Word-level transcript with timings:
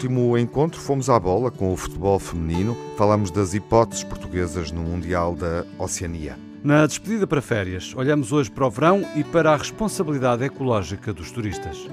último 0.00 0.38
encontro 0.38 0.80
fomos 0.80 1.10
à 1.10 1.20
bola 1.20 1.50
com 1.50 1.74
o 1.74 1.76
futebol 1.76 2.18
feminino. 2.18 2.74
Falamos 2.96 3.30
das 3.30 3.52
hipóteses 3.52 4.02
portuguesas 4.02 4.72
no 4.72 4.80
Mundial 4.80 5.34
da 5.34 5.66
Oceania. 5.78 6.38
Na 6.64 6.86
despedida 6.86 7.26
para 7.26 7.42
férias, 7.42 7.92
olhamos 7.94 8.32
hoje 8.32 8.50
para 8.50 8.66
o 8.66 8.70
verão 8.70 9.04
e 9.14 9.22
para 9.22 9.52
a 9.52 9.56
responsabilidade 9.56 10.42
ecológica 10.42 11.12
dos 11.12 11.30
turistas. 11.30 11.86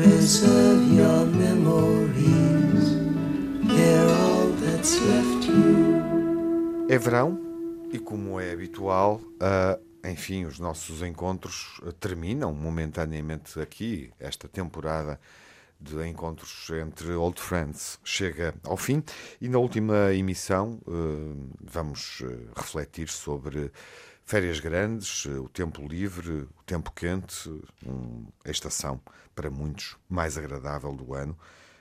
Preserve 0.00 0.82
your 0.94 1.26
memories. 1.26 2.96
They're 3.68 4.08
all 4.08 4.48
that's 4.62 4.98
left 4.98 5.46
you. 5.46 6.86
É 6.88 6.98
verão 6.98 7.38
e, 7.92 7.98
como 7.98 8.40
é 8.40 8.50
habitual, 8.52 9.20
uh, 9.20 10.08
enfim, 10.08 10.46
os 10.46 10.58
nossos 10.58 11.02
encontros 11.02 11.80
terminam 12.00 12.52
momentaneamente 12.54 13.60
aqui. 13.60 14.10
Esta 14.18 14.48
temporada 14.48 15.20
de 15.78 16.06
encontros 16.08 16.70
entre 16.70 17.12
old 17.12 17.40
friends 17.40 17.98
chega 18.04 18.54
ao 18.64 18.76
fim 18.76 19.02
e 19.40 19.48
na 19.48 19.58
última 19.58 20.14
emissão 20.14 20.78
uh, 20.86 21.50
vamos 21.60 22.22
refletir 22.56 23.08
sobre 23.08 23.70
férias 24.30 24.60
grandes, 24.60 25.26
o 25.26 25.48
tempo 25.48 25.84
livre, 25.84 26.46
o 26.56 26.62
tempo 26.64 26.92
quente, 26.92 27.50
um, 27.84 28.28
a 28.44 28.50
estação 28.52 29.00
para 29.34 29.50
muitos 29.50 29.96
mais 30.08 30.38
agradável 30.38 30.92
do 30.92 31.14
ano, 31.14 31.36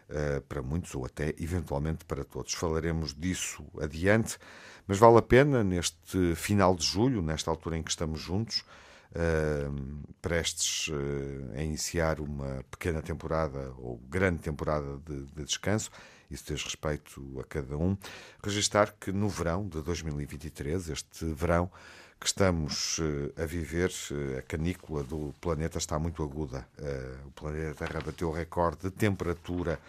uh, 0.09 0.41
para 0.41 0.59
muitos 0.59 0.95
ou 0.95 1.05
até 1.05 1.35
eventualmente 1.37 2.05
para 2.05 2.23
todos. 2.23 2.55
Falaremos 2.55 3.13
disso 3.13 3.63
adiante, 3.79 4.39
mas 4.87 4.97
vale 4.97 5.19
a 5.19 5.21
pena 5.21 5.63
neste 5.63 6.33
final 6.33 6.75
de 6.75 6.83
julho, 6.83 7.21
nesta 7.21 7.51
altura 7.51 7.77
em 7.77 7.83
que 7.83 7.91
estamos 7.91 8.19
juntos, 8.19 8.65
uh, 9.11 10.07
prestes 10.19 10.87
uh, 10.87 11.55
a 11.55 11.61
iniciar 11.61 12.19
uma 12.19 12.65
pequena 12.71 13.03
temporada 13.03 13.71
ou 13.77 13.99
grande 14.09 14.39
temporada 14.39 14.97
de, 15.05 15.25
de 15.27 15.45
descanso, 15.45 15.91
isso 16.31 16.45
diz 16.51 16.63
respeito 16.63 17.39
a 17.39 17.43
cada 17.43 17.77
um, 17.77 17.95
registar 18.43 18.95
que 18.99 19.11
no 19.11 19.29
verão 19.29 19.67
de 19.67 19.83
2023, 19.83 20.89
este 20.89 21.25
verão, 21.25 21.71
que 22.19 22.27
estamos 22.27 22.99
eh, 22.99 23.41
a 23.41 23.45
viver, 23.45 23.91
eh, 24.11 24.39
a 24.39 24.41
canícula 24.41 25.03
do 25.03 25.33
planeta 25.39 25.77
está 25.77 25.97
muito 25.97 26.21
aguda. 26.21 26.67
Eh, 26.77 27.15
o 27.25 27.31
planeta 27.31 27.85
Terra 27.85 28.01
bateu 28.01 28.27
o 28.27 28.33
recorde 28.33 28.81
de 28.81 28.91
temperatura 28.91 29.79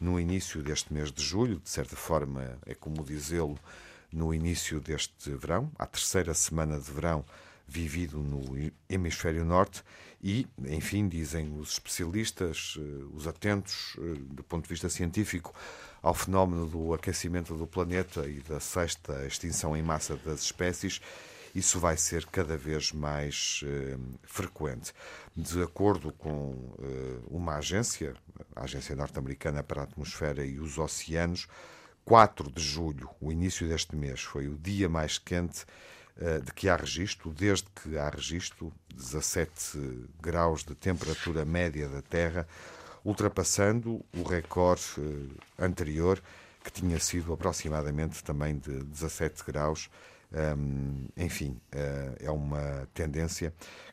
no 0.00 0.18
início 0.20 0.62
deste 0.62 0.92
mês 0.92 1.10
de 1.10 1.22
julho, 1.22 1.58
de 1.58 1.68
certa 1.68 1.96
forma 1.96 2.56
é 2.66 2.74
como 2.74 3.04
dizê-lo, 3.04 3.58
no 4.12 4.32
início 4.32 4.78
deste 4.78 5.30
verão, 5.30 5.72
a 5.78 5.86
terceira 5.86 6.34
semana 6.34 6.78
de 6.78 6.90
verão 6.90 7.24
vivido 7.66 8.18
no 8.18 8.42
hemisfério 8.88 9.44
norte 9.44 9.82
e, 10.22 10.46
enfim, 10.66 11.08
dizem 11.08 11.58
os 11.58 11.72
especialistas, 11.72 12.76
os 13.14 13.26
atentos 13.26 13.96
do 14.30 14.42
ponto 14.42 14.64
de 14.64 14.68
vista 14.68 14.90
científico 14.90 15.54
ao 16.02 16.12
fenómeno 16.12 16.66
do 16.66 16.92
aquecimento 16.92 17.54
do 17.54 17.66
planeta 17.66 18.28
e 18.28 18.40
da 18.40 18.60
sexta 18.60 19.24
extinção 19.24 19.74
em 19.74 19.82
massa 19.82 20.16
das 20.16 20.42
espécies, 20.42 21.00
isso 21.54 21.78
vai 21.78 21.96
ser 21.96 22.24
cada 22.26 22.56
vez 22.56 22.92
mais 22.92 23.62
uh, 23.62 24.18
frequente. 24.22 24.92
De 25.36 25.62
acordo 25.62 26.12
com 26.12 26.52
uh, 26.52 27.24
uma 27.28 27.56
agência, 27.56 28.14
a 28.56 28.64
Agência 28.64 28.96
Norte-Americana 28.96 29.62
para 29.62 29.82
a 29.82 29.84
Atmosfera 29.84 30.44
e 30.44 30.58
os 30.58 30.78
Oceanos, 30.78 31.46
4 32.04 32.50
de 32.50 32.62
julho, 32.62 33.08
o 33.20 33.30
início 33.30 33.68
deste 33.68 33.94
mês, 33.94 34.22
foi 34.22 34.48
o 34.48 34.56
dia 34.56 34.88
mais 34.88 35.18
quente 35.18 35.64
uh, 36.16 36.40
de 36.40 36.52
que 36.52 36.68
há 36.68 36.76
registro, 36.76 37.30
desde 37.30 37.68
que 37.70 37.98
há 37.98 38.08
registro, 38.08 38.72
17 38.94 40.08
graus 40.22 40.64
de 40.64 40.74
temperatura 40.74 41.44
média 41.44 41.88
da 41.88 42.00
Terra, 42.00 42.48
ultrapassando 43.04 44.04
o 44.16 44.22
recorde 44.22 44.82
anterior, 45.58 46.22
que 46.62 46.70
tinha 46.70 47.00
sido 47.00 47.32
aproximadamente 47.32 48.22
também 48.22 48.56
de 48.56 48.84
17 48.84 49.42
graus 49.44 49.90
um, 50.34 51.06
enfim, 51.16 51.60
uh, 51.74 52.16
é 52.18 52.30
uma 52.30 52.88
tendência 52.94 53.52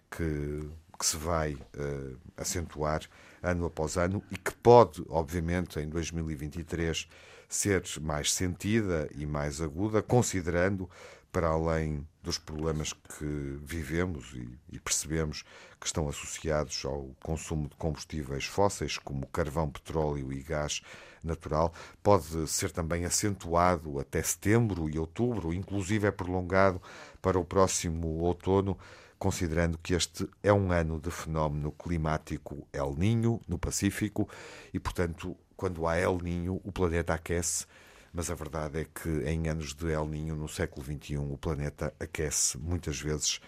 que, 0.09 0.69
que 0.97 1.05
se 1.05 1.17
vai 1.17 1.53
uh, 1.53 2.17
acentuar 2.38 3.01
ano 3.41 3.66
após 3.66 3.97
ano 3.97 4.23
e 4.31 4.38
que 4.38 4.53
pode, 4.53 5.03
obviamente, 5.09 5.79
em 5.79 5.88
2023 5.89 7.07
ser 7.47 7.83
mais 8.01 8.31
sentida 8.31 9.09
e 9.16 9.25
mais 9.25 9.61
aguda, 9.61 10.01
considerando, 10.01 10.89
para 11.31 11.47
além 11.47 12.07
dos 12.22 12.38
problemas 12.38 12.94
que 12.94 13.57
vivemos 13.63 14.34
e, 14.34 14.50
e, 14.72 14.80
percebemos 14.80 15.44
que 15.80 15.88
estão 15.88 16.09
associados 16.09 16.84
ao 16.84 17.16
consumo 17.24 17.69
de 17.69 17.75
combustíveis 17.75 18.46
fósseis, 18.46 18.97
como 18.97 19.28
carvão, 19.28 19.69
petróleo 19.69 20.31
e 20.34 20.41
gás 20.44 20.81
natural, 21.24 21.74
pode 22.03 22.47
ser 22.47 22.72
também 22.72 23.06
acentuado 23.06 24.00
até 24.00 24.22
setembro 24.22 24.90
e 24.90 25.00
outubro, 25.00 25.53
inclusive 25.53 26.07
é 26.07 26.12
prolongado 26.12 26.81
para 27.22 27.40
o 27.40 27.46
próximo 27.46 28.07
outono, 28.19 28.78
considerando 29.18 29.78
que 29.78 29.94
este 29.94 30.28
é 30.44 30.51
um 30.51 30.72
ano 30.72 31.00
de 31.00 31.12
fenómeno 31.12 31.72
climático 31.72 32.68
El 32.72 32.96
Ninho 32.97 33.41
no 33.47 33.57
Pacífico 33.57 34.30
e, 34.74 34.80
portanto, 34.80 35.36
quando 35.56 35.88
há 35.88 35.97
El 35.97 36.19
Ninho, 36.22 36.62
o 36.63 36.72
planeta 36.72 37.13
aquece 37.13 37.66
mas 38.14 38.30
a 38.30 38.36
verdade 38.36 38.81
é 38.81 38.86
que 38.86 39.09
em 39.28 39.47
anos 39.47 39.74
de 39.74 39.92
El 39.92 40.08
Ninho, 40.08 40.36
no 40.36 40.47
século 40.47 40.86
XXI, 40.86 41.18
o 41.18 41.38
planeta 41.38 41.94
aquece 42.00 42.58
muitas 42.58 43.00
vezes 43.00 43.40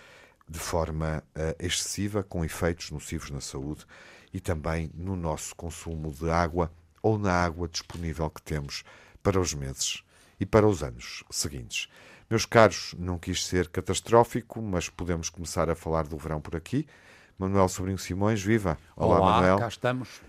de 0.48 0.60
forma 0.60 1.24
uh, 1.36 1.56
excessiva, 1.66 2.24
com 2.24 2.44
efeitos 2.44 2.92
nocivos 2.92 3.30
na 3.30 3.42
saúde 3.42 3.86
e 4.34 4.40
também 4.40 4.92
no 4.94 5.16
nosso 5.16 5.56
consumo 5.56 6.12
de 6.12 6.30
água 6.30 6.72
ou 7.02 7.18
na 7.18 7.34
água 7.34 7.68
disponível 7.68 8.30
que 8.30 8.42
temos 8.42 8.84
para 9.24 9.40
os 9.40 9.54
meses 9.54 10.04
e 10.40 10.46
para 10.46 10.68
os 10.68 10.84
anos 10.84 11.24
seguintes. 11.30 11.88
Meus 12.30 12.46
caros, 12.46 12.96
não 12.98 13.18
quis 13.18 13.46
ser 13.46 13.68
catastrófico, 13.68 14.62
mas 14.62 14.90
podemos 14.90 15.30
começar 15.30 15.70
a 15.70 15.76
falar 15.76 16.08
do 16.08 16.18
verão 16.18 16.40
por 16.40 16.56
aqui. 16.56 16.88
Manuel 17.38 17.68
Sobrinho 17.68 17.98
Simões, 17.98 18.42
viva! 18.42 18.78
Olá, 18.96 19.20
Olá 19.20 19.32
Manuel. 19.32 19.60
cá 19.60 19.68
estamos. 19.68 20.22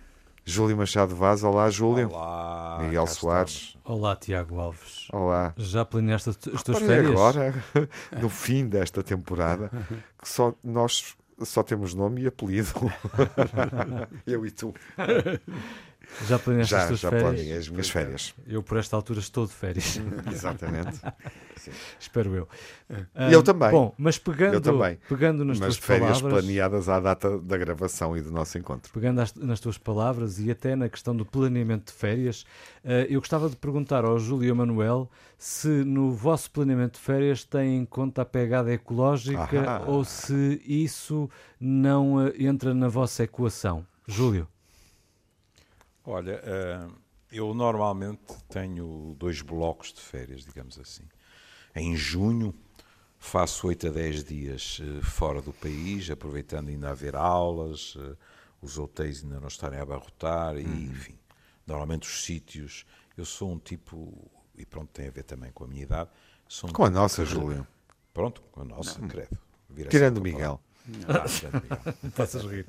Júlio 0.44 0.76
Machado 0.76 1.14
Vaz, 1.14 1.44
olá 1.44 1.70
Júlio. 1.70 2.10
Olá. 2.10 2.80
Miguel 2.82 3.06
Soares. 3.06 3.52
Estamos. 3.52 3.78
Olá 3.84 4.16
Tiago 4.16 4.60
Alves. 4.60 5.08
Olá. 5.12 5.54
Já 5.56 5.84
planeaste 5.84 6.30
as 6.30 6.62
tuas 6.62 6.78
férias? 6.78 7.12
agora, 7.12 7.54
no 8.20 8.28
fim 8.28 8.66
desta 8.66 9.02
temporada, 9.02 9.70
que 10.20 10.28
só 10.28 10.54
nós 10.62 11.16
só 11.44 11.62
temos 11.62 11.94
nome 11.94 12.22
e 12.22 12.26
apelido. 12.26 12.72
Eu 14.26 14.44
e 14.46 14.50
tu. 14.50 14.74
Já 16.26 16.38
planeaste 16.38 16.70
já, 16.70 16.82
as 16.82 16.86
tuas 16.88 17.00
já 17.00 17.10
férias? 17.10 17.46
Já 17.46 17.56
as 17.56 17.68
minhas 17.68 17.90
férias. 17.90 18.34
Eu, 18.46 18.62
por 18.62 18.78
esta 18.78 18.96
altura, 18.96 19.20
estou 19.20 19.46
de 19.46 19.52
férias. 19.52 20.00
Exatamente. 20.30 21.00
Espero 21.98 22.34
eu. 22.34 22.48
Um, 22.90 23.30
eu 23.30 23.42
também. 23.42 23.70
Bom, 23.70 23.94
mas 23.96 24.18
pegando, 24.18 24.54
eu 24.54 24.60
também. 24.60 24.98
pegando 25.08 25.44
nas 25.44 25.58
mas 25.58 25.76
tuas 25.76 25.86
férias 25.86 26.20
palavras... 26.20 26.44
planeadas 26.44 26.88
à 26.88 27.00
data 27.00 27.38
da 27.38 27.56
gravação 27.56 28.16
e 28.16 28.20
do 28.20 28.30
nosso 28.30 28.58
encontro. 28.58 28.92
Pegando 28.92 29.20
as, 29.20 29.34
nas 29.34 29.60
tuas 29.60 29.78
palavras 29.78 30.38
e 30.38 30.50
até 30.50 30.74
na 30.74 30.88
questão 30.88 31.14
do 31.14 31.24
planeamento 31.24 31.92
de 31.92 31.98
férias, 31.98 32.42
uh, 32.84 33.06
eu 33.08 33.20
gostava 33.20 33.48
de 33.48 33.56
perguntar 33.56 34.04
ao 34.04 34.18
Júlio 34.18 34.54
Manuel 34.54 35.10
se 35.38 35.68
no 35.68 36.12
vosso 36.12 36.50
planeamento 36.50 36.98
de 36.98 37.04
férias 37.04 37.44
tem 37.44 37.78
em 37.78 37.84
conta 37.84 38.22
a 38.22 38.24
pegada 38.24 38.72
ecológica 38.72 39.64
ah. 39.66 39.82
ou 39.86 40.04
se 40.04 40.60
isso 40.66 41.28
não 41.60 42.16
uh, 42.16 42.32
entra 42.38 42.74
na 42.74 42.88
vossa 42.88 43.24
equação. 43.24 43.86
Júlio. 44.06 44.48
Olha, 46.04 46.40
eh, 46.44 46.88
eu 47.30 47.54
normalmente 47.54 48.34
tenho 48.48 49.14
dois 49.18 49.40
blocos 49.40 49.92
de 49.92 50.00
férias, 50.00 50.44
digamos 50.44 50.78
assim. 50.78 51.04
Em 51.74 51.96
junho 51.96 52.54
faço 53.18 53.68
8 53.68 53.86
a 53.86 53.90
10 53.90 54.24
dias 54.24 54.80
eh, 54.82 55.00
fora 55.02 55.40
do 55.40 55.52
país, 55.52 56.10
aproveitando 56.10 56.68
ainda 56.68 56.88
a 56.88 56.90
haver 56.90 57.14
aulas, 57.14 57.96
eh, 57.96 58.16
os 58.60 58.78
hotéis 58.78 59.22
ainda 59.22 59.38
não 59.38 59.46
estarem 59.46 59.78
a 59.78 59.82
abarrotar, 59.82 60.56
e, 60.56 60.64
uhum. 60.64 60.82
enfim, 60.90 61.18
normalmente 61.66 62.08
os 62.08 62.24
sítios. 62.24 62.84
Eu 63.16 63.24
sou 63.24 63.52
um 63.52 63.58
tipo, 63.58 64.30
e 64.56 64.66
pronto, 64.66 64.90
tem 64.92 65.06
a 65.06 65.10
ver 65.10 65.22
também 65.22 65.52
com 65.52 65.64
a 65.64 65.68
minha 65.68 65.84
idade. 65.84 66.10
Um 66.10 66.60
com 66.62 66.66
tipo 66.68 66.84
a 66.84 66.90
nossa, 66.90 67.24
Júlio. 67.24 67.66
Pronto, 68.12 68.42
com 68.50 68.62
a 68.62 68.64
nossa, 68.64 69.00
não. 69.00 69.08
credo. 69.08 69.38
Tirando 69.88 70.18
o 70.18 70.20
Miguel. 70.20 70.60
Ah, 71.08 71.24
Faças 72.10 72.44
rir. 72.44 72.66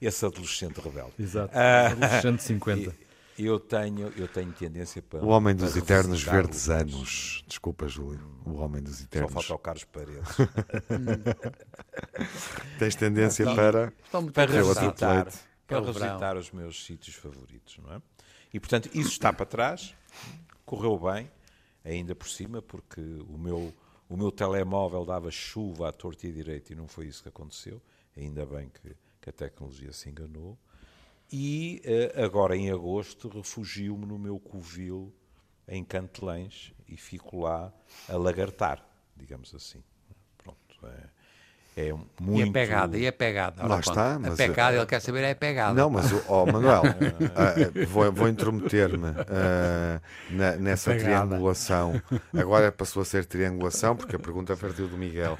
Esse 0.00 0.24
adolescente 0.26 0.78
rebelde. 0.80 1.12
Exato. 1.18 1.54
Uh, 1.54 1.92
adolescente 1.92 2.42
50. 2.42 2.94
Eu 3.36 3.58
tenho, 3.58 4.12
eu 4.16 4.28
tenho 4.28 4.52
tendência 4.52 5.02
para. 5.02 5.24
O 5.24 5.28
Homem 5.28 5.56
dos 5.56 5.76
Eternos 5.76 6.22
Verdes. 6.22 6.68
Anos. 6.70 7.42
Desculpa, 7.48 7.88
Júlio. 7.88 8.20
O 8.44 8.54
Homem 8.58 8.80
dos 8.82 8.98
Só 8.98 9.04
Eternos. 9.04 9.32
falta 9.32 9.54
o 9.54 9.58
Carlos 9.58 9.84
Paredes. 9.84 10.28
Tens 12.78 12.94
tendência 12.94 13.42
Então, 13.42 13.56
para. 13.56 13.92
Estão 14.04 14.22
muito 14.22 14.34
para 14.34 14.52
Revisitar. 14.52 15.26
Para 15.66 15.80
revisitar 15.80 16.36
os 16.36 16.50
meus 16.52 16.84
sítios 16.84 17.16
favoritos, 17.16 17.78
não 17.82 17.94
é? 17.94 18.02
E 18.52 18.60
portanto, 18.60 18.88
isso 18.94 19.08
está 19.10 19.32
para 19.32 19.46
trás, 19.46 19.94
correu 20.64 20.96
bem, 20.98 21.28
ainda 21.84 22.14
por 22.14 22.28
cima, 22.28 22.62
porque 22.62 23.00
o 23.00 23.36
meu, 23.38 23.72
o 24.08 24.16
meu 24.16 24.30
telemóvel 24.30 25.04
dava 25.04 25.30
chuva 25.30 25.88
à 25.88 25.92
torta 25.92 26.26
e 26.26 26.30
à 26.30 26.32
direita 26.32 26.72
e 26.72 26.76
não 26.76 26.86
foi 26.86 27.06
isso 27.06 27.22
que 27.22 27.28
aconteceu. 27.28 27.80
Ainda 28.16 28.44
bem 28.44 28.68
que, 28.68 28.96
que 29.20 29.30
a 29.30 29.32
tecnologia 29.32 29.92
se 29.92 30.08
enganou. 30.08 30.58
E 31.32 31.80
eh, 31.84 32.22
agora 32.22 32.56
em 32.56 32.70
agosto 32.70 33.28
refugio-me 33.28 34.06
no 34.06 34.18
meu 34.18 34.38
covil 34.38 35.12
em 35.66 35.82
Cantelães 35.82 36.72
e 36.86 36.96
fico 36.96 37.40
lá 37.40 37.72
a 38.08 38.16
lagartar, 38.16 38.86
digamos 39.16 39.54
assim. 39.54 39.82
Pronto, 40.36 40.86
é, 40.86 41.08
é 41.76 41.92
muito... 42.20 42.46
E 42.46 42.48
a 42.48 42.52
pegada, 42.52 42.98
e 42.98 43.06
a 43.06 43.12
pegada. 43.12 43.62
Ora, 43.62 43.68
Lá 43.74 43.80
está, 43.80 44.14
A 44.14 44.18
mas- 44.18 44.36
pegada, 44.36 44.76
ele 44.76 44.86
quer 44.86 45.00
saber 45.00 45.22
é 45.24 45.30
a 45.32 45.34
pegada. 45.34 45.74
Não, 45.74 45.90
mas, 45.90 46.12
o 46.12 46.22
oh, 46.28 46.46
Manuel, 46.46 46.82
ah, 47.34 47.54
vou, 47.88 48.12
vou 48.12 48.28
intrometer-me 48.28 49.12
na- 50.30 50.56
nessa 50.56 50.94
triangulação. 50.96 52.00
Agora 52.32 52.70
passou 52.70 53.02
a 53.02 53.04
ser 53.04 53.24
triangulação, 53.24 53.96
porque 53.96 54.16
a 54.16 54.18
pergunta 54.18 54.56
partiu 54.56 54.88
do 54.88 54.96
Miguel. 54.96 55.36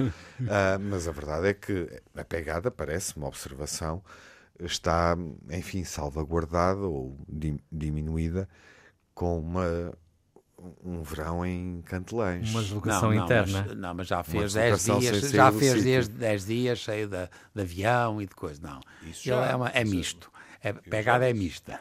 Ah, 0.49 0.79
mas 0.81 1.07
a 1.09 1.13
verdade 1.13 1.49
é 1.49 1.55
que 1.55 1.89
a 2.17 2.25
pegada, 2.25 2.71
parece 2.71 3.17
uma 3.17 3.29
observação, 3.29 4.03
está, 4.59 5.17
enfim, 5.51 5.85
salvaguardada 5.85 6.81
ou 6.81 7.17
di- 7.29 7.61
diminuída 7.71 8.49
com 9.15 9.39
uma, 9.39 9.93
um 10.83 11.03
verão 11.03 11.45
em 11.45 11.83
Cantelães. 11.83 12.49
Uma 12.51 12.61
Não, 12.61 12.63
deslocação 12.63 13.13
não, 13.13 13.25
interna. 13.25 13.65
Mas, 13.69 13.77
não, 13.77 13.95
mas 13.95 14.07
já 14.07 14.23
fez 14.23 14.53
deslocação 14.53 14.99
10 15.01 15.11
sem 15.11 15.19
dias, 15.21 15.31
já 15.33 15.53
fez 15.53 15.73
sítio. 15.73 15.85
10, 15.85 16.09
10 16.09 16.47
dias 16.47 16.79
cheio 16.79 17.09
de, 17.09 17.29
de 17.55 17.63
avião 17.63 18.21
e 18.23 18.27
de 18.27 18.35
coisa. 18.35 18.61
Não. 18.63 18.81
Isso 19.03 19.29
Ele 19.29 19.37
já, 19.37 19.47
é, 19.51 19.57
uma, 19.57 19.69
é 19.69 19.85
misto. 19.85 20.31
É, 20.63 20.73
pegada 20.73 21.29
é 21.29 21.33
mista. 21.35 21.79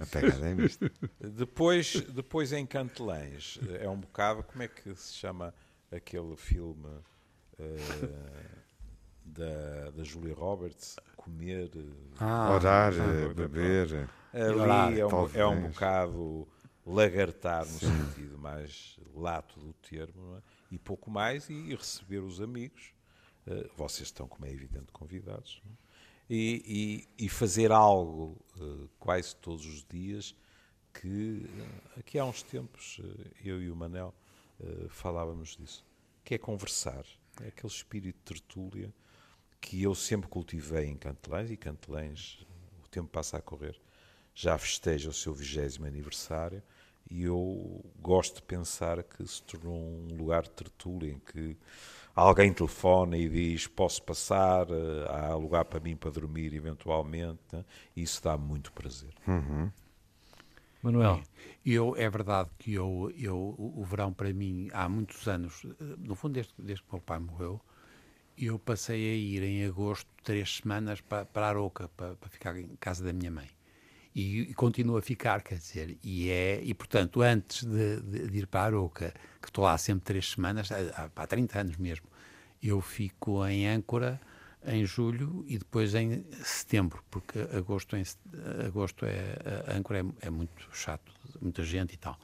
A 0.00 0.06
pegada 0.06 0.48
é 0.48 0.54
mista. 0.54 0.90
Depois, 1.20 2.00
depois 2.08 2.52
em 2.52 2.64
Cantelães, 2.64 3.58
é 3.80 3.88
um 3.88 3.98
bocado, 3.98 4.42
como 4.44 4.62
é 4.62 4.68
que 4.68 4.94
se 4.94 5.14
chama 5.14 5.52
aquele 5.92 6.36
filme 6.36 6.88
eh, 7.58 7.76
da, 9.24 9.90
da 9.90 10.04
Julia 10.04 10.34
Roberts? 10.34 10.96
Comer. 11.16 11.70
eh, 11.76 11.80
Ah, 12.20 12.52
Orar, 12.54 12.92
eh, 12.94 13.34
beber. 13.34 14.08
Ali 14.32 15.00
é 15.00 15.06
um, 15.06 15.28
é 15.34 15.46
um 15.46 15.68
bocado 15.68 16.48
lagartar 16.90 17.64
no 17.66 17.78
sentido 17.78 18.38
mais 18.38 18.98
lato 19.14 19.58
do 19.60 19.72
termo, 19.74 20.36
é? 20.36 20.42
e 20.74 20.78
pouco 20.78 21.10
mais, 21.10 21.48
e 21.48 21.74
receber 21.74 22.18
os 22.20 22.40
amigos. 22.40 22.92
Eh, 23.46 23.68
vocês 23.76 24.08
estão, 24.08 24.26
como 24.28 24.46
é 24.46 24.50
evidente, 24.52 24.92
convidados. 24.92 25.62
é? 25.66 25.70
E, 26.28 27.06
e- 27.18 27.24
e 27.24 27.28
fazer 27.28 27.72
algo 27.72 28.36
eh, 28.60 28.88
quase 28.98 29.34
todos 29.36 29.64
os 29.66 29.84
dias 29.84 30.34
que 30.92 31.46
eh, 31.96 32.00
aqui 32.00 32.18
há 32.18 32.24
uns 32.24 32.42
tempos 32.42 33.00
eu 33.44 33.62
e 33.62 33.70
o 33.70 33.76
Manel 33.76 34.14
falávamos 34.90 35.56
disso, 35.56 35.82
que 36.22 36.34
é 36.34 36.38
conversar, 36.38 37.02
é 37.40 37.48
aquele 37.48 37.72
espírito 37.72 38.18
de 38.18 38.24
tertúlia 38.40 38.92
que 39.58 39.82
eu 39.82 39.94
sempre 39.94 40.28
cultivei 40.28 40.84
em 40.86 40.96
Cantelães 40.98 41.50
e 41.50 41.56
Cantelães, 41.56 42.46
o 42.84 42.88
tempo 42.88 43.08
passa 43.08 43.38
a 43.38 43.40
correr, 43.40 43.80
já 44.34 44.58
festeja 44.58 45.08
o 45.08 45.14
seu 45.14 45.32
vigésimo 45.32 45.86
aniversário 45.86 46.62
e 47.10 47.24
eu 47.24 47.84
gosto 48.00 48.36
de 48.36 48.42
pensar 48.42 49.02
que 49.02 49.26
se 49.26 49.42
tornou 49.42 49.76
um 49.76 50.16
lugar 50.16 50.42
de 50.44 50.50
tertúlia 50.50 51.12
em 51.12 51.18
que 51.18 51.56
alguém 52.14 52.52
telefona 52.52 53.16
e 53.16 53.28
diz 53.28 53.66
posso 53.66 54.02
passar, 54.02 54.66
eh, 54.70 55.06
há 55.08 55.34
lugar 55.34 55.64
para 55.66 55.80
mim 55.80 55.96
para 55.96 56.10
dormir 56.10 56.54
eventualmente, 56.54 57.40
né? 57.52 57.64
e 57.96 58.02
isso 58.02 58.22
dá 58.22 58.36
muito 58.38 58.72
prazer. 58.72 59.14
Manuel, 60.82 61.22
Eu, 61.64 61.94
é 61.96 62.08
verdade 62.08 62.50
que 62.58 62.72
eu, 62.74 63.12
eu, 63.16 63.36
o 63.36 63.80
o 63.80 63.84
verão 63.84 64.12
para 64.12 64.32
mim, 64.32 64.68
há 64.72 64.88
muitos 64.88 65.26
anos, 65.28 65.64
eh, 65.64 65.96
no 65.98 66.14
fundo 66.14 66.34
desde, 66.34 66.54
desde 66.58 66.82
que 66.84 66.92
meu 66.92 67.02
pai 67.02 67.18
morreu, 67.18 67.60
eu 68.38 68.58
passei 68.58 69.02
a 69.12 69.14
ir 69.16 69.42
em 69.42 69.64
agosto 69.66 70.08
três 70.24 70.56
semanas 70.58 71.00
para, 71.02 71.26
para 71.26 71.48
Aroca, 71.48 71.88
para, 71.90 72.16
para 72.16 72.30
ficar 72.30 72.56
em 72.56 72.76
casa 72.76 73.04
da 73.04 73.12
minha 73.12 73.30
mãe. 73.30 73.48
E, 74.14 74.40
e 74.42 74.54
continuo 74.54 74.96
a 74.96 75.02
ficar, 75.02 75.40
quer 75.42 75.56
dizer, 75.58 75.96
e 76.02 76.30
é, 76.30 76.60
e 76.62 76.74
portanto, 76.74 77.22
antes 77.22 77.62
de, 77.64 78.00
de- 78.00 78.28
de 78.28 78.38
ir 78.38 78.46
para 78.46 78.62
Aroca, 78.64 79.14
que 79.40 79.48
estou 79.48 79.64
lá 79.64 79.78
sempre 79.78 80.04
três 80.04 80.30
semanas, 80.30 80.68
há, 80.72 81.08
há 81.14 81.26
30 81.26 81.60
anos 81.60 81.76
mesmo, 81.76 82.06
eu 82.62 82.80
fico 82.80 83.46
em 83.46 83.68
âncora 83.68 84.20
em 84.66 84.84
julho 84.84 85.44
e 85.48 85.56
depois 85.58 85.94
em 85.94 86.24
setembro, 86.42 87.02
porque 87.10 87.38
agosto, 87.56 87.96
em, 87.96 88.02
agosto 88.66 89.06
é, 89.06 89.36
a 89.66 89.74
âncora 89.76 90.00
é, 90.00 90.26
é 90.26 90.30
muito 90.30 90.68
chato, 90.72 91.12
muita 91.40 91.62
gente 91.64 91.94
e 91.94 91.96
tal. 91.96 92.18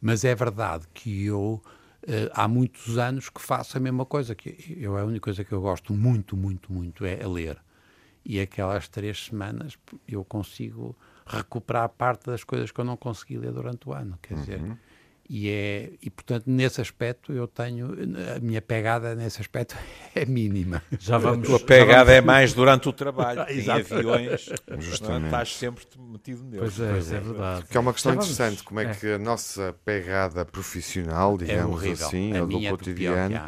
Mas 0.00 0.24
é 0.24 0.34
verdade 0.34 0.86
que 0.94 1.24
eu 1.26 1.62
eh, 2.06 2.30
há 2.34 2.48
muitos 2.48 2.98
anos 2.98 3.28
que 3.28 3.40
faço 3.40 3.76
a 3.76 3.80
mesma 3.80 4.04
coisa, 4.06 4.34
que 4.34 4.76
eu 4.80 4.96
a 4.96 5.04
única 5.04 5.20
coisa 5.24 5.44
que 5.44 5.52
eu 5.52 5.60
gosto 5.60 5.92
muito, 5.92 6.36
muito, 6.36 6.72
muito 6.72 7.04
é 7.04 7.22
a 7.22 7.28
ler. 7.28 7.58
E 8.24 8.40
aquelas 8.40 8.88
três 8.88 9.26
semanas 9.26 9.78
eu 10.08 10.24
consigo 10.24 10.96
recuperar 11.26 11.88
parte 11.88 12.26
das 12.26 12.44
coisas 12.44 12.70
que 12.70 12.80
eu 12.80 12.84
não 12.84 12.96
consegui 12.96 13.36
ler 13.38 13.52
durante 13.52 13.88
o 13.88 13.92
ano, 13.92 14.18
quer 14.22 14.34
dizer. 14.34 14.60
E, 15.30 15.48
é, 15.48 15.92
e 16.02 16.10
portanto, 16.10 16.44
nesse 16.46 16.80
aspecto, 16.80 17.32
eu 17.32 17.46
tenho. 17.46 17.96
A 18.36 18.40
minha 18.40 18.60
pegada 18.60 19.14
nesse 19.14 19.40
aspecto 19.40 19.74
é 20.14 20.26
mínima. 20.26 20.82
já 20.98 21.16
vamos. 21.16 21.44
A 21.46 21.50
tua 21.50 21.58
já 21.60 21.64
pegada 21.64 22.04
vamos- 22.04 22.18
é 22.18 22.20
mais 22.20 22.52
durante 22.52 22.88
o 22.88 22.92
trabalho. 22.92 23.40
em 23.48 23.70
aviões, 23.70 24.48
não 24.68 24.76
é? 24.76 24.80
Justamente. 24.80 25.24
estás 25.26 25.56
sempre 25.56 25.84
metido 25.96 26.42
neles. 26.42 26.58
Pois 26.76 26.80
é, 26.80 26.98
isso 26.98 27.14
é 27.14 27.20
verdade. 27.20 27.64
Que 27.66 27.76
é 27.76 27.80
uma 27.80 27.92
questão 27.94 28.12
Já 28.12 28.16
vamos- 28.18 28.30
interessante, 28.34 28.62
como 28.64 28.80
é, 28.80 28.84
é. 28.84 28.94
que 28.94 29.06
a 29.12 29.18
nossa 29.18 29.74
pegada 29.84 30.44
profissional, 30.44 31.34
É 31.40 31.44
digamos 31.44 31.76
horrível. 31.76 32.06
assim, 32.06 32.36
a 32.36 32.40
ou 32.42 32.46
do 32.48 32.58
é 32.66 32.70
cotidiano, 32.70 33.40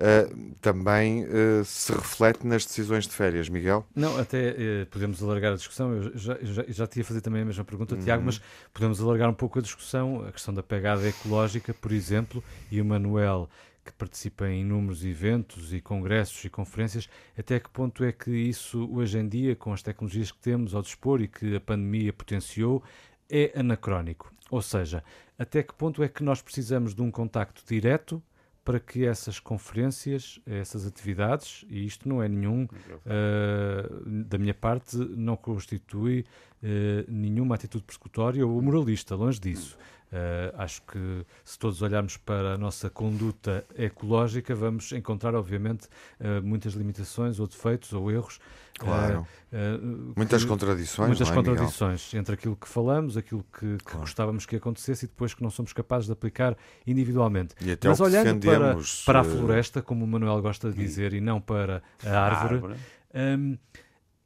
eh, 0.00 0.28
também 0.60 1.24
eh, 1.24 1.62
se 1.64 1.92
reflete 1.92 2.46
nas 2.46 2.64
decisões 2.64 3.04
de 3.04 3.12
férias, 3.12 3.48
Miguel? 3.48 3.84
Não, 3.96 4.16
até 4.16 4.54
eh, 4.56 4.84
podemos 4.84 5.20
alargar 5.20 5.52
a 5.52 5.56
discussão. 5.56 5.92
Eu 5.92 6.16
já, 6.16 6.38
já, 6.40 6.62
eu 6.62 6.72
já 6.72 6.86
te 6.86 7.00
ia 7.00 7.04
fazer 7.04 7.20
também 7.20 7.42
a 7.42 7.44
mesma 7.44 7.64
pergunta, 7.64 7.96
Tiago, 7.96 8.22
mas 8.24 8.40
podemos 8.72 9.00
alargar 9.00 9.28
um 9.28 9.34
pouco 9.34 9.58
a 9.58 9.62
discussão. 9.62 10.24
A 10.24 10.30
questão 10.30 10.54
da 10.54 10.62
pegada 10.62 11.06
ecológica, 11.08 11.74
por 11.74 11.90
exemplo, 11.90 12.44
e 12.70 12.80
o 12.80 12.84
Manuel, 12.84 13.50
que 13.84 13.92
participa 13.92 14.48
em 14.48 14.60
inúmeros 14.60 15.04
eventos 15.04 15.72
e 15.72 15.80
congressos 15.80 16.44
e 16.44 16.48
conferências, 16.48 17.08
até 17.36 17.58
que 17.58 17.68
ponto 17.68 18.04
é 18.04 18.12
que 18.12 18.30
isso, 18.30 18.88
hoje 18.92 19.18
em 19.18 19.28
dia, 19.28 19.56
com 19.56 19.72
as 19.72 19.82
tecnologias 19.82 20.30
que 20.30 20.38
temos 20.38 20.76
ao 20.76 20.82
dispor 20.82 21.20
e 21.20 21.26
que 21.26 21.56
a 21.56 21.60
pandemia 21.60 22.12
potenciou, 22.12 22.84
é 23.28 23.52
anacrónico? 23.58 24.32
Ou 24.48 24.62
seja, 24.62 25.02
até 25.36 25.62
que 25.62 25.74
ponto 25.74 26.04
é 26.04 26.08
que 26.08 26.22
nós 26.22 26.40
precisamos 26.40 26.94
de 26.94 27.02
um 27.02 27.10
contacto 27.10 27.64
direto 27.66 28.22
para 28.68 28.78
que 28.78 29.06
essas 29.06 29.40
conferências, 29.40 30.38
essas 30.44 30.86
atividades, 30.86 31.64
e 31.70 31.86
isto 31.86 32.06
não 32.06 32.22
é 32.22 32.28
nenhum, 32.28 32.68
eh, 33.06 33.88
da 34.04 34.36
minha 34.36 34.52
parte, 34.52 34.94
não 34.98 35.38
constitui 35.38 36.26
eh, 36.62 37.02
nenhuma 37.08 37.54
atitude 37.54 37.82
persecutória 37.82 38.46
ou 38.46 38.60
moralista, 38.60 39.14
longe 39.14 39.40
disso. 39.40 39.78
Eh, 40.10 40.54
acho 40.56 40.80
que 40.82 41.26
se 41.44 41.58
todos 41.58 41.82
olharmos 41.82 42.16
para 42.16 42.54
a 42.54 42.58
nossa 42.58 42.88
conduta 42.88 43.64
ecológica, 43.76 44.54
vamos 44.54 44.90
encontrar, 44.92 45.34
obviamente, 45.34 45.86
eh, 46.18 46.40
muitas 46.40 46.72
limitações 46.72 47.38
ou 47.38 47.46
defeitos 47.46 47.92
ou 47.92 48.10
erros. 48.10 48.38
Claro. 48.78 49.26
eh, 49.52 49.78
Muitas 50.16 50.42
que- 50.44 50.48
contradições, 50.48 51.08
muitas 51.08 51.28
não 51.28 51.34
é, 51.34 51.38
Miguel? 51.38 51.54
contradições 51.56 52.14
entre 52.14 52.34
aquilo 52.34 52.54
que 52.56 52.68
falamos, 52.68 53.16
aquilo 53.16 53.44
que, 53.52 53.76
que 53.78 53.84
Claro. 53.84 54.00
gostávamos 54.00 54.46
que 54.46 54.56
acontecesse 54.56 55.04
e 55.04 55.08
depois 55.08 55.34
que 55.34 55.42
não 55.42 55.50
somos 55.50 55.72
capazes 55.72 56.06
de 56.06 56.12
aplicar 56.12 56.56
individualmente. 56.86 57.54
E 57.60 57.72
até 57.72 57.88
Mas 57.88 58.00
olhando 58.00 58.40
para, 58.46 58.76
para 59.04 59.20
a 59.20 59.24
floresta, 59.24 59.82
como 59.82 60.04
o 60.04 60.08
Manuel 60.08 60.40
gosta 60.40 60.70
de 60.70 60.76
dizer, 60.76 61.12
e 61.12 61.20
não 61.20 61.40
para 61.40 61.82
a 62.06 62.18
árvore, 62.18 62.76
hum, 63.14 63.58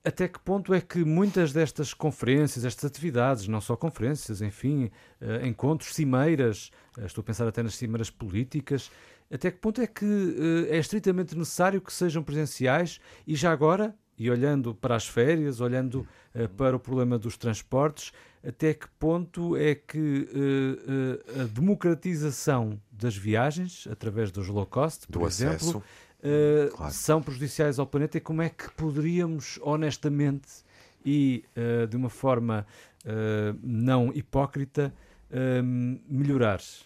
até 0.04 0.26
que 0.26 0.38
ponto 0.40 0.74
é 0.74 0.80
que 0.80 1.04
muitas 1.04 1.52
destas 1.52 1.94
conferências, 1.94 2.64
estas 2.64 2.84
atividades, 2.84 3.46
não 3.46 3.60
só 3.60 3.76
conferências, 3.76 4.42
enfim, 4.42 4.90
eh, 5.20 5.46
encontros, 5.46 5.94
cimeiras, 5.94 6.70
eh, 6.98 7.06
estou 7.06 7.22
a 7.22 7.24
pensar 7.24 7.46
até 7.46 7.62
nas 7.62 7.76
cimeiras 7.76 8.10
políticas, 8.10 8.90
até 9.30 9.50
que 9.50 9.58
ponto 9.58 9.80
é 9.80 9.86
que 9.86 10.66
eh, 10.68 10.76
é 10.76 10.78
estritamente 10.78 11.36
necessário 11.36 11.80
que 11.80 11.92
sejam 11.92 12.22
presenciais 12.22 13.00
e 13.26 13.36
já 13.36 13.52
agora, 13.52 13.94
e 14.18 14.28
olhando 14.28 14.74
para 14.74 14.96
as 14.96 15.06
férias, 15.06 15.60
olhando 15.60 16.06
para 16.56 16.76
o 16.76 16.78
problema 16.78 17.18
dos 17.18 17.36
transportes, 17.36 18.12
até 18.46 18.74
que 18.74 18.86
ponto 18.98 19.56
é 19.56 19.74
que 19.74 20.28
a 21.40 21.44
democratização 21.44 22.78
das 22.90 23.16
viagens, 23.16 23.88
através 23.90 24.30
dos 24.30 24.46
low 24.48 24.66
cost, 24.66 25.06
por 25.06 25.20
do 25.20 25.26
exemplo, 25.26 25.56
acesso. 25.56 25.82
Uh, 26.22 26.76
Claro. 26.76 26.92
são 26.92 27.22
prejudiciais 27.22 27.78
ao 27.78 27.86
planeta 27.86 28.18
e 28.18 28.20
como 28.20 28.42
é 28.42 28.48
que 28.48 28.70
poderíamos 28.70 29.58
honestamente 29.62 30.48
e 31.04 31.44
uh, 31.56 31.86
de 31.86 31.96
uma 31.96 32.08
forma 32.08 32.66
uh, 33.04 33.58
não 33.62 34.12
hipócrita, 34.14 34.92
uh, 35.30 35.62
melhorar-se. 36.08 36.84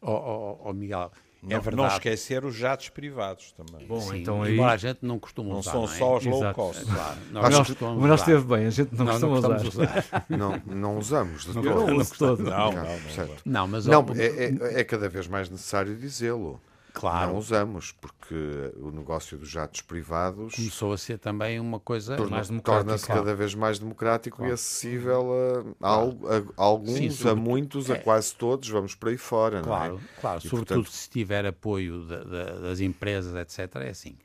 Ó 0.00 0.12
oh, 0.12 0.60
oh, 0.64 0.70
oh, 0.70 0.72
Miguel, 0.72 1.10
não, 1.42 1.56
é 1.56 1.60
verdade. 1.60 1.76
não 1.76 1.86
esquecer 1.86 2.44
os 2.44 2.54
jatos 2.54 2.88
privados 2.88 3.52
também. 3.52 3.86
Bom, 3.86 4.00
Sim, 4.00 4.18
então 4.18 4.42
aí... 4.42 4.60
A 4.60 4.76
gente 4.76 4.98
não 5.02 5.18
costuma 5.18 5.50
não 5.50 5.60
usar. 5.60 5.74
Não 5.74 5.86
são 5.86 5.96
só 5.98 6.16
os 6.16 6.24
low 6.26 6.52
cost. 6.52 6.84
Claro, 6.84 7.18
nós, 7.30 7.54
nós, 7.54 7.76
mas 7.80 8.08
nós 8.08 8.20
esteve 8.20 8.44
bem, 8.44 8.66
a 8.66 8.70
gente 8.70 8.92
não, 8.92 9.04
não 9.04 9.12
costuma 9.12 9.40
não 9.40 9.56
usar. 9.56 9.68
usar. 9.68 10.26
não, 10.28 10.62
não 10.66 10.98
usamos 10.98 11.44
de 11.44 11.54
não. 11.54 11.62
Não, 11.62 11.92
não, 11.92 12.72
não, 12.72 13.28
não, 13.44 13.66
mas 13.68 13.86
não 13.86 14.06
é, 14.16 14.26
é, 14.26 14.80
é 14.80 14.84
cada 14.84 15.08
vez 15.08 15.28
mais 15.28 15.48
necessário 15.48 15.96
dizê-lo. 15.96 16.60
Claro. 16.98 17.30
Não 17.30 17.38
usamos, 17.38 17.92
porque 17.92 18.34
o 18.76 18.90
negócio 18.90 19.38
dos 19.38 19.48
jatos 19.48 19.82
privados 19.82 20.56
começou 20.56 20.92
a 20.92 20.98
ser 20.98 21.16
também 21.16 21.60
uma 21.60 21.78
coisa 21.78 22.16
torna, 22.16 22.36
mais 22.36 22.48
democrática. 22.48 22.84
Torna-se 22.84 23.06
claro. 23.06 23.20
cada 23.22 23.34
vez 23.36 23.54
mais 23.54 23.78
democrático 23.78 24.36
claro. 24.38 24.50
e 24.50 24.54
acessível 24.54 25.76
a, 25.80 25.86
a, 25.86 25.94
a, 25.96 26.42
alguns, 26.56 27.14
Sim, 27.14 27.28
a 27.28 27.34
muitos, 27.36 27.88
é. 27.88 27.92
a 27.92 28.02
quase 28.02 28.34
todos. 28.34 28.68
Vamos 28.68 28.96
por 28.96 29.10
aí 29.10 29.16
fora, 29.16 29.62
claro, 29.62 29.92
não 29.92 30.00
é? 30.00 30.20
Claro, 30.20 30.38
e, 30.44 30.48
sobretudo 30.48 30.82
portanto... 30.82 30.92
se 30.92 31.08
tiver 31.08 31.46
apoio 31.46 32.04
das 32.04 32.80
empresas, 32.80 33.32
etc. 33.36 33.76
É 33.76 33.90
assim. 33.90 34.16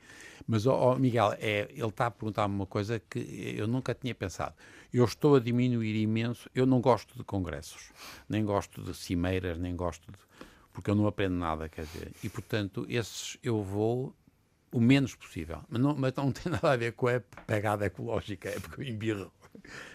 Mas, 0.46 0.66
oh, 0.66 0.96
Miguel, 0.96 1.32
é, 1.38 1.68
ele 1.70 1.86
está 1.86 2.06
a 2.06 2.10
perguntar-me 2.10 2.54
uma 2.54 2.66
coisa 2.66 3.00
que 3.08 3.54
eu 3.56 3.68
nunca 3.68 3.94
tinha 3.94 4.14
pensado. 4.14 4.54
Eu 4.92 5.04
estou 5.04 5.36
a 5.36 5.40
diminuir 5.40 5.94
imenso. 5.94 6.50
Eu 6.52 6.66
não 6.66 6.80
gosto 6.80 7.16
de 7.16 7.22
congressos, 7.22 7.92
nem 8.28 8.44
gosto 8.44 8.82
de 8.82 8.94
cimeiras, 8.94 9.58
nem 9.58 9.76
gosto 9.76 10.10
de 10.10 10.18
porque 10.74 10.90
eu 10.90 10.94
não 10.94 11.06
aprendo 11.06 11.36
nada, 11.36 11.68
quer 11.68 11.84
dizer. 11.86 12.12
E, 12.22 12.28
portanto, 12.28 12.84
esses 12.88 13.38
eu 13.42 13.62
vou 13.62 14.14
o 14.72 14.80
menos 14.80 15.14
possível. 15.14 15.62
Mas 15.68 15.80
não, 15.80 15.94
mas 15.94 16.12
não 16.14 16.30
tem 16.34 16.50
nada 16.50 16.72
a 16.72 16.76
ver 16.76 16.92
com 16.92 17.06
a 17.06 17.20
pegada 17.46 17.86
ecológica, 17.86 18.50
é 18.50 18.58
porque 18.58 18.82
eu 18.82 18.86
embirro. 18.86 19.32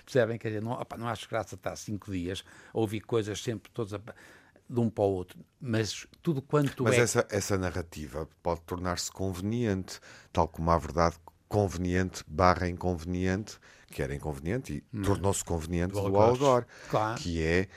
Percebem? 0.06 0.40
Quer 0.40 0.48
dizer, 0.48 0.62
não, 0.64 0.72
opa, 0.72 0.98
não 0.98 1.08
acho 1.10 1.30
graça 1.30 1.56
estar 1.56 1.76
cinco 1.76 2.12
dias 2.12 2.46
a 2.74 2.80
ouvir 2.80 3.02
coisas 3.02 3.44
sempre 3.44 3.70
todas 3.72 3.94
a, 3.94 3.98
de 3.98 4.80
um 4.80 4.90
para 4.90 5.04
o 5.04 5.12
outro. 5.12 5.38
Mas 5.60 6.08
tudo 6.24 6.42
quanto 6.42 6.86
mas 6.86 6.96
é... 6.96 7.02
essa, 7.02 7.28
essa 7.30 7.58
narrativa 7.58 8.28
pode 8.42 8.62
tornar-se 8.62 9.12
conveniente, 9.12 10.00
tal 10.32 10.48
como 10.48 10.72
a 10.72 10.78
verdade 10.78 11.18
conveniente 11.50 12.24
barra 12.28 12.70
inconveniente, 12.70 13.60
que 13.88 14.02
era 14.02 14.16
inconveniente 14.16 14.74
e 14.94 14.98
hum. 14.98 15.02
tornou-se 15.02 15.44
conveniente 15.44 15.94
do, 15.94 16.10
do 16.10 16.16
Algor, 16.16 16.66
claro. 16.90 17.20
que 17.20 17.44
é 17.44 17.68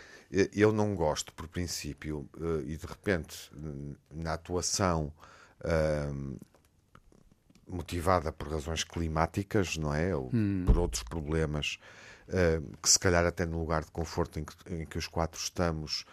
eu 0.55 0.73
não 0.73 0.95
gosto, 0.95 1.33
por 1.35 1.47
princípio, 1.47 2.29
eh, 2.41 2.73
e 2.73 2.77
de 2.77 2.87
repente, 2.87 3.51
na 4.11 4.33
atuação 4.33 5.13
uh, 5.61 6.41
motivada 7.69 8.33
por 8.33 8.49
razões 8.49 8.83
climáticas, 8.83 9.77
não 9.77 9.95
é? 9.95 10.17
Ou 10.17 10.31
hum. 10.33 10.63
por 10.65 10.79
outros 10.79 11.03
problemas, 11.03 11.79
uh, 12.29 12.77
que 12.79 12.89
se 12.89 12.99
calhar 12.99 13.27
até 13.27 13.45
no 13.45 13.59
lugar 13.59 13.85
de 13.85 13.91
conforto 13.91 14.41
em 14.41 14.45
que, 14.45 14.55
em 14.73 14.87
que 14.87 14.97
os 14.97 15.07
quatro 15.07 15.39
estamos 15.39 16.07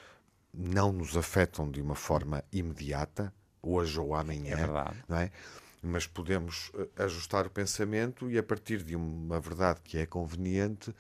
não 0.54 0.92
nos 0.92 1.16
afetam 1.16 1.72
de 1.72 1.82
uma 1.82 1.96
forma 1.96 2.44
imediata, 2.52 3.34
hoje 3.62 4.00
ou 4.00 4.14
amanhã, 4.16 4.58
é 4.58 4.68
não 5.08 5.18
é? 5.18 5.32
Mas 5.82 6.06
podemos 6.06 6.72
eh, 6.76 7.04
ajustar 7.04 7.48
o 7.48 7.50
pensamento 7.50 8.30
e, 8.30 8.38
a 8.38 8.44
partir 8.44 8.84
de 8.84 8.96
uma 8.96 9.40
verdade 9.40 9.80
que 9.84 9.98
é 9.98 10.06
conveniente, 10.06 10.94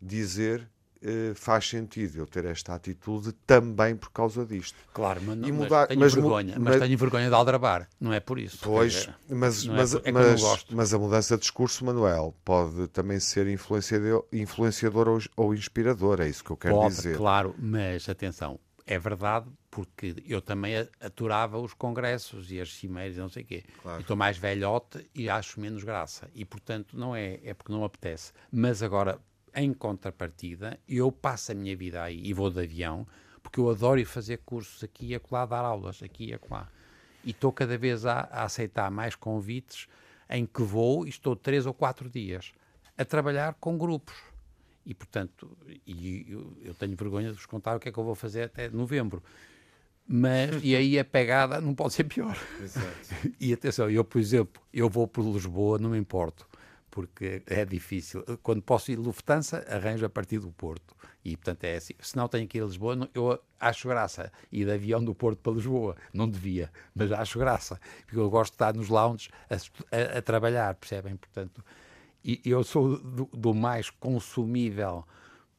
dizer 0.00 0.68
eh, 1.06 1.34
faz 1.34 1.68
sentido 1.68 2.16
eu 2.16 2.26
ter 2.26 2.46
esta 2.46 2.74
atitude 2.74 3.32
também 3.46 3.94
por 3.94 4.10
causa 4.10 4.46
disto. 4.46 4.78
Claro, 4.94 5.20
mas, 5.22 5.36
não, 5.36 5.52
mudar, 5.52 5.80
mas 5.80 5.88
tenho 5.88 6.00
mas, 6.00 6.14
vergonha, 6.14 6.54
mas, 6.58 6.76
mas, 6.76 6.80
tenho 6.80 6.96
vergonha 6.96 7.28
de 7.28 7.34
aldrabar, 7.34 7.90
não 8.00 8.10
é 8.10 8.20
por 8.20 8.38
isso. 8.38 8.60
Pois, 8.62 9.10
mas, 9.28 9.66
mas, 9.66 9.94
é, 9.94 10.00
é 10.04 10.12
mas, 10.12 10.64
mas, 10.70 10.94
a 10.94 10.98
mudança 10.98 11.36
de 11.36 11.42
discurso, 11.42 11.84
Manuel, 11.84 12.34
pode 12.42 12.88
também 12.88 13.20
ser 13.20 13.46
influenciador, 13.48 14.24
influenciador 14.32 15.08
ou, 15.08 15.20
ou 15.36 15.54
inspirador, 15.54 16.22
é 16.22 16.28
isso 16.28 16.42
que 16.42 16.52
eu 16.52 16.56
quero 16.56 16.74
pode, 16.74 16.94
dizer. 16.94 17.18
Claro, 17.18 17.54
mas 17.58 18.08
atenção, 18.08 18.58
é 18.86 18.98
verdade 18.98 19.50
porque 19.70 20.14
eu 20.26 20.40
também 20.40 20.74
aturava 21.00 21.58
os 21.58 21.72
congressos 21.72 22.52
e 22.52 22.60
as 22.60 22.72
cimeiras 22.72 23.16
e 23.16 23.20
não 23.20 23.28
sei 23.28 23.42
o 23.42 23.46
quê. 23.46 23.64
Claro. 23.82 24.00
Estou 24.00 24.16
mais 24.16 24.36
velhote 24.36 25.08
e 25.14 25.28
acho 25.28 25.58
menos 25.58 25.82
graça. 25.82 26.30
E, 26.34 26.44
portanto, 26.44 26.96
não 26.96 27.16
é, 27.16 27.40
é 27.42 27.54
porque 27.54 27.72
não 27.72 27.84
apetece. 27.84 28.32
Mas 28.52 28.82
agora, 28.82 29.18
em 29.54 29.72
contrapartida, 29.72 30.78
eu 30.88 31.10
passo 31.10 31.52
a 31.52 31.54
minha 31.54 31.74
vida 31.76 32.02
aí 32.02 32.20
e 32.24 32.32
vou 32.32 32.50
de 32.50 32.60
avião, 32.60 33.06
porque 33.42 33.58
eu 33.58 33.70
adoro 33.70 33.98
ir 33.98 34.04
fazer 34.04 34.38
cursos 34.44 34.84
aqui 34.84 35.08
e 35.08 35.14
acolá, 35.14 35.46
dar 35.46 35.64
aulas 35.64 36.02
aqui 36.02 36.26
e 36.26 36.34
acolá. 36.34 36.68
E 37.24 37.30
estou 37.30 37.52
cada 37.52 37.78
vez 37.78 38.04
a, 38.04 38.20
a, 38.30 38.44
aceitar 38.44 38.90
mais 38.90 39.14
convites 39.14 39.88
em 40.28 40.44
que 40.44 40.62
vou 40.62 41.06
e 41.06 41.08
estou 41.08 41.34
três 41.34 41.64
ou 41.64 41.72
quatro 41.72 42.08
dias 42.08 42.52
a 42.96 43.04
trabalhar 43.04 43.54
com 43.54 43.78
grupos. 43.78 44.14
E, 44.84 44.94
portanto, 44.94 45.56
e 45.86 46.26
eu, 46.28 46.56
eu 46.62 46.74
tenho 46.74 46.94
vergonha 46.96 47.28
de 47.28 47.34
vos 47.34 47.46
contar 47.46 47.76
o 47.76 47.80
que 47.80 47.88
é 47.88 47.92
que 47.92 47.98
eu 47.98 48.04
vou 48.04 48.14
fazer 48.14 48.42
até 48.42 48.68
novembro. 48.68 49.22
Mas, 50.06 50.62
e 50.62 50.76
aí 50.76 50.98
a 50.98 51.04
pegada 51.04 51.60
não 51.60 51.74
pode 51.74 51.94
ser 51.94 52.04
pior. 52.04 52.36
Exato. 52.62 52.86
E 53.40 53.52
atenção, 53.52 53.90
eu, 53.90 54.04
por 54.04 54.20
exemplo, 54.20 54.62
eu 54.72 54.88
vou 54.88 55.08
por 55.08 55.24
Lisboa, 55.24 55.78
não 55.78 55.90
me 55.90 55.98
importo 55.98 56.46
porque 56.94 57.42
é 57.48 57.64
difícil. 57.64 58.22
Quando 58.40 58.62
posso 58.62 58.92
ir 58.92 58.96
Lufthansa, 58.96 59.66
arranjo 59.68 60.06
a 60.06 60.08
partir 60.08 60.38
do 60.38 60.52
Porto. 60.52 60.94
E, 61.24 61.36
portanto, 61.36 61.64
é 61.64 61.74
assim. 61.74 61.94
Se 61.98 62.16
não 62.16 62.28
tenho 62.28 62.46
que 62.46 62.56
ir 62.56 62.60
a 62.60 62.66
Lisboa, 62.66 63.10
eu 63.12 63.36
acho 63.58 63.88
graça. 63.88 64.30
Ir 64.52 64.66
de 64.66 64.70
avião 64.70 65.02
do 65.02 65.12
Porto 65.12 65.38
para 65.38 65.54
Lisboa. 65.54 65.96
Não 66.12 66.28
devia, 66.28 66.70
mas 66.94 67.10
acho 67.10 67.36
graça. 67.36 67.80
Porque 68.06 68.16
eu 68.16 68.30
gosto 68.30 68.52
de 68.52 68.54
estar 68.54 68.72
nos 68.72 68.88
lounges 68.88 69.28
a, 69.50 69.54
a, 69.96 70.18
a 70.18 70.22
trabalhar, 70.22 70.72
percebem? 70.76 71.16
Portanto, 71.16 71.64
e 72.24 72.40
eu 72.44 72.64
sou 72.64 72.98
do, 72.98 73.28
do 73.32 73.52
mais 73.52 73.90
consumível 73.90 75.04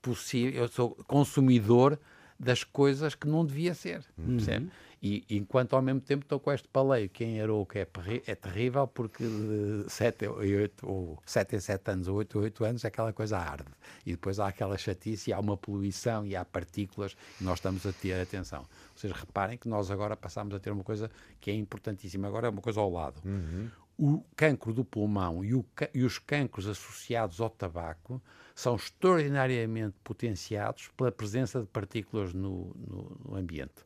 possível. 0.02 0.62
Eu 0.62 0.68
sou 0.68 0.96
consumidor 1.08 2.00
das 2.40 2.64
coisas 2.64 3.16
que 3.16 3.28
não 3.28 3.46
devia 3.46 3.74
ser, 3.74 4.04
uhum. 4.18 4.38
percebe? 4.38 4.70
E 5.02 5.24
enquanto 5.30 5.76
ao 5.76 5.82
mesmo 5.82 6.02
tempo 6.02 6.24
estou 6.24 6.40
com 6.40 6.52
este 6.52 6.68
paleio 6.68 7.08
que 7.08 7.24
em 7.24 7.40
Arouca 7.40 7.78
é, 7.78 7.88
é 8.26 8.34
terrível 8.34 8.88
porque 8.88 9.24
de 9.24 9.86
7 9.88 10.26
em 10.26 10.30
8, 10.30 10.88
ou 10.88 11.20
7 11.24 11.56
em 11.56 11.60
7 11.60 11.92
anos 11.92 12.08
ou 12.08 12.16
8 12.16 12.38
em 12.40 12.42
8 12.42 12.66
anos 12.66 12.86
aquela 12.86 13.14
coisa 13.14 13.38
arde. 13.38 13.70
E 14.06 14.12
depois 14.12 14.40
há 14.40 14.48
aquela 14.48 14.78
chatice 14.78 15.30
e 15.30 15.34
há 15.34 15.40
uma 15.40 15.56
poluição 15.56 16.26
e 16.26 16.36
há 16.36 16.44
partículas 16.44 17.16
e 17.40 17.44
nós 17.44 17.60
estamos 17.60 17.86
a 17.86 17.94
ter 17.94 18.20
atenção. 18.20 18.66
Vocês 18.96 19.14
reparem 19.14 19.58
que 19.58 19.68
nós 19.68 19.92
agora 19.92 20.16
passamos 20.16 20.56
a 20.56 20.60
ter 20.60 20.72
uma 20.72 20.84
coisa 20.84 21.12
que 21.40 21.52
é 21.52 21.54
importantíssima, 21.54 22.28
agora 22.28 22.48
é 22.48 22.50
uma 22.50 22.62
coisa 22.62 22.80
ao 22.80 22.90
lado. 22.90 23.22
Uhum. 23.24 23.70
O 23.98 24.24
cancro 24.36 24.74
do 24.74 24.84
pulmão 24.84 25.44
e, 25.44 25.54
o, 25.54 25.66
e 25.94 26.04
os 26.04 26.20
cancros 26.20 26.68
associados 26.68 27.40
ao 27.40 27.50
tabaco 27.50 28.22
são 28.54 28.76
extraordinariamente 28.76 29.96
potenciados 30.04 30.90
pela 30.96 31.12
presença 31.12 31.62
de 31.62 31.68
partículas 31.68 32.34
no, 32.34 32.74
no, 32.76 33.22
no 33.26 33.36
ambiente. 33.38 33.86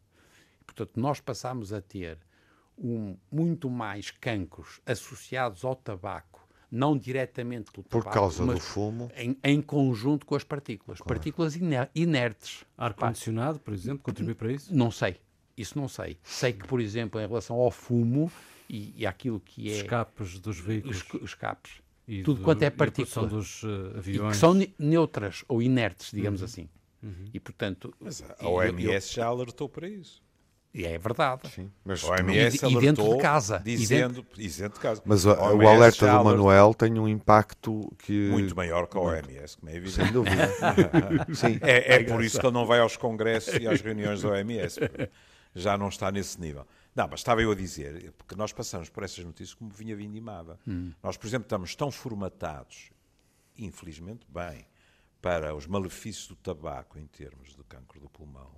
Portanto, 0.65 0.99
nós 0.99 1.19
passamos 1.19 1.73
a 1.73 1.81
ter 1.81 2.17
um, 2.77 3.17
muito 3.31 3.69
mais 3.69 4.11
cancros 4.11 4.79
associados 4.85 5.65
ao 5.65 5.75
tabaco, 5.75 6.47
não 6.71 6.97
diretamente 6.97 7.71
pelo 7.71 7.83
Por 7.83 8.03
tabaco, 8.03 8.13
causa 8.13 8.45
do 8.45 8.59
fumo? 8.59 9.11
Em, 9.15 9.37
em, 9.43 9.61
conjunto 9.61 10.25
com 10.25 10.35
as 10.35 10.43
partículas. 10.43 10.99
Claro. 10.99 11.15
Partículas 11.15 11.55
iner 11.55 11.89
inertes. 11.95 12.63
Ar-condicionado, 12.77 13.59
por 13.59 13.73
exemplo, 13.73 14.03
contribui 14.03 14.35
para 14.35 14.51
isso? 14.51 14.73
Não 14.73 14.91
sei. 14.91 15.19
Isso 15.59 15.77
não 15.77 15.89
sei. 15.89 16.17
Sei 16.23 16.53
que, 16.53 16.65
por 16.65 16.79
exemplo, 16.79 17.19
em 17.19 17.27
relação 17.27 17.57
ao 17.57 17.69
fumo 17.69 18.31
e, 18.69 18.93
e 18.95 19.05
aquilo 19.05 19.41
que 19.41 19.69
é... 19.69 19.73
Escapes 19.73 20.39
dos 20.39 20.57
veículos. 20.57 21.03
Os, 21.13 21.21
escapes. 21.23 21.73
E 22.07 22.23
tudo 22.23 22.39
do, 22.39 22.45
quanto 22.45 22.63
é 22.63 22.69
partícula. 22.69 23.27
dos 23.27 23.61
uh, 23.63 23.97
aviões. 23.97 24.31
que 24.31 24.39
são 24.39 24.55
neutras 24.79 25.43
ou 25.49 25.61
inertes, 25.61 26.11
digamos 26.13 26.39
uhum. 26.39 26.45
assim. 26.45 26.69
Uhum. 27.03 27.25
E, 27.33 27.39
portanto... 27.41 27.93
Mas 27.99 28.23
a 28.39 28.47
OMS 28.47 28.85
eu, 28.85 28.93
eu, 28.93 29.01
já 29.01 29.25
alertou 29.25 29.67
para 29.67 29.89
isso. 29.89 30.23
E 30.73 30.85
é 30.85 30.97
verdade. 30.97 31.49
Sim, 31.49 31.69
mas 31.83 32.03
o 32.03 32.11
OMS 32.11 32.65
e, 32.65 32.71
e 32.71 32.79
dentro 32.79 33.09
de 33.09 33.17
casa. 33.17 33.59
Dizendo, 33.59 34.25
dentro 34.37 34.73
de 34.75 34.79
casa. 34.79 35.01
Mas 35.03 35.25
o, 35.25 35.31
o 35.31 35.67
alerta 35.67 36.09
do 36.09 36.23
Manuel 36.23 36.73
tem 36.73 36.97
um 36.97 37.07
impacto 37.07 37.91
que... 37.97 38.29
Muito 38.29 38.55
maior 38.55 38.87
que 38.87 38.97
a 38.97 39.01
OMS, 39.01 39.57
como 39.57 39.71
é 39.71 39.75
evidente. 39.75 39.95
Sem 39.95 40.11
dúvida. 40.13 40.47
Sim. 41.35 41.59
É, 41.61 41.95
é 41.95 42.03
por 42.05 42.23
isso 42.23 42.39
que 42.39 42.45
ele 42.45 42.53
não 42.53 42.65
vai 42.65 42.79
aos 42.79 42.95
congressos 42.95 43.55
e 43.55 43.67
às 43.67 43.81
reuniões 43.81 44.21
da 44.21 44.29
OMS. 44.29 44.79
Já 45.55 45.77
não 45.77 45.89
está 45.89 46.11
nesse 46.11 46.39
nível. 46.39 46.65
Não, 46.95 47.07
mas 47.07 47.21
estava 47.21 47.41
eu 47.41 47.51
a 47.51 47.55
dizer, 47.55 48.11
porque 48.13 48.35
nós 48.35 48.51
passamos 48.51 48.89
por 48.89 49.03
essas 49.03 49.23
notícias 49.23 49.53
como 49.53 49.69
vinha 49.71 49.95
vindimada. 49.95 50.59
Hum. 50.67 50.91
Nós, 51.01 51.17
por 51.17 51.27
exemplo, 51.27 51.45
estamos 51.45 51.75
tão 51.75 51.91
formatados, 51.91 52.91
infelizmente 53.57 54.25
bem, 54.29 54.65
para 55.21 55.55
os 55.55 55.67
malefícios 55.67 56.27
do 56.27 56.35
tabaco 56.35 56.97
em 56.97 57.05
termos 57.05 57.55
de 57.55 57.63
cancro 57.63 57.99
do 57.99 58.09
pulmão, 58.09 58.51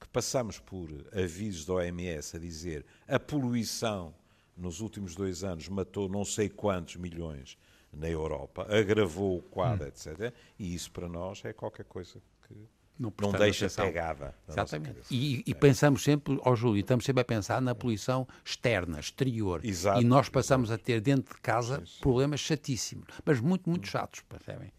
que 0.00 0.08
passamos 0.08 0.58
por 0.58 0.88
avisos 1.12 1.64
da 1.64 1.74
OMS 1.74 2.36
a 2.36 2.40
dizer 2.40 2.84
a 3.06 3.18
poluição 3.18 4.14
nos 4.56 4.80
últimos 4.80 5.14
dois 5.14 5.42
anos 5.42 5.68
matou 5.68 6.08
não 6.08 6.24
sei 6.24 6.48
quantos 6.48 6.96
milhões 6.96 7.58
na 7.92 8.08
Europa, 8.08 8.66
agravou 8.68 9.38
o 9.38 9.42
quadro, 9.42 9.84
hum. 9.84 9.88
etc. 9.88 10.34
E 10.58 10.74
isso 10.74 10.90
para 10.90 11.08
nós 11.08 11.44
é 11.44 11.52
qualquer 11.52 11.84
coisa 11.84 12.20
que 12.46 12.68
não, 12.98 13.12
não 13.20 13.32
deixa 13.32 13.66
atenção. 13.66 13.86
pegada. 13.86 14.34
Exatamente. 14.48 15.00
E, 15.10 15.42
e 15.46 15.50
é. 15.50 15.54
pensamos 15.54 16.02
sempre, 16.02 16.38
ó 16.42 16.52
oh, 16.52 16.56
Júlio, 16.56 16.80
estamos 16.80 17.04
sempre 17.04 17.22
a 17.22 17.24
pensar 17.24 17.60
na 17.60 17.74
poluição 17.74 18.26
externa, 18.44 19.00
exterior. 19.00 19.64
Exato, 19.64 20.00
e 20.00 20.04
nós 20.04 20.28
passamos 20.28 20.70
a 20.70 20.78
ter 20.78 21.00
dentro 21.00 21.34
de 21.34 21.40
casa 21.40 21.82
problemas 22.00 22.40
chatíssimos, 22.40 23.06
mas 23.24 23.40
muito, 23.40 23.68
muito 23.68 23.88
chatos, 23.88 24.20
percebem? 24.28 24.72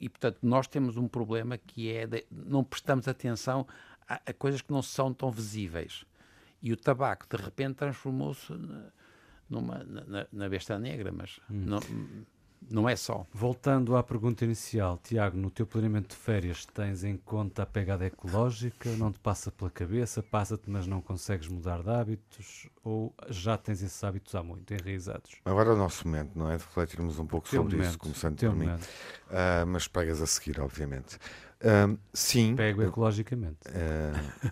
E, 0.00 0.08
portanto, 0.08 0.38
nós 0.42 0.66
temos 0.66 0.98
um 0.98 1.08
problema 1.08 1.56
que 1.56 1.90
é 1.90 2.06
de, 2.06 2.26
não 2.30 2.62
prestamos 2.62 3.08
atenção 3.08 3.66
a, 4.06 4.20
a, 4.26 4.32
coisas 4.34 4.60
que 4.60 4.70
não 4.70 4.82
são 4.82 5.14
tão 5.14 5.30
visíveis. 5.30 6.04
E 6.60 6.72
o 6.72 6.76
tabaco, 6.76 7.26
de 7.34 7.42
repente, 7.42 7.76
transformou-se 7.76 8.52
numa, 9.48 9.82
na, 9.84 10.26
na 10.30 10.48
besta 10.48 10.78
negra, 10.78 11.10
mas 11.10 11.40
hum. 11.50 11.64
não, 11.64 11.80
não 12.70 12.88
é 12.88 12.96
só. 12.96 13.26
Voltando 13.32 13.96
à 13.96 14.02
pergunta 14.02 14.44
inicial, 14.44 14.98
Tiago, 15.02 15.36
no 15.36 15.50
teu 15.50 15.66
planeamento 15.66 16.10
de 16.10 16.16
férias 16.16 16.64
tens 16.66 17.04
em 17.04 17.16
conta 17.16 17.62
a 17.62 17.66
pegada 17.66 18.06
ecológica? 18.06 18.90
Não 18.96 19.12
te 19.12 19.18
passa 19.18 19.50
pela 19.50 19.70
cabeça? 19.70 20.22
Passa-te, 20.22 20.70
mas 20.70 20.86
não 20.86 21.00
consegues 21.00 21.48
mudar 21.48 21.82
de 21.82 21.90
hábitos? 21.90 22.68
Ou 22.84 23.14
já 23.28 23.56
tens 23.56 23.82
esses 23.82 24.02
hábitos 24.02 24.34
há 24.34 24.42
muito 24.42 24.72
enraizados? 24.72 25.36
Agora 25.44 25.70
é 25.70 25.72
o 25.72 25.76
nosso 25.76 26.06
momento, 26.06 26.38
não 26.38 26.50
é? 26.50 26.56
De 26.56 26.64
refletirmos 26.64 27.18
um 27.18 27.26
pouco 27.26 27.48
teu 27.48 27.62
sobre 27.62 27.76
momento, 27.76 27.90
isso, 27.90 27.98
começando 27.98 28.38
por 28.38 28.54
mim. 28.54 28.68
Uh, 28.68 29.66
mas 29.66 29.88
pegas 29.88 30.20
a 30.20 30.26
seguir, 30.26 30.60
obviamente. 30.60 31.16
Uh, 31.60 31.98
sim. 32.12 32.54
Pego 32.54 32.82
ecologicamente. 32.82 33.58
Uh, 33.68 34.50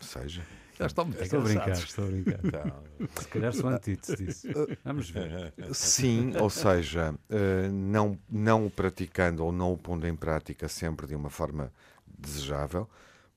seja. 0.00 0.42
Já 0.78 0.86
estão 0.86 1.04
muito 1.04 1.22
Estou 1.22 1.40
a 1.40 1.42
brincar, 1.42 1.70
estou 1.70 2.04
a 2.04 2.08
brincar. 2.08 2.40
Então, 2.44 2.84
Se 3.20 3.28
calhar 3.28 3.52
são 3.52 3.68
antíteses 3.68 4.16
disso. 4.16 4.48
Vamos 4.84 5.10
ver. 5.10 5.52
Sim, 5.72 6.36
ou 6.36 6.48
seja, 6.48 7.14
eh, 7.28 7.68
não, 7.68 8.16
não 8.30 8.66
o 8.66 8.70
praticando 8.70 9.44
ou 9.44 9.50
não 9.50 9.72
o 9.72 9.78
pondo 9.78 10.06
em 10.06 10.14
prática 10.14 10.68
sempre 10.68 11.06
de 11.06 11.16
uma 11.16 11.30
forma 11.30 11.72
desejável. 12.06 12.88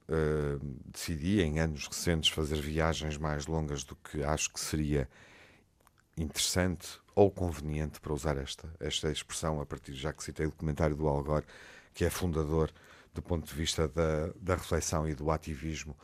Uh, 0.10 0.60
decidi 0.86 1.42
em 1.42 1.60
anos 1.60 1.88
recentes 1.88 2.30
fazer 2.30 2.60
viagens 2.60 3.18
mais 3.18 3.48
longas 3.48 3.86
do 3.86 3.96
que 3.96 4.22
acho 4.24 4.52
que 4.52 4.60
seria 4.60 5.08
interessante 6.18 7.00
ou 7.16 7.32
conveniente 7.32 8.02
para 8.02 8.12
usar 8.12 8.36
esta, 8.36 8.68
esta 8.80 9.10
expressão 9.10 9.62
a 9.62 9.66
partir 9.66 9.94
já 9.94 10.12
que 10.12 10.22
citei 10.22 10.46
o 10.46 10.50
documentário 10.50 10.98
do 10.98 11.08
Al 11.08 11.24
Gore, 11.24 11.46
que 11.94 12.04
é 12.04 12.10
fundador 12.10 12.72
do 13.14 13.22
ponto 13.22 13.48
de 13.48 13.54
vista 13.54 13.88
da, 13.88 14.34
da 14.36 14.56
reflexão 14.56 15.08
e 15.08 15.16
do 15.16 15.32
ativismo 15.32 15.96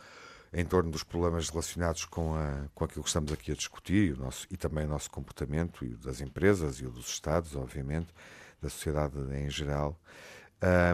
em 0.53 0.65
torno 0.65 0.91
dos 0.91 1.03
problemas 1.03 1.49
relacionados 1.49 2.05
com, 2.05 2.35
a, 2.35 2.67
com 2.73 2.85
aquilo 2.85 3.03
que 3.03 3.09
estamos 3.09 3.31
aqui 3.31 3.51
a 3.51 3.55
discutir 3.55 4.09
e, 4.09 4.11
o 4.13 4.17
nosso, 4.17 4.47
e 4.49 4.57
também 4.57 4.85
o 4.85 4.87
nosso 4.87 5.09
comportamento 5.11 5.85
e 5.85 5.93
o 5.93 5.97
das 5.97 6.21
empresas 6.21 6.79
e 6.79 6.85
o 6.85 6.89
dos 6.89 7.07
Estados, 7.07 7.55
obviamente, 7.55 8.13
da 8.61 8.69
sociedade 8.69 9.15
em 9.35 9.49
geral. 9.49 9.99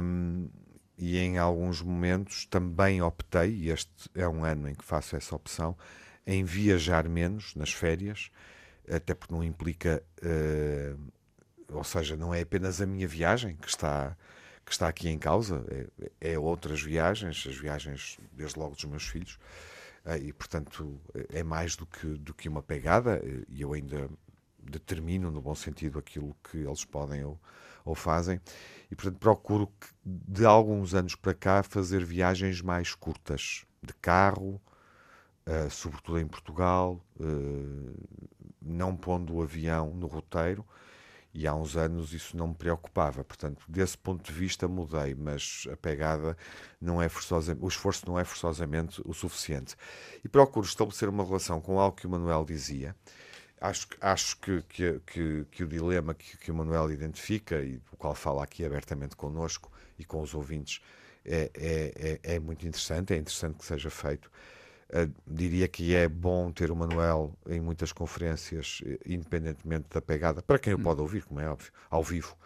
Um, 0.02 0.50
e 0.98 1.18
em 1.18 1.38
alguns 1.38 1.82
momentos 1.82 2.46
também 2.46 3.02
optei, 3.02 3.52
e 3.52 3.70
este 3.70 3.92
é 4.14 4.28
um 4.28 4.44
ano 4.44 4.70
em 4.70 4.76
que 4.76 4.84
faço 4.84 5.16
essa 5.16 5.36
opção, 5.36 5.76
em 6.26 6.44
viajar 6.44 7.08
menos 7.10 7.56
nas 7.56 7.74
férias, 7.74 8.30
até 8.90 9.14
porque 9.14 9.34
não 9.34 9.44
implica, 9.44 10.04
uh, 10.22 11.12
ou 11.72 11.84
seja, 11.84 12.16
não 12.16 12.34
é 12.34 12.42
apenas 12.42 12.82
a 12.82 12.86
minha 12.86 13.08
viagem 13.08 13.56
que 13.56 13.68
está 13.68 14.16
que 14.66 14.72
está 14.72 14.88
aqui 14.88 15.10
em 15.10 15.18
causa, 15.18 15.64
é, 16.20 16.34
é 16.34 16.40
outras 16.40 16.82
viagens, 16.82 17.46
as 17.48 17.56
viagens 17.56 18.18
desde 18.32 18.58
logo 18.58 18.76
dos 18.76 18.86
meus 18.86 19.04
filhos, 19.04 19.38
eh, 20.06 20.18
e 20.20 20.34
portanto 20.34 21.00
é 21.30 21.44
mais 21.44 21.76
do 21.76 21.86
que, 21.86 22.08
do 22.08 22.34
que 22.34 22.48
uma 22.48 22.62
pegada, 22.62 23.22
e 23.50 23.62
eu 23.62 23.74
ainda 23.74 24.10
determino 24.60 25.32
no 25.32 25.42
bom 25.42 25.56
sentido 25.56 26.00
aquilo 26.00 26.36
que 26.50 26.58
eles 26.58 26.86
podem 26.86 27.24
ou, 27.24 27.40
ou 27.84 27.96
fazem, 27.96 28.40
e 28.90 28.96
portanto 28.96 29.20
procuro 29.20 29.68
que, 29.68 29.88
de 30.06 30.46
alguns 30.46 30.94
anos 30.94 31.16
para 31.16 31.34
cá 31.34 31.64
fazer 31.64 32.04
viagens 32.06 32.62
mais 32.62 32.96
curtas, 32.96 33.66
de 33.82 33.94
carro, 33.96 34.62
uh, 35.46 35.70
sobretudo 35.70 36.20
em 36.20 36.28
Portugal, 36.28 37.04
uh, 37.20 38.34
não 38.62 38.96
pondo 38.96 39.36
o 39.36 39.42
avião 39.42 39.94
no 39.94 40.08
roteiro, 40.08 40.66
e 41.34 41.48
há 41.48 41.56
uns 41.56 41.76
anos 41.76 42.14
isso 42.14 42.38
não 42.38 42.50
me 42.50 42.56
preocupava. 42.56 43.24
Portanto, 43.24 43.64
desse 43.68 43.98
ponto 43.98 44.24
de 44.24 44.32
vista 44.32 44.68
mudei, 44.68 45.16
mas 45.16 45.68
a 45.72 45.76
pegada 45.76 46.38
não 46.80 47.02
é 47.02 47.10
forçosa, 47.10 47.58
o 47.60 47.68
esforço 47.68 48.06
não 48.08 48.20
é 48.20 48.24
forçosamente 48.24 49.02
o 49.06 49.14
suficiente. 49.14 49.76
E 50.24 50.30
procuro 50.30 50.66
estabelecer 50.66 51.10
uma 51.10 51.26
relação 51.26 51.60
com 51.60 51.80
algo 51.80 51.98
que 51.98 52.06
o 52.06 52.10
Manuel 52.10 52.46
dizia. 52.46 52.96
Acho, 53.60 53.88
acho 54.02 54.38
que, 54.40 54.62
que, 54.64 55.00
que, 55.08 55.46
que 55.50 55.64
o 55.64 55.68
dilema 55.68 56.14
que, 56.14 56.38
que 56.38 56.52
o 56.52 56.56
Manuel 56.56 56.92
identifica 56.92 57.62
e 57.64 57.78
do 57.78 57.98
qual 57.98 58.14
fala 58.14 58.44
aqui 58.44 58.66
abertamente 58.66 59.16
connosco 59.16 59.72
e 59.98 60.04
com 60.04 60.22
os 60.22 60.34
ouvintes 60.34 60.82
é, 61.26 61.50
é, 61.56 62.20
é, 62.24 62.36
é 62.36 62.40
muito 62.40 62.68
interessante, 62.68 63.14
é 63.14 63.18
interessante 63.18 63.58
que 63.58 63.66
seja 63.66 63.90
feito. 63.90 64.30
Uh, 64.94 65.12
diria 65.26 65.68
que 65.68 65.96
é 65.96 66.08
bom 66.08 66.52
ter 66.52 66.70
o 66.70 66.76
Manuel 66.76 67.36
em 67.50 67.60
muitas 67.60 67.92
conferências, 67.92 68.80
eh, 68.86 69.00
independentemente 69.08 69.88
da 69.90 70.00
pegada, 70.00 70.44
para 70.44 70.60
quem 70.60 70.72
o 70.76 70.78
pode 70.78 71.02
ouvir, 71.02 71.24
como 71.24 71.40
é 71.40 71.50
óbvio, 71.50 71.72
ao 71.90 72.04
vivo, 72.04 72.38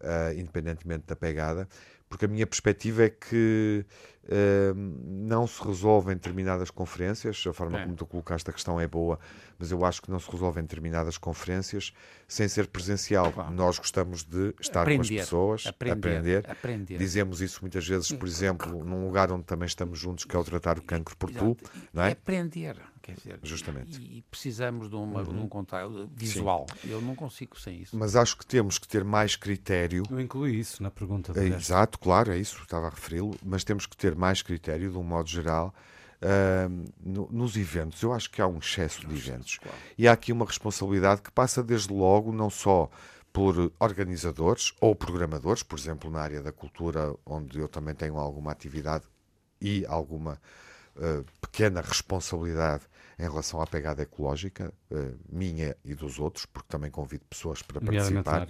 uh, 0.00 0.32
independentemente 0.32 1.04
da 1.06 1.14
pegada, 1.14 1.68
porque 2.10 2.24
a 2.24 2.28
minha 2.28 2.46
perspectiva 2.46 3.04
é 3.04 3.08
que 3.08 3.86
uh, 4.24 4.74
não 4.74 5.46
se 5.46 5.62
resolve 5.62 6.10
em 6.10 6.16
determinadas 6.16 6.68
conferências, 6.68 7.42
a 7.46 7.52
forma 7.52 7.78
é. 7.78 7.84
como 7.84 7.94
tu 7.94 8.04
colocaste 8.04 8.50
a 8.50 8.52
questão 8.52 8.80
é 8.80 8.86
boa, 8.88 9.16
mas 9.56 9.70
eu 9.70 9.84
acho 9.84 10.02
que 10.02 10.10
não 10.10 10.18
se 10.18 10.28
resolve 10.28 10.58
em 10.58 10.64
determinadas 10.64 11.16
conferências 11.16 11.92
sem 12.26 12.48
ser 12.48 12.66
presencial. 12.66 13.30
Claro. 13.30 13.54
Nós 13.54 13.78
gostamos 13.78 14.24
de 14.24 14.52
estar 14.60 14.82
aprender, 14.82 14.96
com 14.96 15.14
as 15.14 15.20
pessoas, 15.20 15.66
aprender, 15.66 15.98
aprender. 15.98 16.50
aprender. 16.50 16.98
Dizemos 16.98 17.40
isso 17.40 17.60
muitas 17.62 17.86
vezes, 17.86 18.10
por 18.10 18.26
exemplo, 18.26 18.84
num 18.84 19.06
lugar 19.06 19.30
onde 19.30 19.44
também 19.44 19.66
estamos 19.66 19.96
juntos, 19.96 20.24
que 20.24 20.34
é 20.34 20.38
o 20.38 20.42
tratar 20.42 20.80
o 20.80 20.82
cancro 20.82 21.16
por 21.16 21.30
tu, 21.30 21.56
não 21.92 22.02
é? 22.02 22.10
Aprender. 22.10 22.76
Quer 23.02 23.14
dizer, 23.14 23.38
Justamente. 23.42 24.00
E, 24.00 24.22
precisamos 24.22 24.88
de, 24.88 24.96
uma, 24.96 25.22
uhum. 25.22 25.32
de 25.32 25.40
um 25.40 25.48
contato 25.48 26.10
visual. 26.14 26.66
Sim. 26.80 26.90
Eu 26.90 27.00
não 27.00 27.14
consigo 27.14 27.58
sem 27.58 27.80
isso. 27.80 27.96
Mas 27.96 28.14
acho 28.14 28.36
que 28.36 28.46
temos 28.46 28.78
que 28.78 28.86
ter 28.86 29.04
mais 29.04 29.36
critério. 29.36 30.02
Eu 30.10 30.20
incluí 30.20 30.58
isso 30.58 30.82
na 30.82 30.90
pergunta. 30.90 31.32
É, 31.38 31.46
exato, 31.46 31.98
claro, 31.98 32.32
é 32.32 32.38
isso, 32.38 32.60
estava 32.62 32.86
a 32.86 32.90
referi-lo. 32.90 33.34
Mas 33.44 33.64
temos 33.64 33.86
que 33.86 33.96
ter 33.96 34.14
mais 34.14 34.42
critério, 34.42 34.90
de 34.90 34.98
um 34.98 35.02
modo 35.02 35.28
geral, 35.28 35.74
uh, 36.20 36.84
no, 37.00 37.28
nos 37.30 37.56
eventos. 37.56 38.02
Eu 38.02 38.12
acho 38.12 38.30
que 38.30 38.42
há 38.42 38.46
um 38.46 38.58
excesso 38.58 39.06
de 39.06 39.14
eventos. 39.14 39.58
Claro. 39.58 39.78
E 39.96 40.06
há 40.06 40.12
aqui 40.12 40.32
uma 40.32 40.44
responsabilidade 40.44 41.22
que 41.22 41.30
passa 41.30 41.62
desde 41.62 41.92
logo, 41.92 42.32
não 42.32 42.50
só 42.50 42.90
por 43.32 43.72
organizadores 43.78 44.74
ou 44.80 44.94
programadores, 44.94 45.62
por 45.62 45.78
exemplo, 45.78 46.10
na 46.10 46.20
área 46.20 46.42
da 46.42 46.52
cultura, 46.52 47.14
onde 47.24 47.58
eu 47.58 47.68
também 47.68 47.94
tenho 47.94 48.18
alguma 48.18 48.50
atividade 48.50 49.04
e 49.60 49.86
alguma 49.86 50.40
uh, 50.96 51.24
pequena 51.40 51.80
responsabilidade 51.80 52.84
em 53.20 53.24
relação 53.24 53.60
à 53.60 53.66
pegada 53.66 54.02
ecológica, 54.02 54.72
uh, 54.90 55.18
minha 55.28 55.76
e 55.84 55.94
dos 55.94 56.18
outros, 56.18 56.46
porque 56.46 56.68
também 56.68 56.90
convido 56.90 57.22
pessoas 57.28 57.60
para 57.60 57.78
participar 57.78 58.48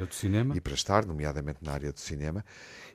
e 0.55 0.61
para 0.61 0.75
estar, 0.75 1.05
nomeadamente 1.05 1.59
na 1.61 1.73
área 1.73 1.93
do 1.93 1.99
cinema, 1.99 2.45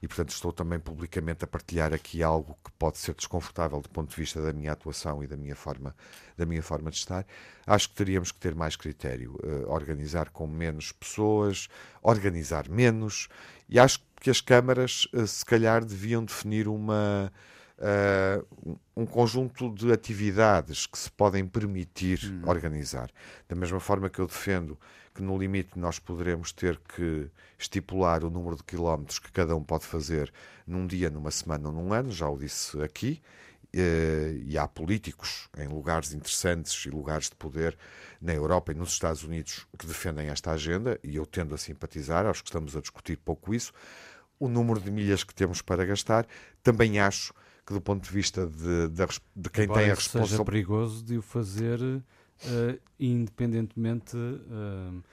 e 0.01 0.07
portanto 0.07 0.29
estou 0.29 0.53
também 0.53 0.79
publicamente 0.79 1.43
a 1.43 1.47
partilhar 1.47 1.93
aqui 1.93 2.23
algo 2.23 2.57
que 2.63 2.71
pode 2.79 2.97
ser 2.97 3.13
desconfortável 3.13 3.81
do 3.81 3.89
ponto 3.89 4.09
de 4.09 4.15
vista 4.15 4.41
da 4.41 4.53
minha 4.53 4.71
atuação 4.71 5.21
e 5.21 5.27
da 5.27 5.35
minha 5.35 5.55
forma, 5.55 5.93
da 6.37 6.45
minha 6.45 6.63
forma 6.63 6.89
de 6.89 6.97
estar. 6.97 7.25
Acho 7.67 7.89
que 7.89 7.95
teríamos 7.95 8.31
que 8.31 8.39
ter 8.39 8.55
mais 8.55 8.77
critério, 8.77 9.37
uh, 9.43 9.69
organizar 9.69 10.29
com 10.29 10.47
menos 10.47 10.93
pessoas, 10.93 11.67
organizar 12.01 12.69
menos, 12.69 13.27
e 13.67 13.77
acho 13.77 13.99
que 14.21 14.29
as 14.29 14.39
câmaras, 14.39 15.09
uh, 15.13 15.27
se 15.27 15.43
calhar, 15.43 15.83
deviam 15.83 16.23
definir 16.23 16.69
uma 16.69 17.33
uh, 17.79 18.77
um 18.95 19.05
conjunto 19.05 19.73
de 19.73 19.91
atividades 19.91 20.85
que 20.85 20.97
se 20.97 21.11
podem 21.11 21.45
permitir 21.45 22.19
hum. 22.23 22.47
organizar. 22.47 23.09
Da 23.47 23.55
mesma 23.55 23.79
forma 23.79 24.09
que 24.09 24.19
eu 24.19 24.27
defendo 24.27 24.77
que 25.13 25.21
no 25.21 25.37
limite 25.37 25.79
nós 25.79 25.97
poderemos 25.97 26.51
ter 26.51 26.77
que 26.77 27.29
estipular 27.57 28.23
o 28.23 28.29
número 28.29 28.57
de 28.57 28.63
quilómetros 28.63 29.17
que 29.17 29.31
cada 29.31 29.55
um 29.55 29.63
pode 29.63 29.85
fazer 29.85 30.31
num 30.67 30.85
dia, 30.85 31.09
numa 31.09 31.31
semana 31.31 31.69
ou 31.69 31.73
num 31.73 31.93
ano, 31.93 32.11
já 32.11 32.27
o 32.27 32.37
disse 32.37 32.81
aqui, 32.81 33.21
uh, 33.73 34.37
e 34.45 34.57
há 34.57 34.67
políticos 34.67 35.49
em 35.57 35.67
lugares 35.67 36.13
interessantes 36.13 36.85
e 36.85 36.89
lugares 36.89 37.29
de 37.29 37.35
poder 37.35 37.77
na 38.21 38.33
Europa 38.33 38.71
e 38.71 38.75
nos 38.75 38.89
Estados 38.89 39.23
Unidos 39.23 39.65
que 39.77 39.87
defendem 39.87 40.27
esta 40.27 40.51
agenda, 40.51 40.99
e 41.03 41.15
eu 41.15 41.25
tendo 41.25 41.55
a 41.55 41.57
simpatizar, 41.57 42.25
acho 42.25 42.43
que 42.43 42.49
estamos 42.49 42.75
a 42.75 42.81
discutir 42.81 43.17
pouco 43.17 43.53
isso. 43.53 43.71
O 44.37 44.49
número 44.49 44.81
de 44.81 44.91
milhas 44.91 45.23
que 45.23 45.33
temos 45.33 45.61
para 45.61 45.85
gastar, 45.85 46.27
também 46.61 46.99
acho 46.99 47.33
que 47.65 47.73
do 47.73 47.81
ponto 47.81 48.03
de 48.03 48.11
vista 48.11 48.45
de, 48.45 48.89
de, 48.89 49.05
de 49.35 49.49
quem 49.49 49.63
Embora 49.63 49.81
tem 49.81 49.91
a 49.91 49.95
responsabilidade... 49.95 50.29
seja 50.29 50.45
perigoso 50.45 51.03
de 51.03 51.17
o 51.17 51.21
fazer 51.21 51.81
uh, 51.81 52.03
independentemente 52.99 54.15
uh, 54.15 55.03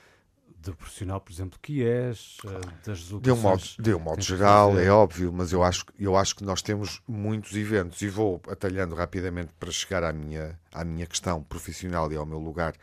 do 0.58 0.76
profissional, 0.76 1.20
por 1.20 1.32
exemplo, 1.32 1.58
que 1.60 1.82
és, 1.82 2.36
uh, 2.44 2.86
das 2.86 2.98
de 2.98 3.32
um 3.32 3.36
modo, 3.36 3.62
de 3.80 3.94
um 3.94 3.98
modo 3.98 4.22
geral, 4.22 4.78
é 4.78 4.90
óbvio, 4.90 5.32
mas 5.32 5.52
eu 5.52 5.62
acho, 5.62 5.86
eu 5.98 6.16
acho 6.16 6.36
que 6.36 6.44
nós 6.44 6.60
temos 6.62 7.02
muitos 7.08 7.56
eventos 7.56 8.00
e 8.02 8.08
vou 8.08 8.40
atalhando 8.48 8.94
rapidamente 8.94 9.52
para 9.58 9.72
chegar 9.72 10.04
à 10.04 10.12
minha, 10.12 10.58
à 10.72 10.84
minha 10.84 11.06
questão 11.06 11.42
profissional 11.42 12.12
e 12.12 12.16
ao 12.16 12.26
meu 12.26 12.38
lugar, 12.38 12.74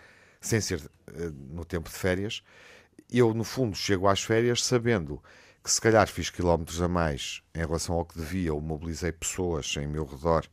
sem 0.42 0.60
ser 0.60 0.82
no 1.52 1.64
tempo 1.64 1.90
de 1.90 1.96
férias. 1.96 2.42
Eu, 3.10 3.34
no 3.34 3.44
fundo, 3.44 3.76
chego 3.76 4.08
às 4.08 4.22
férias 4.22 4.64
sabendo 4.64 5.22
que 5.64 5.72
se 5.72 5.82
calhar 5.82 6.08
fiz 6.08 6.30
quilómetros 6.30 6.82
a 6.82 6.88
mais 6.88 7.42
em 7.54 7.60
relação 7.60 7.96
ao 7.96 8.06
que 8.06 8.18
devia, 8.18 8.54
ou 8.54 8.62
mobilizei 8.62 9.12
pessoas 9.12 9.76
em 9.78 9.88
meu 9.88 10.06
redor, 10.06 10.46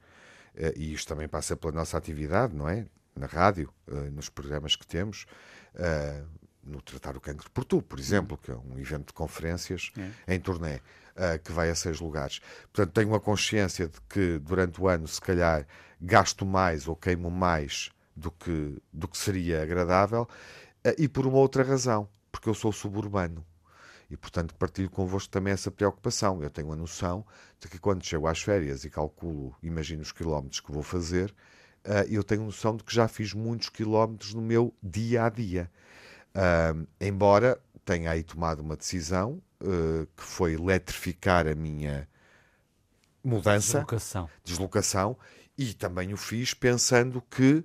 eh, 0.54 0.74
e 0.76 0.92
isto 0.92 1.08
também 1.08 1.28
passa 1.28 1.56
pela 1.56 1.72
nossa 1.72 1.96
atividade, 1.96 2.54
não 2.54 2.68
é? 2.68 2.86
Na 3.14 3.26
rádio, 3.26 3.72
eh, 3.88 4.10
nos 4.10 4.28
programas 4.28 4.76
que 4.76 4.86
temos, 4.86 5.26
eh, 5.74 6.22
no 6.66 6.82
Tratar 6.82 7.16
o 7.16 7.20
Cancro 7.20 7.50
por 7.50 7.64
Tu, 7.64 7.80
por 7.80 7.98
exemplo, 7.98 8.36
que 8.36 8.50
é 8.50 8.54
um 8.54 8.78
evento 8.78 9.08
de 9.08 9.12
conferências 9.12 9.92
em 10.26 10.40
turnê, 10.40 10.76
uh, 11.16 11.38
que 11.42 11.52
vai 11.52 11.70
a 11.70 11.74
seis 11.74 12.00
lugares. 12.00 12.40
Portanto, 12.72 12.92
tenho 12.92 13.14
a 13.14 13.20
consciência 13.20 13.88
de 13.88 14.00
que 14.08 14.38
durante 14.38 14.80
o 14.80 14.88
ano, 14.88 15.06
se 15.06 15.20
calhar, 15.20 15.66
gasto 16.00 16.44
mais 16.44 16.88
ou 16.88 16.96
queimo 16.96 17.30
mais 17.30 17.90
do 18.14 18.30
que, 18.30 18.76
do 18.92 19.08
que 19.08 19.16
seria 19.16 19.62
agradável, 19.62 20.22
uh, 20.22 20.94
e 20.98 21.08
por 21.08 21.26
uma 21.26 21.38
outra 21.38 21.62
razão, 21.62 22.08
porque 22.30 22.48
eu 22.48 22.54
sou 22.54 22.72
suburbano. 22.72 23.44
E, 24.10 24.16
portanto, 24.16 24.54
partilho 24.54 24.88
convosco 24.88 25.30
também 25.30 25.52
essa 25.52 25.70
preocupação. 25.70 26.42
Eu 26.42 26.50
tenho 26.50 26.72
a 26.72 26.76
noção 26.76 27.24
de 27.60 27.68
que 27.68 27.78
quando 27.78 28.04
chego 28.04 28.26
às 28.26 28.40
férias 28.40 28.84
e 28.84 28.90
calculo, 28.90 29.54
imagino 29.62 30.02
os 30.02 30.12
quilómetros 30.12 30.60
que 30.60 30.70
vou 30.70 30.82
fazer, 30.82 31.34
uh, 31.84 32.06
eu 32.08 32.22
tenho 32.22 32.44
noção 32.44 32.76
de 32.76 32.84
que 32.84 32.94
já 32.94 33.08
fiz 33.08 33.32
muitos 33.32 33.68
quilómetros 33.68 34.32
no 34.32 34.42
meu 34.42 34.72
dia 34.82 35.24
a 35.24 35.28
dia. 35.28 35.70
Uh, 36.34 36.86
embora 37.00 37.58
tenha 37.84 38.10
aí 38.10 38.22
tomado 38.22 38.60
uma 38.60 38.76
decisão 38.76 39.42
uh, 39.62 40.06
que 40.16 40.22
foi 40.22 40.54
eletrificar 40.54 41.46
a 41.46 41.54
minha 41.54 42.08
mudança, 43.24 43.78
Deslocação. 43.78 44.30
deslocação, 44.44 45.16
e 45.56 45.72
também 45.72 46.12
o 46.12 46.16
fiz 46.16 46.52
pensando 46.52 47.22
que, 47.22 47.64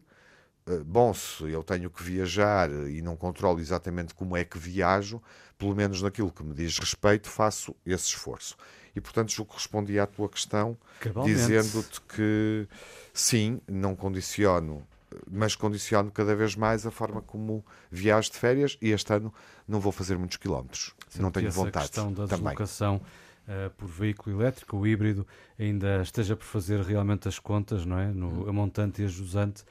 uh, 0.68 0.84
bom, 0.86 1.14
se 1.14 1.50
eu 1.50 1.64
tenho 1.64 1.90
que 1.90 2.02
viajar 2.02 2.72
e 2.72 3.02
não 3.02 3.18
controlo 3.18 3.60
exatamente 3.60 4.14
como 4.14 4.38
é 4.38 4.46
que 4.46 4.58
viajo, 4.58 5.22
pelo 5.62 5.76
menos 5.76 6.02
naquilo 6.02 6.32
que 6.32 6.44
me 6.44 6.56
diz 6.56 6.80
respeito, 6.80 7.30
faço 7.30 7.76
esse 7.86 8.08
esforço. 8.08 8.58
E, 8.96 9.00
portanto, 9.00 9.32
julgo 9.32 9.52
que 9.52 9.58
respondi 9.58 10.00
à 10.00 10.08
tua 10.08 10.28
questão 10.28 10.76
dizendo-te 11.24 12.02
que 12.02 12.68
sim, 13.14 13.62
não 13.68 13.96
condiciono, 13.96 14.82
mas 15.30 15.56
condiciono 15.56 16.10
cada 16.10 16.36
vez 16.36 16.56
mais 16.56 16.84
a 16.88 16.90
forma 16.90 17.22
como 17.22 17.64
viajo 17.92 18.32
de 18.32 18.38
férias 18.38 18.76
e 18.82 18.90
este 18.90 19.14
ano 19.14 19.32
não 19.68 19.80
vou 19.80 19.92
fazer 19.92 20.18
muitos 20.18 20.38
quilómetros. 20.38 20.96
Sendo 21.08 21.22
não 21.22 21.32
tenho 21.32 21.50
essa 21.50 21.58
vontade 21.58 21.86
questão 21.86 22.12
da 22.12 22.26
também. 22.26 22.46
deslocação 22.46 23.00
eh, 23.04 23.31
por 23.78 23.88
veículo 23.88 24.40
elétrico 24.42 24.78
ou 24.78 24.88
híbrido 24.88 25.26
ainda 25.60 26.02
esteja 26.02 26.36
por 26.36 26.46
fazer 26.46 26.80
realmente 26.82 27.28
as 27.28 27.38
contas, 27.40 27.86
não 27.86 27.98
é? 28.00 28.08
No, 28.12 28.48
a 28.48 28.54
montante 28.54 29.02
e 29.02 29.06
a 29.06 29.08
jusante, 29.08 29.64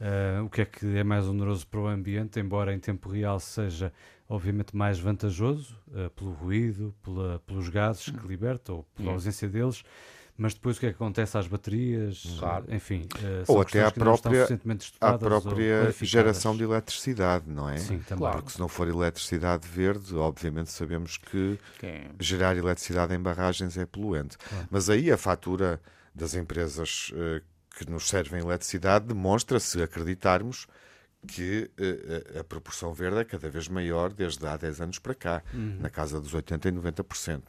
eh, 0.00 0.40
o 0.44 0.48
que 0.50 0.60
é 0.62 0.64
que 0.64 0.96
é 0.96 1.04
mais 1.04 1.26
oneroso 1.26 1.66
para 1.66 1.80
o 1.80 1.86
ambiente, 1.86 2.38
embora 2.40 2.74
em 2.74 2.78
tempo 2.78 3.08
real 3.08 3.38
seja 3.40 3.92
obviamente 4.28 4.74
mais 4.76 4.98
vantajoso 4.98 5.76
eh, 5.94 6.08
pelo 6.16 6.32
ruído, 6.32 6.94
pela- 7.02 7.38
pelos 7.46 7.68
gases 7.68 8.08
que 8.10 8.26
liberta 8.26 8.72
ou 8.72 8.82
pela 8.96 9.12
ausência 9.12 9.48
deles, 9.48 9.82
mas 10.42 10.54
depois 10.54 10.76
o 10.76 10.80
que 10.80 10.86
é 10.86 10.88
que 10.90 10.94
acontece 10.96 11.38
às 11.38 11.46
baterias, 11.46 12.24
Claro. 12.38 12.64
enfim, 12.68 13.06
eh, 13.22 13.44
Ou 13.46 13.60
até 13.60 13.84
à 13.84 13.90
própria- 13.90 14.44
À 15.00 15.16
própria 15.18 15.94
geração 16.02 16.56
de 16.56 16.64
eletricidade, 16.64 17.44
não 17.48 17.68
é? 17.68 17.78
Sim, 17.78 17.98
também. 18.00 18.18
Claro. 18.18 18.36
Porque 18.38 18.52
se 18.52 18.58
não 18.60 18.68
for 18.68 18.88
eletricidade 18.88 19.66
verde, 19.68 20.14
obviamente 20.16 20.70
sabemos 20.70 21.16
que 21.16 21.58
Que 21.78 21.86
é- 21.86 22.10
gerar 22.18 22.56
eletricidade 22.56 23.14
em 23.14 23.20
barragens 23.20 23.76
é 23.78 23.86
poluente. 23.86 24.36
Mas 24.70 24.90
aí 24.90 25.10
a 25.12 25.16
fatura 25.16 25.80
das 26.14 26.34
empresas 26.34 27.12
eh, 27.14 27.40
que 27.78 27.88
nos 27.90 28.08
servem 28.08 28.40
eletricidade 28.40 29.06
demonstra, 29.06 29.58
se 29.60 29.80
acreditarmos, 29.82 30.66
que 31.26 31.70
eh, 31.78 32.36
a, 32.36 32.40
a 32.40 32.44
proporção 32.44 32.92
verde 32.92 33.18
é 33.20 33.24
cada 33.24 33.48
vez 33.48 33.68
maior 33.68 34.12
desde 34.12 34.44
há 34.46 34.56
10 34.56 34.80
anos 34.80 34.98
para 34.98 35.14
cá, 35.14 35.42
Uhum. 35.54 35.78
na 35.80 35.88
casa 35.88 36.20
dos 36.20 36.34
80% 36.34 36.66
e 36.66 36.72
90%. 36.72 37.42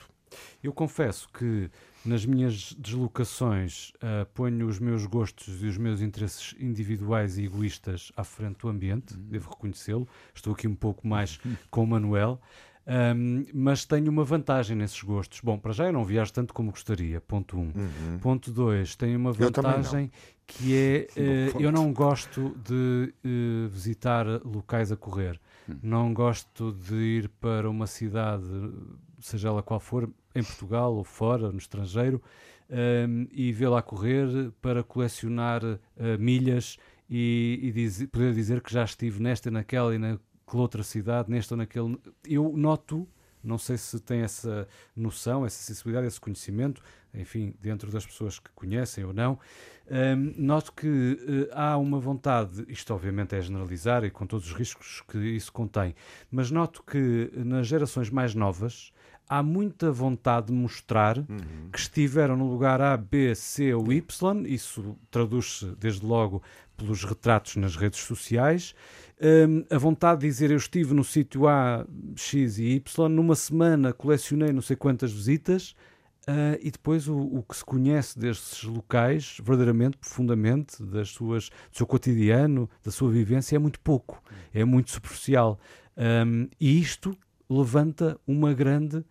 Eu 0.64 0.74
confesso 0.74 1.28
que 1.30 1.70
nas 2.06 2.26
minhas 2.26 2.74
deslocações 2.74 3.94
ah, 4.02 4.26
ponho 4.34 4.68
os 4.68 4.80
meus 4.80 5.06
gostos 5.06 5.62
e 5.62 5.66
os 5.66 5.78
meus 5.78 6.02
interesses 6.02 6.56
individuais 6.60 7.38
e 7.38 7.46
egoístas 7.46 8.12
à 8.16 8.24
frente 8.24 8.58
do 8.60 8.70
ambiente, 8.70 9.16
devo 9.16 9.50
reconhecê-lo. 9.50 10.08
Estou 10.34 10.54
aqui 10.54 10.68
um 10.68 10.76
pouco 10.76 11.08
mais 11.08 11.40
com 11.72 11.84
o 11.84 11.88
Manuel. 11.88 12.40
Ahm, 12.86 13.46
mas 13.54 13.86
tenho 13.86 14.12
uma 14.12 14.26
vantagem 14.26 14.76
nesses 14.76 15.02
gostos. 15.02 15.40
Bom, 15.42 15.58
para 15.58 15.72
já 15.72 15.86
eu 15.86 15.94
não 15.94 16.04
viajo 16.04 16.34
tanto 16.34 16.54
como 16.54 16.72
gostaria, 16.72 17.22
ponto 17.22 17.58
um. 17.58 17.72
Ponto 18.20 18.52
dois, 18.52 18.96
tenho 18.96 19.18
uma 19.18 19.32
vantagem 19.32 20.12
que 20.46 20.76
é, 20.76 21.08
ponto. 21.54 21.64
eu 21.64 21.72
não 21.72 21.94
gosto 21.94 22.56
de 22.68 23.14
eh, 23.24 23.68
visitar 23.70 24.26
locais 24.44 24.92
a 24.92 24.98
correr. 24.98 25.40
Não 25.82 26.14
gosto 26.14 26.74
de 26.74 26.96
ir 26.96 27.30
para 27.40 27.70
uma 27.70 27.88
cidade, 27.88 28.44
seja 29.20 29.48
ela 29.48 29.64
qual 29.64 29.80
for, 29.80 30.10
em 30.36 30.44
Portugal 30.44 30.94
ou 30.96 31.04
fora, 31.04 31.52
no 31.52 31.58
estrangeiro, 31.58 32.22
ehm, 32.70 33.28
e 33.32 33.52
vê-la 33.52 33.82
correr 33.82 34.52
para 34.62 34.84
colecionar 34.84 35.62
eh, 35.98 36.18
milhas 36.18 36.78
e, 37.10 37.60
e 37.62 37.72
dizer- 37.72 38.08
poder 38.08 38.34
dizer 38.34 38.62
que 38.62 38.72
já 38.74 38.84
estive 38.84 39.22
nesta, 39.22 39.52
naquela 39.52 39.94
e 39.94 39.98
naquela 39.98 40.20
outra 40.54 40.84
cidade, 40.84 41.30
neste 41.30 41.54
ou 41.54 41.58
naquele. 41.58 41.98
Eu 42.26 42.54
noto, 42.56 43.08
não 43.44 43.58
sei 43.58 43.78
se 43.78 44.00
tem 44.00 44.22
essa 44.22 44.68
noção, 44.96 45.46
essa 45.46 45.62
sensibilidade, 45.62 46.08
esse 46.08 46.20
conhecimento, 46.20 46.82
enfim, 47.14 47.54
dentro 47.62 47.92
das 47.92 48.06
pessoas 48.06 48.40
que 48.40 48.50
conhecem 48.56 49.04
ou 49.04 49.14
não, 49.14 49.40
Hum, 49.86 50.34
noto 50.38 50.72
que 50.72 51.48
eh, 51.48 51.50
há 51.54 51.78
uma 51.78 52.00
vontade, 52.00 52.64
isto 52.70 52.94
obviamente 52.94 53.36
é 53.36 53.42
generalizar 53.42 54.06
e 54.06 54.10
com 54.10 54.26
todos 54.26 54.48
os 54.48 54.54
riscos 54.54 55.04
que 55.10 55.18
isso 55.18 55.52
contém, 55.52 55.94
mas 56.32 56.50
noto 56.50 56.82
que 56.84 57.30
nas 57.36 57.68
gerações 57.68 58.10
mais 58.10 58.34
novas 58.34 58.94
há 59.34 59.42
muita 59.42 59.92
vontade 59.92 60.48
de 60.48 60.54
mostrar 60.54 61.16
que 61.72 61.80
estiveram 61.80 62.38
no 62.38 62.48
lugar 62.48 62.80
A, 62.80 62.96
B, 62.96 63.34
C 63.34 63.74
ou 63.74 63.92
Y, 63.92 64.46
isso 64.46 64.96
traduz-se 65.10 65.66
desde 65.80 66.06
logo 66.06 66.44
pelos 66.78 67.04
retratos 67.04 67.56
nas 67.56 67.76
redes 67.76 68.00
sociais. 68.02 68.76
Hum, 69.20 69.66
a 69.72 69.78
vontade 69.80 70.22
de 70.22 70.28
dizer 70.28 70.52
eu 70.52 70.58
estive 70.58 70.94
no 70.94 71.04
sítio 71.04 71.48
A, 71.48 71.84
X 72.16 72.60
e 72.60 72.76
Y, 72.76 73.10
numa 73.10 73.34
semana 73.34 73.92
colecionei 73.92 74.54
não 74.54 74.62
sei 74.62 74.76
quantas 74.76 75.12
visitas, 75.12 75.76
ah, 76.28 76.56
e 76.62 76.70
depois 76.70 77.08
o, 77.08 77.18
o 77.18 77.42
que 77.42 77.58
se 77.58 77.66
conhece 77.66 78.20
destes 78.20 78.64
locais, 78.64 79.38
verdadeiramente, 79.44 79.98
profundamente, 79.98 80.84
das 80.84 81.10
suas, 81.10 81.50
do 81.72 81.78
seu 81.78 81.88
cotidiano, 81.88 82.70
da 82.84 82.92
sua 82.92 83.10
vivência, 83.10 83.56
é 83.56 83.60
muito 83.60 83.80
pouco, 83.80 84.22
é 84.54 84.64
muito 84.64 84.92
superficial. 84.92 85.60
Ahm, 85.98 86.50
e 86.60 86.80
isto 86.80 87.18
levanta 87.50 88.20
uma 88.28 88.54
grande 88.54 89.04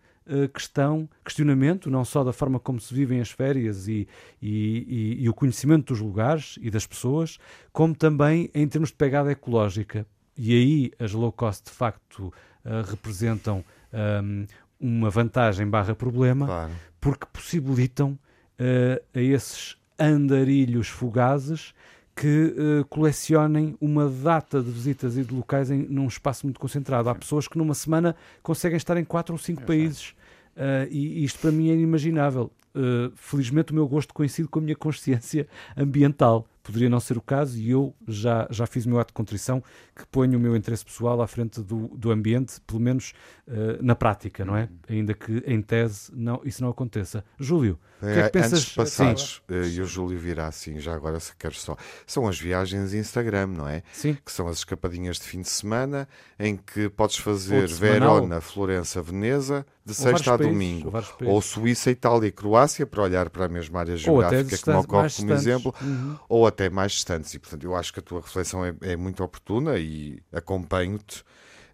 questão, 0.53 1.09
questionamento, 1.23 1.89
não 1.89 2.05
só 2.05 2.23
da 2.23 2.31
forma 2.33 2.59
como 2.59 2.79
se 2.79 2.93
vivem 2.93 3.19
as 3.19 3.29
férias 3.29 3.87
e, 3.87 4.07
e- 4.41 5.17
e- 5.19 5.23
e 5.23 5.29
o 5.29 5.33
conhecimento 5.33 5.87
dos 5.93 5.99
lugares 6.01 6.57
e 6.61 6.69
das 6.69 6.85
pessoas, 6.87 7.37
como 7.71 7.93
também 7.95 8.49
em 8.53 8.67
termos 8.67 8.89
de 8.89 8.95
pegada 8.95 9.31
ecológica. 9.31 10.05
E 10.37 10.53
aí 10.53 10.91
as 10.99 11.11
low 11.13 11.31
cost, 11.31 11.65
de 11.65 11.71
facto, 11.71 12.33
ah, 12.65 12.83
representam 12.89 13.63
ahm, 13.91 14.45
uma 14.79 15.09
vantagem 15.09 15.67
barra 15.69 15.93
problema, 15.95 16.45
Claro. 16.45 16.71
porque 16.99 17.25
possibilitam 17.31 18.17
eh, 18.59 19.01
a 19.13 19.19
esses 19.19 19.77
andarilhos 19.99 20.87
fugazes 20.87 21.73
que 22.15 22.55
eh, 22.55 22.85
colecionem 22.89 23.75
uma 23.81 24.07
data 24.07 24.61
de 24.61 24.69
visitas 24.69 25.17
e 25.17 25.23
de 25.23 25.33
locais 25.33 25.71
em, 25.71 25.79
num 25.89 26.07
espaço 26.07 26.45
muito 26.45 26.59
concentrado. 26.59 27.09
Há 27.09 27.15
pessoas 27.15 27.47
que 27.47 27.57
numa 27.57 27.73
semana 27.73 28.15
conseguem 28.41 28.77
estar 28.77 28.97
em 28.97 29.03
quatro 29.03 29.33
ou 29.33 29.39
cinco 29.39 29.63
países 29.63 30.13
eh, 30.55 30.87
e, 30.91 31.23
isto 31.23 31.39
para 31.39 31.51
mim 31.51 31.69
é 31.69 31.73
inimaginável. 31.73 32.51
Eh, 32.75 33.11
felizmente 33.15 33.71
o 33.71 33.75
meu 33.75 33.87
gosto 33.87 34.13
coincide 34.13 34.47
com 34.47 34.59
a 34.59 34.61
minha 34.61 34.75
consciência 34.75 35.47
ambiental. 35.75 36.47
Poderia 36.63 36.89
não 36.89 36.99
ser 37.01 37.17
o 37.17 37.21
caso 37.21 37.57
e 37.59 37.69
eu 37.71 37.93
já, 38.07 38.47
já 38.49 38.65
fiz 38.65 38.85
o 38.85 38.89
meu 38.89 38.97
ato 38.99 39.09
de 39.09 39.13
contrição 39.13 39.61
que 39.93 40.05
ponho 40.07 40.37
o 40.37 40.41
meu 40.41 40.55
interesse 40.55 40.85
pessoal 40.85 41.21
à 41.21 41.27
frente 41.27 41.61
do, 41.61 41.89
do 41.89 42.09
ambiente, 42.09 42.61
pelo 42.65 42.79
menos 42.79 43.11
eh, 43.45 43.77
na 43.81 43.93
prática, 43.95 44.45
não 44.45 44.55
é? 44.55 44.69
Ainda 44.89 45.13
que 45.13 45.43
em 45.45 45.61
tese 45.61 46.09
não, 46.15 46.39
isso 46.45 46.63
não 46.63 46.69
aconteça. 46.69 47.23
Júlio, 47.37 47.77
o 48.01 48.05
que 48.05 48.11
é 48.11 48.13
que 48.13 48.19
Eh, 48.19 48.29
pensas? 48.29 48.53
Antes 48.53 48.65
de 48.69 48.75
passares, 48.75 49.41
eh, 49.49 49.67
e 49.67 49.81
o 49.81 49.85
Júlio 49.85 50.17
virá 50.17 50.47
assim, 50.47 50.79
já 50.79 50.95
agora 50.95 51.19
se 51.19 51.35
queres 51.35 51.59
só. 51.59 51.75
São 52.07 52.27
as 52.27 52.39
viagens 52.39 52.93
Instagram, 52.93 53.47
não 53.47 53.67
é? 53.67 53.83
Sim, 53.91 54.17
Que 54.25 54.31
são 54.31 54.47
as 54.47 54.57
escapadinhas 54.59 55.17
de 55.17 55.23
fim 55.23 55.41
de 55.41 55.49
semana 55.49 56.07
em 56.39 56.55
que 56.55 56.87
podes 56.89 57.17
fazer. 57.17 57.67
Verona, 57.67 58.39
Florença, 58.39 59.01
Veneza, 59.01 59.65
de 59.85 59.93
sexta 59.93 60.33
a 60.33 60.37
países, 60.37 60.53
domingo. 60.53 60.91
ou 61.25 61.41
Suíça, 61.41 61.91
Itália 61.91 62.27
e 62.27 62.31
Croácia, 62.31 62.85
para 62.87 63.01
olhar 63.03 63.29
para 63.29 63.45
a 63.45 63.49
mesma 63.49 63.79
área 63.81 63.97
geográfica 63.97 64.57
que 64.57 64.69
me 64.69 64.75
ocorre 64.77 65.09
como 65.09 65.27
distantes. 65.27 65.41
exemplo, 65.47 65.75
Uhum. 65.81 66.17
ou 66.29 66.47
até 66.47 66.69
mais 66.69 66.93
distantes. 66.93 67.33
E, 67.33 67.39
portanto, 67.39 67.63
eu 67.65 67.75
acho 67.75 67.91
que 67.91 67.99
a 67.99 68.03
tua 68.03 68.21
reflexão 68.21 68.63
é, 68.65 68.73
é 68.81 68.95
muito 68.95 69.23
oportuna 69.23 69.77
e 69.77 70.21
acompanho-te. 70.31 71.23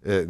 Eh, 0.04 0.26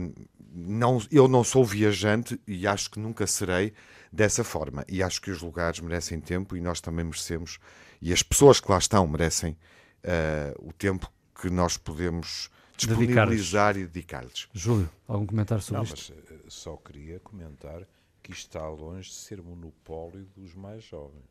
não, 0.53 1.01
eu 1.13 1.29
não 1.29 1.45
sou 1.45 1.65
viajante 1.65 2.41
e 2.47 2.67
acho 2.67 2.91
que 2.91 2.99
nunca 2.99 3.27
serei 3.27 3.73
dessa 4.13 4.43
forma. 4.43 4.85
E 4.89 5.03
acho 5.03 5.21
que 5.23 5.31
os 5.31 5.41
lugares 5.41 5.81
merecem 5.81 6.21
tempo 6.21 6.57
e 6.57 6.61
nós 6.61 6.81
também 6.81 7.05
merecemos, 7.05 7.59
e 8.03 8.13
as 8.13 8.23
pessoas 8.23 8.59
que 8.61 8.71
lá 8.71 8.79
estão 8.79 9.07
merecem 9.07 9.57
eh, 10.03 10.53
o 10.59 10.73
tempo 10.73 11.11
que 11.41 11.49
nós 11.49 11.77
podemos 11.77 12.51
Dedicar-lhes. 12.77 13.07
disponibilizar 13.07 13.77
e 13.77 13.87
dedicar-lhes. 13.87 14.49
Júlio, 14.53 14.91
algum 15.07 15.25
comentário 15.27 15.63
sobre 15.63 15.77
Não, 15.79 15.85
isto? 15.85 16.13
mas 16.17 16.30
só 16.51 16.77
queria 16.77 17.21
comentar 17.21 17.87
que 18.23 18.33
isto 18.33 18.49
está 18.49 18.69
longe 18.69 19.09
de 19.09 19.15
ser 19.15 19.43
monopólio 19.43 20.27
dos 20.37 20.55
mais 20.55 20.85
jovens. 20.85 21.25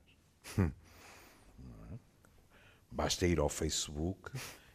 Hum. 0.57 0.71
É? 1.93 1.97
Basta 2.91 3.27
ir 3.27 3.39
ao 3.39 3.49
Facebook 3.49 4.31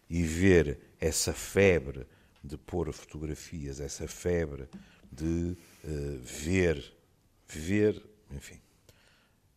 e 0.09 0.23
ver 0.23 0.79
essa 1.01 1.33
febre 1.33 2.07
de 2.43 2.57
pôr 2.57 2.93
fotografias, 2.93 3.81
essa 3.81 4.07
febre 4.07 4.69
de 5.11 5.57
uh, 5.85 6.19
ver, 6.21 6.95
ver, 7.49 8.05
enfim, 8.31 8.61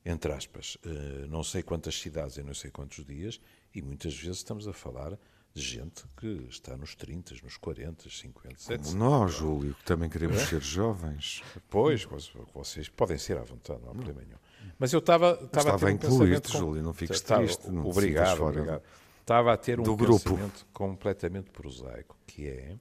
entre 0.06 0.32
aspas, 0.32 0.76
uh, 0.86 1.28
não 1.28 1.44
sei 1.44 1.62
quantas 1.62 2.00
cidades 2.00 2.38
em 2.38 2.44
não 2.44 2.54
sei 2.54 2.72
quantos 2.72 3.06
dias, 3.06 3.42
e 3.76 3.82
muitas 3.82 4.18
vezes 4.18 4.38
estamos 4.38 4.68
a 4.68 4.74
falar 4.74 5.20
gente 5.60 6.04
que 6.16 6.46
está 6.50 6.76
nos 6.78 6.96
30, 6.96 7.36
nos 7.44 7.58
40, 7.58 8.10
50, 8.10 8.50
etc. 8.54 8.86
Como 8.86 8.98
nós, 8.98 9.34
Júlio, 9.34 9.74
que 9.76 9.84
também 9.84 10.10
queremos 10.10 10.38
é? 10.38 10.46
ser 10.46 10.62
jovens. 10.62 11.44
Pois, 11.70 12.08
vocês 12.54 12.90
podem 12.90 13.18
ser 13.18 13.38
à 13.38 13.44
vontade, 13.44 13.82
não 13.82 13.92
há 13.92 13.94
problema 13.94 14.22
nenhum. 14.22 14.38
Mas 14.80 14.94
eu 14.94 15.00
estava, 15.00 15.40
estava 15.44 15.76
a 15.76 15.78
ter 15.78 15.86
um 15.86 15.90
incluir-te, 15.90 16.52
com... 16.52 16.58
Júlio, 16.58 16.84
não 16.84 16.94
fiques 16.94 17.18
estava, 17.18 17.44
triste. 17.44 17.70
Não 17.70 17.86
obrigado, 17.86 18.44
obrigado. 18.44 18.84
Estava 19.22 19.54
a 19.54 19.58
ter 19.58 19.80
um 19.80 19.84
do 19.84 19.98
pensamento 19.98 20.30
grupo. 20.34 20.66
completamente 20.72 21.50
prosaico, 21.50 22.18
que 22.26 22.48
é, 22.48 22.78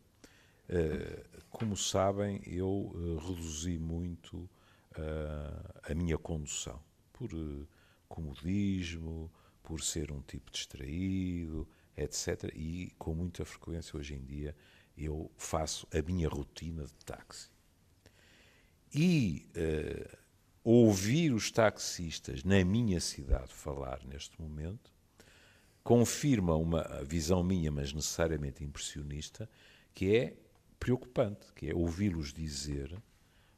uh, 0.71 1.43
como 1.51 1.77
sabem, 1.77 2.41
eu 2.47 2.69
uh, 2.69 3.19
reduzi 3.19 3.79
muito 3.79 4.37
uh, 4.37 5.91
a 5.91 5.95
minha 5.95 6.17
condução, 6.19 6.81
por 7.13 7.31
comodismo, 8.09 9.31
por 9.63 9.83
ser 9.83 10.13
um 10.13 10.21
tipo 10.21 10.51
distraído, 10.51 11.67
etc. 11.97 12.53
E 12.55 12.93
com 12.99 13.15
muita 13.15 13.45
frequência 13.45 13.99
hoje 13.99 14.15
em 14.15 14.25
dia 14.25 14.55
eu 14.97 15.31
faço 15.37 15.87
a 15.93 16.01
minha 16.03 16.29
rotina 16.29 16.85
de 16.85 16.95
táxi. 17.05 17.51
E 18.95 19.47
uh, 19.57 20.19
ouvir 20.65 21.33
os 21.33 21.51
taxistas 21.51 22.43
na 22.43 22.65
minha 22.65 23.01
cidade 23.01 23.53
falar 23.53 24.01
neste 24.05 24.41
momento 24.41 24.91
confirma 25.85 26.57
uma 26.57 26.83
visão 27.05 27.45
minha, 27.45 27.71
mas 27.71 27.93
necessariamente 27.93 28.65
impressionista, 28.65 29.49
que 29.95 30.17
é 30.17 30.37
preocupante, 30.81 31.53
que 31.55 31.71
é 31.71 31.75
ouvi-los 31.75 32.33
dizer 32.33 33.01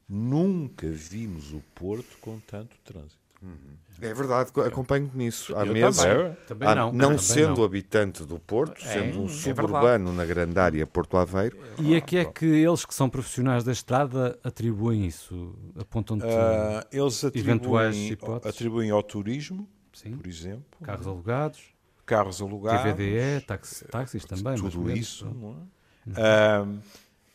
nunca 0.07 0.89
vimos 0.89 1.53
o 1.53 1.61
Porto 1.75 2.17
com 2.19 2.39
tanto 2.39 2.77
trânsito. 2.79 3.18
Uhum. 3.41 3.79
É 4.01 4.13
verdade, 4.13 4.49
acompanho 4.65 5.11
nisso. 5.13 5.53
Há 5.57 5.65
eu 5.65 5.73
meses, 5.73 5.97
também, 5.97 6.37
também 6.47 6.69
há, 6.69 6.75
não, 6.75 6.91
não 6.93 7.17
sendo 7.17 7.57
não. 7.57 7.63
habitante 7.65 8.23
do 8.23 8.39
Porto, 8.39 8.81
É, 8.85 8.93
sendo 8.93 9.21
um 9.21 9.25
é 9.25 9.29
suburbano 9.29 10.13
na 10.13 10.25
grande 10.25 10.57
área 10.57 10.87
Porto 10.87 11.17
Aveiro, 11.17 11.57
E 11.77 11.95
a 11.95 12.01
que 12.01 12.17
é 12.17 12.25
que 12.25 12.45
eles 12.45 12.85
que 12.85 12.93
são 12.93 13.09
profissionais 13.09 13.63
da 13.65 13.73
estrada 13.73 14.39
atribuem 14.41 15.05
isso? 15.05 15.53
Apontam-te 15.77 16.25
Uh, 16.25 16.87
eles 16.91 17.23
Eventuais 17.25 17.95
atribuem, 17.95 18.07
hipóteses? 18.13 18.55
atribuem 18.55 18.89
ao 18.89 19.03
turismo, 19.03 19.67
sim, 19.91 20.15
por 20.15 20.27
exemplo, 20.27 20.79
carros 20.81 21.05
alugados, 21.07 21.61
carros 22.05 22.41
alugados, 22.41 22.81
TVDE, 22.83 23.41
táxi, 23.45 23.85
táxis 23.85 24.23
também. 24.23 24.55
tudo 24.55 24.89
isso. 24.91 25.25
não 25.25 25.51
é? 25.51 26.13
Ah, 26.15 26.65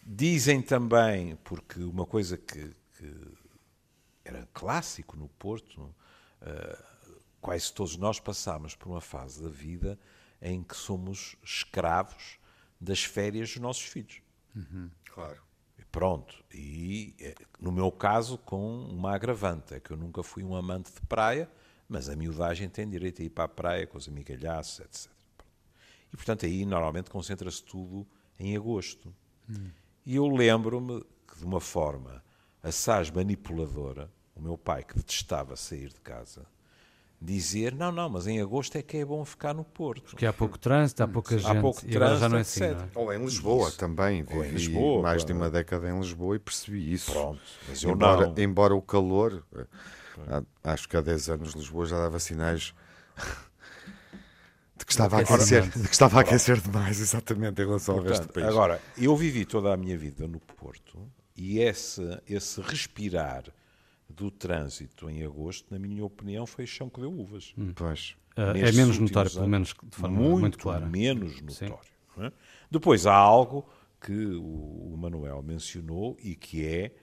dizem 0.06 0.62
também, 0.62 1.36
porque 1.44 1.80
uma 1.80 2.06
coisa 2.06 2.36
que, 2.38 2.70
que 2.98 3.12
era 4.24 4.48
clássico 4.52 5.16
no 5.16 5.28
Porto, 5.28 5.94
ah, 6.40 6.82
quase 7.40 7.72
todos 7.72 7.96
nós 7.96 8.18
passámos 8.18 8.74
por 8.74 8.88
uma 8.88 9.00
fase 9.00 9.42
da 9.42 9.50
vida 9.50 9.98
em 10.40 10.62
que 10.62 10.76
somos 10.76 11.36
escravos 11.42 12.38
das 12.80 13.04
férias 13.04 13.50
dos 13.50 13.60
nossos 13.60 13.82
filhos. 13.82 14.20
claro. 15.12 15.42
E 15.78 15.84
Pronto, 15.84 16.44
e 16.52 17.14
eh, 17.20 17.34
no 17.60 17.70
meu 17.70 17.90
caso 17.90 18.38
com 18.38 18.84
uma 18.86 19.14
agravante, 19.14 19.74
é 19.74 19.80
que 19.80 19.90
eu 19.90 19.96
nunca 19.96 20.22
fui 20.22 20.42
um 20.42 20.54
amante 20.54 20.92
de 20.92 21.00
praia, 21.02 21.50
mas 21.88 22.08
a 22.08 22.16
miudagem 22.16 22.68
tem 22.68 22.88
direito 22.88 23.22
a 23.22 23.24
ir 23.24 23.30
para 23.30 23.44
a 23.44 23.48
praia 23.48 23.86
com 23.86 23.98
os 23.98 24.08
amigalhaços, 24.08 24.80
etc. 24.80 25.12
E 26.12 26.16
portanto 26.16 26.46
aí 26.46 26.64
normalmente 26.64 27.10
concentra-se 27.10 27.62
tudo 27.62 28.06
em 28.38 28.56
agosto. 28.56 29.14
E 30.06 30.16
eu 30.16 30.26
lembro-me 30.28 31.04
que 31.26 31.38
de 31.38 31.44
uma 31.44 31.60
forma 31.60 32.24
assaz 32.62 33.10
manipuladora, 33.10 34.10
o 34.36 34.40
meu 34.42 34.56
pai, 34.58 34.82
que 34.84 34.94
detestava 34.96 35.56
sair 35.56 35.88
de 35.88 36.00
casa, 36.00 36.46
dizer, 37.20 37.74
não, 37.74 37.90
não, 37.92 38.10
mas 38.10 38.26
em 38.26 38.40
agosto 38.40 38.76
é 38.76 38.82
que 38.82 38.98
é 38.98 39.04
bom 39.04 39.24
ficar 39.24 39.54
no 39.54 39.64
Porto. 39.64 40.10
Porque 40.10 40.26
há 40.26 40.32
pouco 40.32 40.58
trânsito, 40.58 41.02
há 41.02 41.08
pouca 41.08 41.38
gente. 41.38 41.60
pouco 41.60 41.80
e 41.86 41.96
agora 41.96 42.16
já 42.18 42.28
trânsito, 42.28 42.30
não 42.30 42.38
é 42.38 42.40
assim. 42.40 42.64
etc. 42.64 42.76
não 42.94 43.02
é? 43.02 43.04
Ou 43.06 43.12
em 43.14 43.24
Lisboa 43.24 43.68
Isso. 43.68 43.78
também. 43.78 44.26
Ou 44.30 44.36
em 44.44 44.48
Vivi 44.50 44.56
Lisboa, 44.56 45.02
mais 45.02 45.22
de 45.24 45.26
claro. 45.32 45.40
uma 45.40 45.50
década 45.50 45.88
em 45.90 45.98
Lisboa 45.98 46.36
e 46.36 46.38
percebi 46.38 46.92
isso. 46.92 47.12
Pronto, 47.12 47.40
mas 47.68 47.82
eu 47.82 47.90
embora, 47.90 48.26
não. 48.26 48.42
embora 48.42 48.74
o 48.74 48.82
calor, 48.82 49.42
eh, 49.56 49.66
há- 50.28 50.72
acho 50.72 50.88
que 50.88 50.96
há 50.96 51.00
10 51.00 51.30
anos 51.30 51.54
Lisboa 51.54 51.86
já 51.86 51.96
dava 51.98 52.18
sinais 52.18 52.74
de 54.76 54.84
que 54.84 54.92
estava 54.92 55.16
a 55.16 55.20
aquecer, 55.20 55.58
Aquecimento. 55.62 55.78
de 55.82 55.88
que 55.88 55.94
estava 55.94 56.18
a 56.18 56.20
aquecer 56.20 56.60
demais, 56.60 57.00
exatamente, 57.00 57.62
em 57.62 57.64
relação 57.64 57.94
ao 57.96 58.02
resto 58.02 58.22
do 58.22 58.32
Portanto, 58.32 58.34
país. 58.44 58.48
agora, 58.48 58.82
eu 58.98 59.16
vivi 59.16 59.44
toda 59.44 59.72
a 59.72 59.76
minha 59.76 59.96
vida 59.96 60.26
no 60.26 60.40
Porto 60.40 60.98
e 61.36 61.60
esse, 61.60 62.02
esse 62.28 62.60
respirar 62.60 63.44
do 64.08 64.30
trânsito 64.30 65.08
em 65.08 65.24
agosto, 65.24 65.72
na 65.72 65.78
minha 65.78 66.04
opinião, 66.04 66.46
foi 66.46 66.66
chão 66.66 66.88
que 66.88 67.00
deu 67.00 67.12
uvas. 67.12 67.54
Pois. 67.74 68.16
Ah, 68.36 68.52
é 68.56 68.72
menos 68.72 68.98
notório, 68.98 69.30
pelo 69.30 69.44
anos, 69.44 69.74
menos 69.74 69.90
de 69.90 69.96
forma 69.96 70.16
muito, 70.16 70.40
muito, 70.40 70.58
clara. 70.58 70.86
menos 70.86 71.40
notório. 71.40 71.78
não 72.16 72.26
é? 72.26 72.32
Depois 72.70 73.06
há 73.06 73.14
algo 73.14 73.68
que 74.00 74.12
o, 74.12 74.92
o 74.92 74.96
Manuel 74.96 75.42
mencionou 75.42 76.16
e 76.20 76.34
que 76.34 76.66
é 76.66 76.94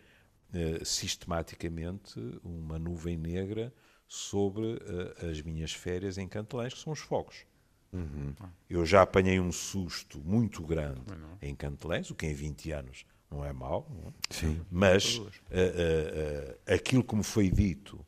eh, 0.53 0.83
sistematicamente 0.83 2.19
uma 2.43 2.77
nuvem 2.77 3.17
negra 3.17 3.73
sobre 4.07 4.77
eh, 4.81 5.29
as 5.29 5.41
minhas 5.41 5.71
férias 5.71 6.17
em 6.17 6.27
Cantelães, 6.27 6.73
que 6.73 6.79
são 6.81 6.91
os 6.91 6.99
fogos. 6.99 7.45
Eu 8.69 8.85
já 8.85 9.01
apanhei 9.01 9.37
um 9.39 9.51
susto 9.51 10.21
muito 10.23 10.65
grande 10.65 11.01
em 11.41 11.53
Cantelães, 11.53 12.09
o 12.09 12.15
que 12.15 12.25
em 12.25 12.33
20 12.33 12.71
anos 12.71 13.05
não 13.31 13.45
é 13.45 13.53
mau, 13.53 13.87
não 13.89 14.09
é? 14.09 14.13
Sim. 14.29 14.61
mas 14.69 15.21
eh, 15.49 15.73
eh, 15.75 16.57
eh, 16.67 16.73
aquilo 16.75 17.03
que 17.03 17.15
me 17.15 17.23
foi 17.23 17.49
dito 17.49 18.05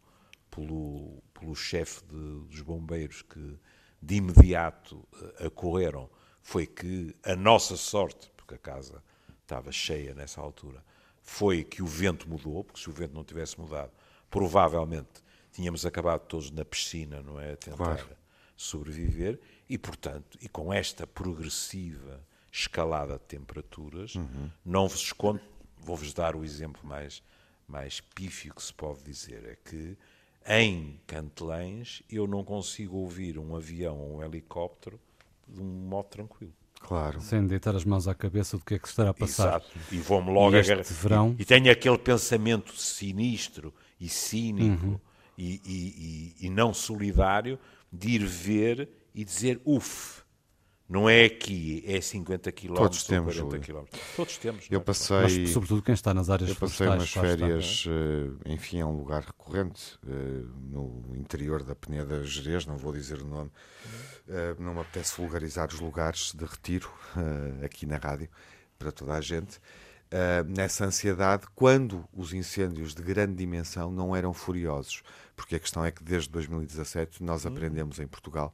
pelo, 0.52 1.22
pelo 1.34 1.56
chefe 1.56 2.04
de- 2.06 2.46
dos 2.50 2.62
bombeiros 2.62 3.22
que 3.22 3.58
de 4.02 4.16
imediato 4.16 5.08
eh, 5.40 5.46
acorreram 5.48 6.10
foi 6.42 6.68
que 6.68 7.16
a 7.24 7.36
nossa 7.36 7.78
sorte, 7.78 8.30
porque 8.36 8.56
a 8.56 8.58
casa 8.58 9.02
estava 9.42 9.72
cheia 9.72 10.14
nessa 10.14 10.42
altura, 10.42 10.84
foi 11.22 11.64
que 11.64 11.82
o 11.82 11.86
vento 11.88 12.28
mudou, 12.30 12.64
porque 12.66 12.82
se 12.82 12.90
o 12.90 12.94
vento 12.94 13.14
não 13.14 13.24
tivesse 13.24 13.58
mudado, 13.60 13.92
provavelmente 14.30 15.24
tínhamos 15.54 15.86
acabado 15.86 16.26
todos 16.28 16.52
na 16.52 16.66
piscina, 16.66 17.22
não 17.22 17.40
é? 17.40 17.54
A 17.54 17.58
tentar 17.58 17.78
Claro. 17.78 18.10
sobreviver 18.58 19.40
e, 19.70 19.78
portanto, 19.78 20.38
e 20.42 20.50
com 20.50 20.74
esta 20.74 21.08
progressiva 21.08 22.22
escalada 22.58 23.14
de 23.16 23.24
temperaturas, 23.26 24.14
não 24.64 24.88
vos 24.88 25.02
escondo, 25.02 25.42
vou-vos 25.80 26.14
dar 26.14 26.36
o 26.36 26.46
exemplo 26.46 26.88
mais, 26.88 27.24
mais 27.68 28.00
pífio 28.00 28.54
que 28.54 28.62
se 28.62 28.72
pode 28.72 29.02
dizer, 29.04 29.44
é 29.46 29.58
que 29.70 29.98
em 30.48 31.00
Cantelães 31.08 32.04
eu 32.10 32.28
não 32.28 32.44
consigo 32.44 32.98
ouvir 32.98 33.40
um 33.40 33.56
avião 33.56 33.98
ou 33.98 34.18
um 34.18 34.24
helicóptero 34.24 35.00
de 35.48 35.60
um 35.60 35.66
modo 35.66 36.10
tranquilo. 36.10 36.54
Claro. 36.80 37.20
Sem 37.22 37.48
deitar 37.48 37.76
as 37.76 37.86
mãos 37.86 38.08
à 38.10 38.14
cabeça 38.14 38.58
do 38.58 38.64
que 38.64 38.76
é 38.76 38.80
que 38.80 38.88
se 38.88 38.92
estará 38.92 39.10
a 39.12 39.14
passar. 39.14 39.48
Exato. 39.48 39.68
E 39.92 39.98
vou-me 39.98 40.30
logo 40.32 40.56
agarrar- 40.56 40.84
verão- 40.84 41.36
E, 41.40 41.42
e 41.42 41.46
tenho 41.46 41.72
aquele 41.72 41.98
pensamento 41.98 42.76
sinistro 42.78 43.74
e 44.00 44.10
cínico 44.10 44.86
Uhum. 44.86 45.00
e, 45.38 45.62
e- 45.66 46.36
e- 46.44 46.46
e 46.46 46.50
não 46.50 46.74
solidário 46.74 47.58
de 47.92 48.10
ir 48.10 48.26
ver 48.26 48.90
e 49.16 49.24
dizer, 49.24 49.62
uf, 49.66 50.23
não 50.94 51.10
é 51.10 51.26
aqui, 51.26 51.84
é 51.88 52.00
50 52.00 52.52
km 52.52 52.76
Todos 52.76 53.04
temos, 53.04 53.36
ou 53.40 53.48
40 53.50 53.66
Júlio. 53.66 53.84
km. 53.88 53.98
Todos 54.16 54.38
temos. 54.38 54.68
Eu 54.70 54.80
é? 54.80 54.84
passei. 54.84 55.22
Mas, 55.22 55.50
sobretudo, 55.50 55.82
quem 55.82 55.94
está 55.96 56.14
nas 56.14 56.30
áreas 56.30 56.50
Eu 56.52 56.56
passei 56.56 56.86
umas 56.88 57.10
sabe 57.10 57.28
estar. 57.28 57.38
férias, 57.40 57.86
eh, 57.88 58.52
enfim, 58.54 58.80
é 58.80 58.86
um 58.86 58.96
lugar 58.96 59.24
recorrente 59.24 59.98
eh, 60.08 60.44
no 60.70 61.04
interior 61.16 61.64
da 61.64 61.74
Peneda 61.76 62.24
Gerês, 62.24 62.66
não 62.68 62.78
vou 62.78 62.94
dizer 62.94 63.20
o 63.22 63.26
nome, 63.26 63.52
Eh, 64.26 64.56
não 64.58 64.74
me 64.76 64.80
apetece 64.80 65.18
vulgarizar 65.18 65.68
os 65.68 65.82
lugares 65.82 66.32
de 66.34 66.46
retiro 66.46 66.90
aqui 67.66 67.86
na 67.86 67.98
rádio 67.98 68.30
para 68.80 68.90
toda 68.90 69.14
a 69.16 69.20
gente. 69.22 69.60
Eh, 70.10 70.44
nessa 70.48 70.86
ansiedade, 70.86 71.46
quando 71.56 72.08
os 72.14 72.34
incêndios 72.34 72.94
de 72.94 73.02
grande 73.02 73.34
dimensão 73.36 73.92
não 73.92 74.16
eram 74.16 74.32
furiosos, 74.32 75.02
porque 75.36 75.56
a 75.56 75.60
questão 75.60 75.84
é 75.84 75.92
que 75.92 76.04
desde 76.04 76.30
2017 76.30 77.22
nós 77.24 77.46
aprendemos 77.46 78.00
em 78.00 78.08
Portugal 78.08 78.54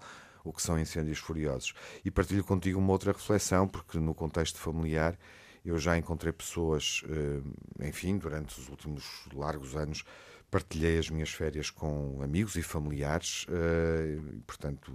o 0.50 0.54
que 0.54 0.64
são 0.64 0.80
incêndios 0.80 1.20
furiosos. 1.20 1.74
E 2.04 2.10
partilho 2.10 2.44
contigo 2.44 2.80
uma 2.80 2.92
outra 2.92 3.12
reflexão, 3.12 3.68
porque 3.68 4.00
no 4.00 4.16
contexto 4.16 4.58
familiar 4.58 5.18
eu 5.64 5.78
já 5.78 5.96
encontrei 5.96 6.34
pessoas, 6.34 7.04
eh, 7.08 7.88
enfim, 7.88 8.18
durante 8.18 8.60
os 8.60 8.68
últimos 8.68 9.04
largos 9.32 9.76
anos, 9.76 10.04
partilhei 10.50 10.98
as 10.98 11.10
minhas 11.10 11.30
férias 11.30 11.70
com 11.70 12.20
amigos 12.24 12.56
e 12.56 12.64
familiares, 12.64 13.46
eh, 13.50 14.18
portanto, 14.48 14.92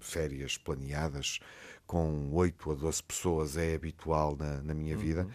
férias 0.00 0.58
planeadas 0.58 1.38
com 1.86 2.30
8 2.32 2.72
a 2.72 2.74
12 2.74 3.02
pessoas 3.04 3.56
é 3.56 3.76
habitual 3.76 4.36
na, 4.36 4.60
na 4.60 4.74
minha 4.74 4.96
vida. 4.96 5.28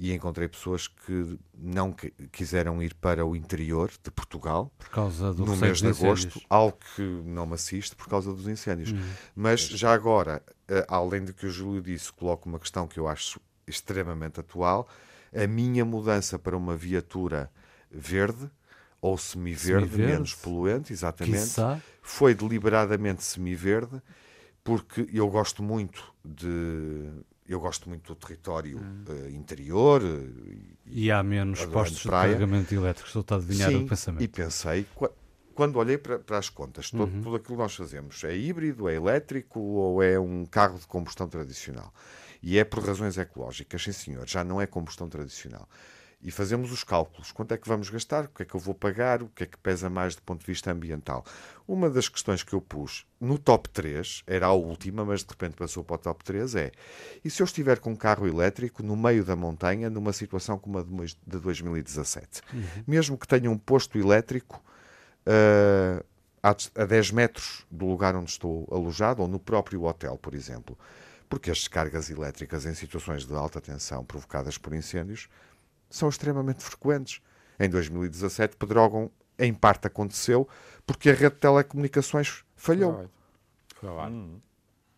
E 0.00 0.12
encontrei 0.12 0.46
pessoas 0.46 0.86
que 0.86 1.38
não 1.52 1.92
qui- 1.92 2.12
quiseram 2.30 2.80
ir 2.80 2.94
para 2.94 3.26
o 3.26 3.34
interior 3.34 3.90
de 4.02 4.10
Portugal, 4.12 4.72
Por 4.78 4.88
causa 4.90 5.34
do 5.34 5.44
no 5.44 5.56
mês 5.56 5.80
de 5.80 5.88
agosto, 5.88 6.40
algo 6.48 6.78
que 6.94 7.02
não 7.02 7.44
me 7.46 7.54
assiste 7.54 7.96
por 7.96 8.06
causa 8.06 8.32
dos 8.32 8.46
incêndios. 8.46 8.92
Uhum. 8.92 9.10
Mas 9.34 9.60
já 9.62 9.92
agora, 9.92 10.40
eh, 10.68 10.86
além 10.88 11.24
de 11.24 11.32
que 11.32 11.46
o 11.46 11.50
Júlio 11.50 11.82
disse, 11.82 12.12
coloco 12.12 12.48
uma 12.48 12.60
questão 12.60 12.86
que 12.86 12.98
eu 13.00 13.08
acho 13.08 13.40
extremamente 13.66 14.38
atual. 14.38 14.88
A 15.34 15.46
minha 15.48 15.84
mudança 15.84 16.38
para 16.38 16.56
uma 16.56 16.76
viatura 16.76 17.50
verde 17.90 18.48
ou 19.00 19.18
semiverde, 19.18 19.86
Semiverde. 19.88 20.12
menos 20.12 20.34
poluente, 20.34 20.92
exatamente, 20.92 21.38
Quiçá. 21.48 21.80
foi 22.00 22.34
deliberadamente 22.34 23.22
semiverde, 23.24 24.00
porque 24.62 25.08
eu 25.12 25.28
gosto 25.28 25.62
muito 25.62 26.12
de 26.24 27.10
eu 27.48 27.60
gosto 27.60 27.88
muito 27.88 28.14
do 28.14 28.16
território 28.16 28.78
eh, 29.08 29.30
interior 29.30 30.02
eh, 30.04 30.76
E 30.86 31.10
há 31.10 31.22
menos 31.22 31.64
postos 31.66 32.02
de 32.02 32.10
carregamento 32.10 32.74
elétrico. 32.74 33.08
Estou 33.08 33.24
a 33.30 33.34
adivinhar 33.36 33.70
Sim, 33.70 33.84
o 33.84 33.88
pensamento. 33.88 34.24
E 34.24 34.28
pensei, 34.28 34.84
qu- 34.94 35.10
quando 35.54 35.76
olhei 35.76 35.98
para, 35.98 36.18
para 36.18 36.38
as 36.38 36.48
contas, 36.48 36.90
todo, 36.90 37.10
Uhum. 37.10 37.22
tudo 37.22 37.36
aquilo 37.36 37.56
que 37.56 37.62
nós 37.62 37.74
fazemos, 37.74 38.22
é 38.24 38.36
híbrido, 38.36 38.88
é 38.88 38.94
elétrico 38.94 39.60
ou 39.60 40.02
é 40.02 40.18
um 40.18 40.44
carro 40.46 40.78
de 40.78 40.86
combustão 40.86 41.28
tradicional? 41.28 41.92
E 42.42 42.58
é 42.58 42.64
por 42.64 42.84
razões 42.84 43.18
ecológicas, 43.18 43.82
sim 43.82 43.92
senhor, 43.92 44.26
já 44.28 44.44
não 44.44 44.60
é 44.60 44.66
combustão 44.66 45.08
tradicional. 45.08 45.68
E 46.20 46.32
fazemos 46.32 46.72
os 46.72 46.82
cálculos, 46.82 47.30
quanto 47.30 47.54
é 47.54 47.56
que 47.56 47.68
vamos 47.68 47.88
gastar, 47.90 48.24
o 48.24 48.28
que 48.28 48.42
é 48.42 48.44
que 48.44 48.54
eu 48.54 48.58
vou 48.58 48.74
pagar, 48.74 49.22
o 49.22 49.28
que 49.28 49.44
é 49.44 49.46
que 49.46 49.56
pesa 49.56 49.88
mais 49.88 50.16
do 50.16 50.22
ponto 50.22 50.40
de 50.40 50.46
vista 50.46 50.72
ambiental. 50.72 51.24
Uma 51.66 51.88
das 51.88 52.08
questões 52.08 52.42
que 52.42 52.52
eu 52.52 52.60
pus 52.60 53.06
no 53.20 53.38
top 53.38 53.68
3, 53.68 54.24
era 54.26 54.46
a 54.46 54.52
última, 54.52 55.04
mas 55.04 55.22
de 55.22 55.30
repente 55.30 55.54
passou 55.54 55.84
para 55.84 55.94
o 55.94 55.98
top 55.98 56.24
3, 56.24 56.56
é 56.56 56.72
e 57.24 57.30
se 57.30 57.40
eu 57.40 57.44
estiver 57.44 57.78
com 57.78 57.92
um 57.92 57.96
carro 57.96 58.26
elétrico 58.26 58.82
no 58.82 58.96
meio 58.96 59.24
da 59.24 59.36
montanha, 59.36 59.88
numa 59.88 60.12
situação 60.12 60.58
como 60.58 60.78
a 60.78 60.82
de 60.82 60.90
mois- 60.90 61.16
de 61.24 61.38
2017? 61.38 62.42
Mesmo 62.84 63.16
que 63.16 63.28
tenha 63.28 63.48
um 63.48 63.56
posto 63.56 63.96
elétrico 63.96 64.60
uh, 65.24 66.04
a, 66.42 66.82
a 66.82 66.84
10 66.84 67.12
metros 67.12 67.64
do 67.70 67.86
lugar 67.86 68.16
onde 68.16 68.30
estou 68.30 68.66
alojado 68.72 69.22
ou 69.22 69.28
no 69.28 69.38
próprio 69.38 69.84
hotel, 69.84 70.18
por 70.18 70.34
exemplo. 70.34 70.76
Porque 71.28 71.50
as 71.50 71.58
descargas 71.58 72.08
elétricas 72.08 72.64
em 72.64 72.74
situações 72.74 73.24
de 73.24 73.34
alta 73.34 73.60
tensão 73.60 74.04
provocadas 74.04 74.56
por 74.56 74.72
incêndios 74.74 75.28
são 75.90 76.08
extremamente 76.08 76.62
frequentes. 76.62 77.20
Em 77.58 77.68
2017, 77.68 78.56
Pedrógão, 78.56 79.10
em 79.38 79.52
parte, 79.52 79.86
aconteceu 79.86 80.48
porque 80.86 81.10
a 81.10 81.12
rede 81.12 81.34
de 81.34 81.40
telecomunicações 81.40 82.44
falhou. 82.56 83.08
Foi 83.76 83.88
ao 83.88 84.00
ar. 84.00 84.10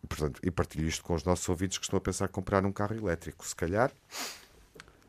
Portanto, 0.07 0.39
e 0.43 0.49
partilho 0.51 0.87
isto 0.87 1.03
com 1.03 1.13
os 1.13 1.23
nossos 1.23 1.47
ouvintes 1.47 1.77
que 1.77 1.83
estão 1.85 1.97
a 1.97 2.01
pensar 2.01 2.25
em 2.25 2.29
comprar 2.29 2.65
um 2.65 2.71
carro 2.71 2.95
elétrico. 2.95 3.45
Se 3.45 3.55
calhar, 3.55 3.91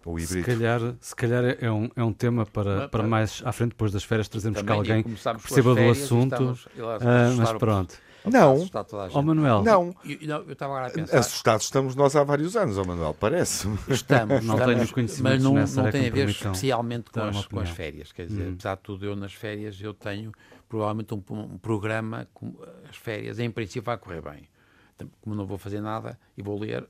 ou 0.05 0.19
Se 0.19 0.25
híbrido. 0.39 0.47
calhar, 0.47 0.81
se 1.01 1.15
calhar 1.17 1.45
é, 1.61 1.71
um, 1.71 1.89
é 1.97 2.03
um 2.05 2.13
tema 2.13 2.45
para, 2.47 2.89
para 2.89 3.03
mais 3.05 3.43
à 3.45 3.53
frente, 3.53 3.71
depois 3.71 3.91
das 3.93 4.05
férias, 4.05 4.29
trazermos 4.29 4.61
cá 4.63 4.75
alguém 4.75 5.03
que 5.03 5.11
perceba 5.15 5.71
do 5.71 5.77
férias 5.77 6.03
assunto. 6.03 6.33
estamos- 6.35 6.69
lá 6.77 6.97
Ah, 7.01 7.35
mas 7.37 7.53
pronto. 7.55 7.99
Não. 8.25 8.55
assustar 8.55 8.85
toda 8.85 9.03
a 9.05 9.07
gente. 9.09 9.17
Ó 9.19 9.23
Manuel, 9.23 9.63
Não, 9.63 9.95
E- 10.05 10.19
e 10.23 10.27
não, 10.27 10.39
eu 10.43 10.53
estava 10.53 10.75
agora 10.75 10.89
a 10.89 10.95
pensar. 10.95 11.19
assustados 11.19 11.65
estamos 11.65 11.95
nós 11.97 12.15
há 12.15 12.23
vários 12.25 12.57
anos, 12.57 12.79
ó 12.79 12.85
Manuel, 12.85 13.15
parece. 13.19 13.67
Estamos, 13.89 14.45
Não 14.45 14.55
estamos, 14.55 14.75
tenho 14.77 14.93
conhecimentos 14.93 15.45
mas 15.45 15.75
não, 15.75 15.83
não 15.85 15.91
tem 15.91 16.07
a 16.09 16.11
ver 16.11 16.29
especialmente 16.29 17.11
com 17.11 17.21
dar 17.21 17.29
as, 17.29 17.37
uma 17.37 17.45
com 17.49 17.61
as 17.61 17.71
férias. 17.71 18.13
Quer 18.13 18.27
dizer, 18.27 18.49
Hum. 18.49 18.53
apesar 18.55 18.75
de 18.77 18.81
tudo, 18.83 19.05
eu 19.07 19.17
nas 19.17 19.33
férias 19.35 19.81
eu 19.81 19.93
tenho 19.95 20.33
provavelmente 20.69 21.13
um, 21.15 21.23
um 21.31 21.59
programa, 21.59 22.27
com 22.33 22.55
as 22.89 22.97
férias 22.97 23.39
em 23.39 23.51
princípio 23.51 23.83
vai 23.83 23.99
correr 23.99 24.23
bem. 24.23 24.49
Então, 24.95 25.09
Como 25.21 25.35
não 25.35 25.47
vou 25.47 25.59
fazer 25.59 25.81
nada 25.81 26.19
e 26.37 26.43
vou 26.43 26.59
ler, 26.59 26.87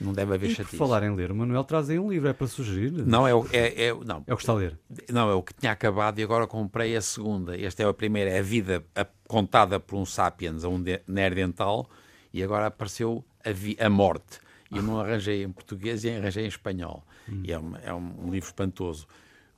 não 0.00 0.12
deve 0.12 0.34
haver 0.34 0.46
e 0.50 0.54
por 0.54 0.56
chatice. 0.56 0.76
falar 0.76 1.02
em 1.02 1.14
ler, 1.14 1.30
o 1.30 1.34
Manuel 1.34 1.62
traz 1.64 1.90
aí 1.90 1.98
um 1.98 2.10
livro, 2.10 2.28
é 2.28 2.32
para 2.32 2.46
sugerir? 2.46 2.90
Não, 2.92 3.26
é 3.28 3.34
o, 3.34 3.46
é, 3.52 3.84
é, 3.86 3.94
não, 3.94 4.24
É 4.26 4.32
o 4.32 4.36
que 4.36 4.42
está 4.42 4.52
a 4.52 4.56
ler. 4.56 4.78
não, 5.10 5.28
é 5.30 5.34
o 5.34 5.42
que 5.42 5.52
tinha 5.54 5.72
acabado 5.72 6.18
e 6.18 6.22
agora 6.22 6.46
comprei 6.46 6.96
a 6.96 7.00
segunda. 7.02 7.60
Esta 7.60 7.82
é 7.82 7.86
a 7.88 7.92
primeira, 7.94 8.30
é 8.30 8.38
a 8.38 8.42
vida 8.42 8.84
contada 9.28 9.78
por 9.78 9.96
um 9.96 10.06
sapiens, 10.06 10.64
a 10.64 10.68
um 10.68 10.82
de- 10.82 11.00
neandertal, 11.06 11.88
e 12.32 12.42
agora 12.42 12.66
apareceu 12.66 13.24
a, 13.44 13.50
vi- 13.52 13.76
a 13.80 13.90
morte. 13.90 14.38
E 14.70 14.76
eu 14.78 14.82
não 14.82 14.98
arranjei 15.00 15.42
em 15.44 15.50
português 15.50 16.04
e 16.04 16.10
arranjei 16.10 16.44
em 16.44 16.48
espanhol. 16.48 17.04
E 17.44 17.52
é, 17.52 17.58
uma- 17.58 17.78
é 17.80 17.92
um, 17.92 18.26
um 18.26 18.30
livro 18.30 18.48
espantoso. 18.48 19.06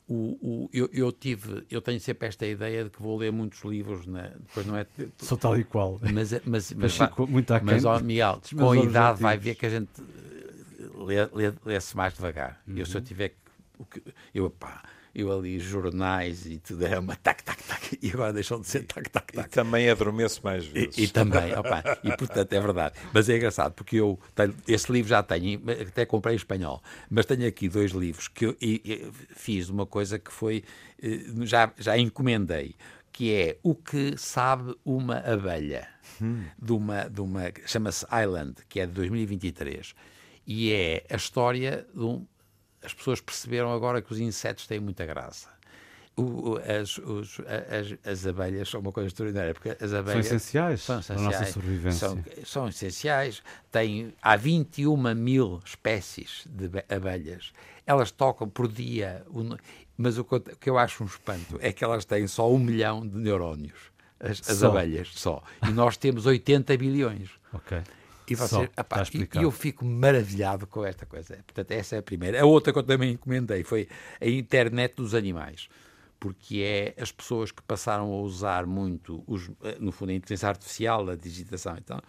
O, 0.08 0.36
o- 0.42 0.70
eu, 0.72 0.88
eu 0.92 1.12
tive, 1.12 1.64
eu 1.70 1.80
tenho 1.80 1.98
sempre 2.00 2.26
esta 2.28 2.44
ideia 2.46 2.84
de 2.84 2.90
que 2.90 3.00
vou 3.00 3.16
ler 3.16 3.30
muitos 3.32 3.62
livros, 3.64 4.06
né? 4.06 4.32
depois 4.38 4.66
não 4.66 4.76
é. 4.76 4.86
Sou 5.18 5.38
tal 5.38 5.56
e 5.58 5.64
qual. 5.64 5.98
Mas, 6.02 6.32
mas, 6.44 6.72
mas, 6.72 6.72
Mas 6.98 6.98
muito 7.30 7.54
aquém 7.54 7.66
mas 7.66 7.84
ó, 7.84 8.00
Miguel, 8.00 8.40
com 8.56 8.72
a 8.72 8.76
idade 8.76 9.22
vai 9.22 9.36
objetivos. 9.36 9.44
ver 9.44 9.54
que 9.54 9.66
a 9.66 9.70
gente 9.70 9.90
eh, 10.00 11.04
lê, 11.04 11.24
lê, 11.32 11.52
lê-se 11.64 11.96
mais 11.96 12.12
devagar. 12.14 12.60
Eu 12.76 12.84
se 12.84 12.96
eu 12.96 13.00
tiver 13.00 13.28
que, 13.30 13.36
o 13.78 13.84
que- 13.86 14.02
eu, 14.34 14.50
pá, 14.50 14.82
eu 15.14 15.30
ali 15.30 15.58
jornais 15.58 16.46
e 16.46 16.58
tudo 16.58 16.86
é 16.86 16.98
uma 16.98 17.14
tac, 17.16 17.42
tac, 17.42 17.62
tac, 17.64 17.98
e 18.02 18.10
agora 18.10 18.32
deixou 18.32 18.58
de 18.60 18.66
ser 18.66 18.84
tac, 18.84 19.08
tac, 19.10 19.32
E 19.32 19.36
tac. 19.36 19.50
também 19.50 19.88
adormeço 19.90 20.40
mais 20.42 20.64
vezes. 20.66 20.96
E, 20.98 21.02
e 21.04 21.08
também, 21.08 21.52
opa, 21.54 21.82
e 22.02 22.16
portanto 22.16 22.52
é 22.52 22.60
verdade. 22.60 22.94
Mas 23.12 23.28
é 23.28 23.36
engraçado, 23.36 23.72
porque 23.74 23.96
eu 23.96 24.18
tenho, 24.34 24.54
esse 24.66 24.90
livro 24.90 25.08
já 25.10 25.22
tenho, 25.22 25.60
e 25.68 25.82
até 25.82 26.06
comprei 26.06 26.34
em 26.34 26.36
espanhol, 26.36 26.82
mas 27.10 27.26
tenho 27.26 27.46
aqui 27.46 27.68
dois 27.68 27.92
livros 27.92 28.28
que 28.28 28.46
eu 28.46 28.56
e- 28.60 28.80
e 28.84 29.12
fiz 29.34 29.68
uma 29.68 29.84
coisa 29.86 30.18
que 30.18 30.32
foi, 30.32 30.64
eh, 31.02 31.20
já, 31.42 31.70
já 31.78 31.98
encomendei, 31.98 32.74
que 33.12 33.32
é 33.34 33.58
O 33.62 33.74
que 33.74 34.14
sabe 34.16 34.74
uma 34.84 35.18
abelha, 35.18 35.86
de 36.58 36.72
uma, 36.72 37.04
de 37.10 37.20
uma 37.20 37.52
chama-se 37.66 38.06
Island, 38.06 38.54
que 38.68 38.80
é 38.80 38.86
de 38.86 38.92
2023, 38.92 39.94
e 40.46 40.72
é 40.72 41.04
a 41.10 41.16
história 41.16 41.86
de 41.94 42.00
um, 42.02 42.26
as 42.84 42.92
pessoas 42.94 43.20
perceberam 43.20 43.72
agora 43.72 44.00
que 44.02 44.12
os 44.12 44.18
insetos 44.20 44.66
têm 44.66 44.80
muita 44.80 45.04
graça. 45.06 45.48
O- 46.14 46.58
as, 46.58 46.98
os- 46.98 47.40
as, 47.46 48.06
as 48.06 48.26
abelhas 48.26 48.68
são 48.68 48.80
uma 48.80 48.92
coisa 48.92 49.06
extraordinária, 49.08 49.54
porque 49.54 49.70
as 49.70 49.90
São 49.90 49.98
abelhas 49.98 50.26
essenciais 50.26 50.82
são 50.82 51.00
para 51.00 51.14
a 51.14 51.18
nossa 51.18 51.28
essenciais, 51.42 51.54
sobrevivência. 51.54 52.08
São, 52.08 52.24
são 52.44 52.68
essenciais. 52.68 53.42
Tem, 53.70 54.12
há 54.20 54.36
21 54.36 55.14
mil 55.14 55.60
espécies 55.64 56.44
de 56.50 56.68
be- 56.68 56.84
abelhas. 56.88 57.52
Elas 57.86 58.10
tocam 58.10 58.46
por 58.48 58.68
dia. 58.68 59.24
mas 59.96 60.18
o 60.18 60.24
que, 60.24 60.68
eu, 60.68 60.76
acho 60.76 61.02
um 61.02 61.06
espanto 61.06 61.58
é 61.62 61.72
que 61.72 61.82
elas 61.82 62.04
têm 62.04 62.26
só 62.26 62.52
um 62.52 62.58
milhão 62.58 63.06
de 63.06 63.16
neurónios. 63.16 63.90
As, 64.20 64.38
as 64.50 64.62
abelhas, 64.62 65.08
só. 65.14 65.42
E 65.66 65.70
nós 65.72 65.96
temos 65.96 66.26
80 66.26 66.76
bilhões. 66.76 67.30
Ok. 67.54 67.78
E, 68.28 68.34
você, 68.34 68.70
epá, 68.76 68.96
e- 69.18 69.18
e 69.40 69.42
eu 69.44 69.50
fico 69.50 69.84
maravilhado 69.84 70.66
com 70.66 70.84
esta 70.84 71.04
coisa. 71.06 71.36
Portanto, 71.46 71.70
essa 71.72 71.96
é 71.96 71.98
a 71.98 72.02
primeira. 72.02 72.40
A 72.40 72.44
outra 72.44 72.72
que 72.72 72.78
eu 72.78 72.82
também 72.82 73.12
encomendei 73.12 73.64
foi 73.64 73.88
a 74.20 74.26
internet 74.26 74.94
dos 74.96 75.14
animais. 75.14 75.68
Porque 76.20 76.60
é 76.60 77.02
as 77.02 77.10
pessoas 77.10 77.50
que 77.50 77.60
passaram 77.62 78.04
a 78.12 78.20
usar 78.20 78.64
muito, 78.64 79.24
os, 79.26 79.50
eh, 79.64 79.76
no 79.80 79.90
fundo, 79.90 80.10
a 80.10 80.14
inteligência 80.14 80.48
artificial, 80.48 81.10
a 81.10 81.16
digitação. 81.16 81.76
Então, 81.76 82.00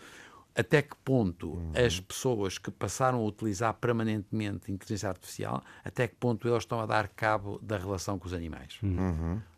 até 0.56 0.82
que 0.84 0.96
ponto 1.04 1.60
as 1.76 2.00
pessoas 2.00 2.58
que 2.60 2.70
passaram 2.70 3.20
a 3.20 3.24
utilizar 3.26 3.74
permanentemente 3.74 4.70
a 4.70 4.74
inteligência 4.74 5.10
artificial, 5.10 5.64
até 5.84 6.08
que 6.08 6.16
ponto 6.16 6.48
eles 6.48 6.60
estão 6.64 6.80
a 6.80 6.86
dar 6.86 7.08
cabo 7.08 7.60
da 7.62 7.78
relação 7.78 8.20
com 8.20 8.28
os 8.28 8.34
animais? 8.34 8.80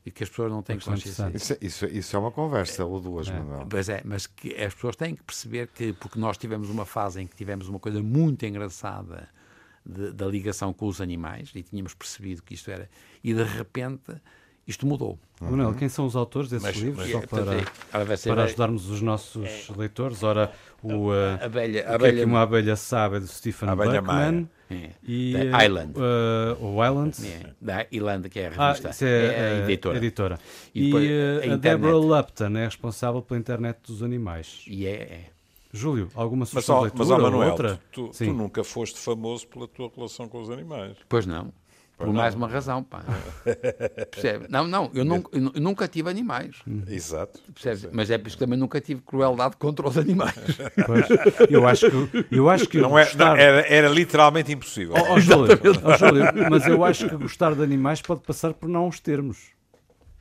E 0.06 0.12
que 0.12 0.24
as 0.24 0.30
pessoas 0.30 0.52
não 0.52 0.62
têm 0.62 0.78
questão 0.78 0.94
consciência 0.94 1.30
disso. 1.32 1.54
Isso, 1.54 1.54
é- 1.54 1.58
isso, 1.68 1.86
é- 1.86 1.90
isso 1.90 2.16
é 2.16 2.20
uma 2.20 2.32
conversa 2.32 2.86
ou 2.86 3.02
duas, 3.02 3.28
Manuel. 3.30 3.66
Pois 3.70 3.90
é, 3.90 4.02
mas 4.06 4.26
que 4.28 4.54
as 4.56 4.74
pessoas 4.74 4.96
têm 4.96 5.16
que 5.16 5.24
perceber 5.24 5.68
que, 5.68 5.92
porque 5.94 6.18
nós 6.20 6.38
tivemos 6.38 6.70
uma 6.70 6.86
fase 6.86 7.22
em 7.22 7.28
que 7.28 7.36
tivemos 7.36 7.68
uma 7.68 7.80
coisa 7.80 8.02
muito 8.02 8.46
engraçada 8.46 9.28
de- 9.86 10.12
da 10.14 10.26
ligação 10.28 10.74
com 10.74 10.88
os 10.88 11.02
animais 11.02 11.52
e 11.54 11.62
tínhamos 11.62 11.94
percebido 11.94 12.42
que 12.42 12.54
isto 12.54 12.72
era, 12.72 12.90
e 13.24 13.34
de 13.34 13.44
repente 13.44 14.14
isto 14.68 14.86
mudou. 14.86 15.18
Manuel, 15.42 15.74
quem 15.74 15.90
são 15.90 16.06
os 16.06 16.16
autores 16.16 16.50
desses 16.50 16.66
Mas- 16.66 16.76
livros? 16.78 17.04
mas- 17.04 17.12
Só 17.12 17.28
para, 17.28 17.56
é- 17.56 18.18
para 18.30 18.42
a- 18.42 18.46
ajudarmos 18.46 18.90
os 18.90 19.02
nossos 19.02 19.70
leitores. 19.76 20.24
Ora, 20.24 20.52
o, 20.82 21.12
a 21.12 21.46
abelha, 21.46 21.82
a 21.92 21.96
o 21.96 22.00
que 22.00 22.06
é 22.06 22.10
que 22.10 22.16
abelha, 22.16 22.26
uma 22.26 22.42
abelha 22.42 22.76
sabe 22.76 23.18
é 23.18 23.20
do 23.20 23.28
Stephen 23.28 23.70
A 23.70 23.74
abelha 23.74 24.02
Buckman. 24.02 24.50
é, 24.72 24.90
E, 25.04 25.34
da 25.52 25.66
Island. 25.66 25.94
uh, 26.00 26.66
o 26.66 26.84
Island. 26.86 27.16
é, 27.28 27.54
da 27.62 27.86
Irlanda, 27.92 28.30
que 28.30 28.40
é 28.40 28.48
a 28.48 28.52
Ah, 28.58 28.68
revista, 28.68 28.90
isso 28.90 29.06
é, 29.06 29.26
é 29.26 29.62
a 29.62 29.64
editora. 29.66 29.98
editora. 29.98 30.40
E 30.74 30.82
E, 30.82 30.86
depois 30.86 31.10
uh, 31.10 31.52
a 31.52 31.54
a. 31.54 31.58
Deborah 31.58 31.98
Lupton 31.98 32.58
é 32.58 32.66
responsável 32.66 33.22
pela 33.22 33.40
internet 33.40 33.78
dos 33.86 34.02
animais. 34.02 34.64
E 34.68 34.88
é, 34.88 34.92
é. 34.94 35.26
Júlio, 35.74 36.08
alguma 36.16 36.40
Mas, 36.42 36.50
sugestão 36.50 36.76
ó, 36.76 36.80
de 36.80 36.84
leitura 36.86 37.04
mas 37.04 37.12
ó, 37.12 37.16
ou 37.18 37.22
Manuel, 37.22 37.50
outra? 37.52 37.82
tu, 37.92 38.08
tu 38.08 38.14
Sim. 38.14 38.32
nunca 38.32 38.64
foste 38.64 38.98
famoso 38.98 39.46
pela 39.48 39.68
tua 39.68 39.92
relação 39.94 40.30
com 40.30 40.42
os 40.42 40.50
animais. 40.50 40.96
Pois 41.10 41.26
não. 41.26 41.52
Por 41.98 42.12
mais 42.12 42.36
uma 42.36 42.48
razão, 42.48 42.84
pá. 42.84 43.04
Percebe? 44.12 44.48
Não, 44.50 44.68
não, 44.68 44.92
eu, 44.94 45.06
nunca, 45.06 45.30
eu 45.36 45.42
nu- 45.42 45.52
eu 45.56 45.62
nunca 45.62 45.88
tive 45.88 46.10
animais. 46.10 46.58
Exato. 46.88 47.40
Percebe? 47.54 47.88
Mas 47.96 48.12
é 48.12 48.18
por 48.18 48.28
isso 48.28 48.38
que 48.38 48.44
também 48.44 48.60
nunca 48.60 48.82
tive 48.82 49.02
crueldade 49.02 49.56
contra 49.58 49.88
os 49.88 49.98
animais. 49.98 50.36
Pois, 50.86 51.06
eu 51.50 51.66
acho 51.66 51.90
que, 51.90 52.26
eu 52.36 52.50
acho 52.50 52.68
que 52.68 52.80
Não 52.80 53.00
é, 53.00 53.06
gostar... 53.06 53.26
não, 53.26 53.36
era, 53.38 53.62
era 53.74 53.88
literalmente 53.88 54.52
impossível. 54.52 54.94
Ó, 54.98 55.14
ó, 55.14 55.20
Júlio, 55.20 55.58
ó, 55.84 55.98
Júlio, 55.98 56.26
mas 56.50 56.68
eu 56.68 56.84
acho 56.84 57.08
que 57.08 57.16
gostar 57.16 57.56
de 57.56 57.64
animais 57.64 58.02
pode 58.02 58.22
passar 58.22 58.54
por 58.54 58.68
não 58.68 58.88
os 58.90 59.00
termos. 59.00 59.52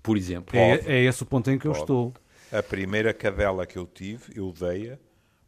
Por 0.02 0.16
exemplo. 0.16 0.56
É, 0.56 0.80
é 0.86 1.04
esse 1.04 1.22
o 1.22 1.26
ponto 1.26 1.50
em 1.50 1.58
que 1.58 1.66
eu 1.66 1.72
Pode. 1.72 1.82
estou. 1.82 2.12
A 2.52 2.62
primeira 2.62 3.12
cadela 3.12 3.66
que 3.66 3.76
eu 3.76 3.86
tive, 3.86 4.22
eu 4.36 4.52
dei-a 4.52 4.96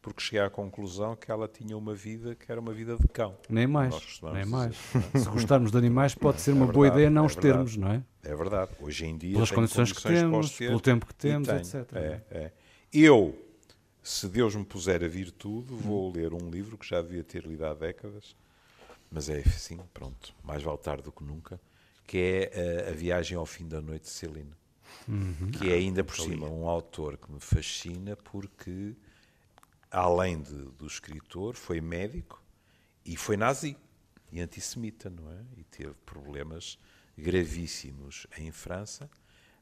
porque 0.07 0.21
cheguei 0.21 0.39
à 0.39 0.49
conclusão 0.49 1.17
que 1.17 1.29
ela 1.29 1.49
tinha 1.49 1.77
uma 1.77 1.93
vida 1.93 2.33
que 2.33 2.49
era 2.49 2.61
uma 2.61 2.73
vida 2.73 2.95
de 2.95 3.07
cão. 3.09 3.35
Nem 3.49 3.67
mais. 3.67 4.21
Nem 4.33 4.45
mais. 4.45 4.73
dizer. 5.13 5.19
Se 5.19 5.29
gostarmos 5.29 5.69
de 5.69 5.77
animais, 5.77 6.15
pode 6.15 6.39
ser 6.39 6.53
uma 6.53 6.65
boa 6.65 6.85
verdade, 6.85 7.01
ideia 7.01 7.09
não 7.09 7.23
é 7.23 7.25
os 7.25 7.33
verdade. 7.35 7.53
termos, 7.53 7.75
não 7.75 7.91
é? 7.91 8.03
É 8.23 8.33
verdade. 8.33 8.71
Hoje 8.79 9.05
em 9.05 9.17
dia 9.17 9.33
Pelas 9.33 9.51
condições 9.51 9.91
que 9.91 10.01
temos, 10.01 10.51
ter 10.51 10.67
pelo 10.67 10.79
tempo 10.79 11.05
que 11.05 11.13
temos, 11.13 11.49
etc. 11.49 11.93
É, 11.93 12.21
é. 12.31 12.51
Eu, 12.93 13.37
se 14.01 14.29
Deus 14.29 14.55
me 14.55 14.63
puser 14.63 15.03
a 15.03 15.07
vir 15.09 15.29
tudo, 15.29 15.75
vou 15.75 16.09
ler 16.09 16.33
um 16.33 16.49
livro 16.49 16.77
que 16.77 16.87
já 16.87 17.01
devia 17.01 17.23
ter 17.23 17.43
lido 17.45 17.65
há 17.65 17.73
décadas, 17.73 18.33
mas 19.11 19.27
é 19.27 19.39
assim, 19.39 19.77
pronto, 19.93 20.33
mais 20.41 20.63
vale 20.63 20.77
tarde 20.77 21.03
do 21.03 21.11
que 21.11 21.23
nunca, 21.23 21.59
que 22.05 22.17
é 22.17 22.85
a, 22.87 22.91
a 22.91 22.93
Viagem 22.93 23.37
ao 23.37 23.45
Fim 23.45 23.67
da 23.67 23.81
Noite 23.81 24.03
de 24.03 24.09
Celine. 24.11 24.53
Uhum. 25.05 25.51
Que 25.51 25.69
é 25.69 25.75
ainda 25.75 26.01
por 26.01 26.15
cima 26.15 26.47
um 26.47 26.65
autor 26.65 27.17
que 27.17 27.29
me 27.29 27.41
fascina 27.41 28.15
porque, 28.15 28.95
além 29.91 30.41
de, 30.41 30.53
do 30.71 30.85
escritor, 30.85 31.55
foi 31.55 31.81
médico 31.81 32.41
e 33.05 33.15
foi 33.15 33.37
nazi 33.37 33.77
e 34.31 34.39
antissemita, 34.41 35.09
não 35.09 35.31
é? 35.31 35.41
E 35.57 35.63
teve 35.63 35.93
problemas 36.05 36.77
gravíssimos 37.17 38.27
em 38.37 38.51
França, 38.51 39.09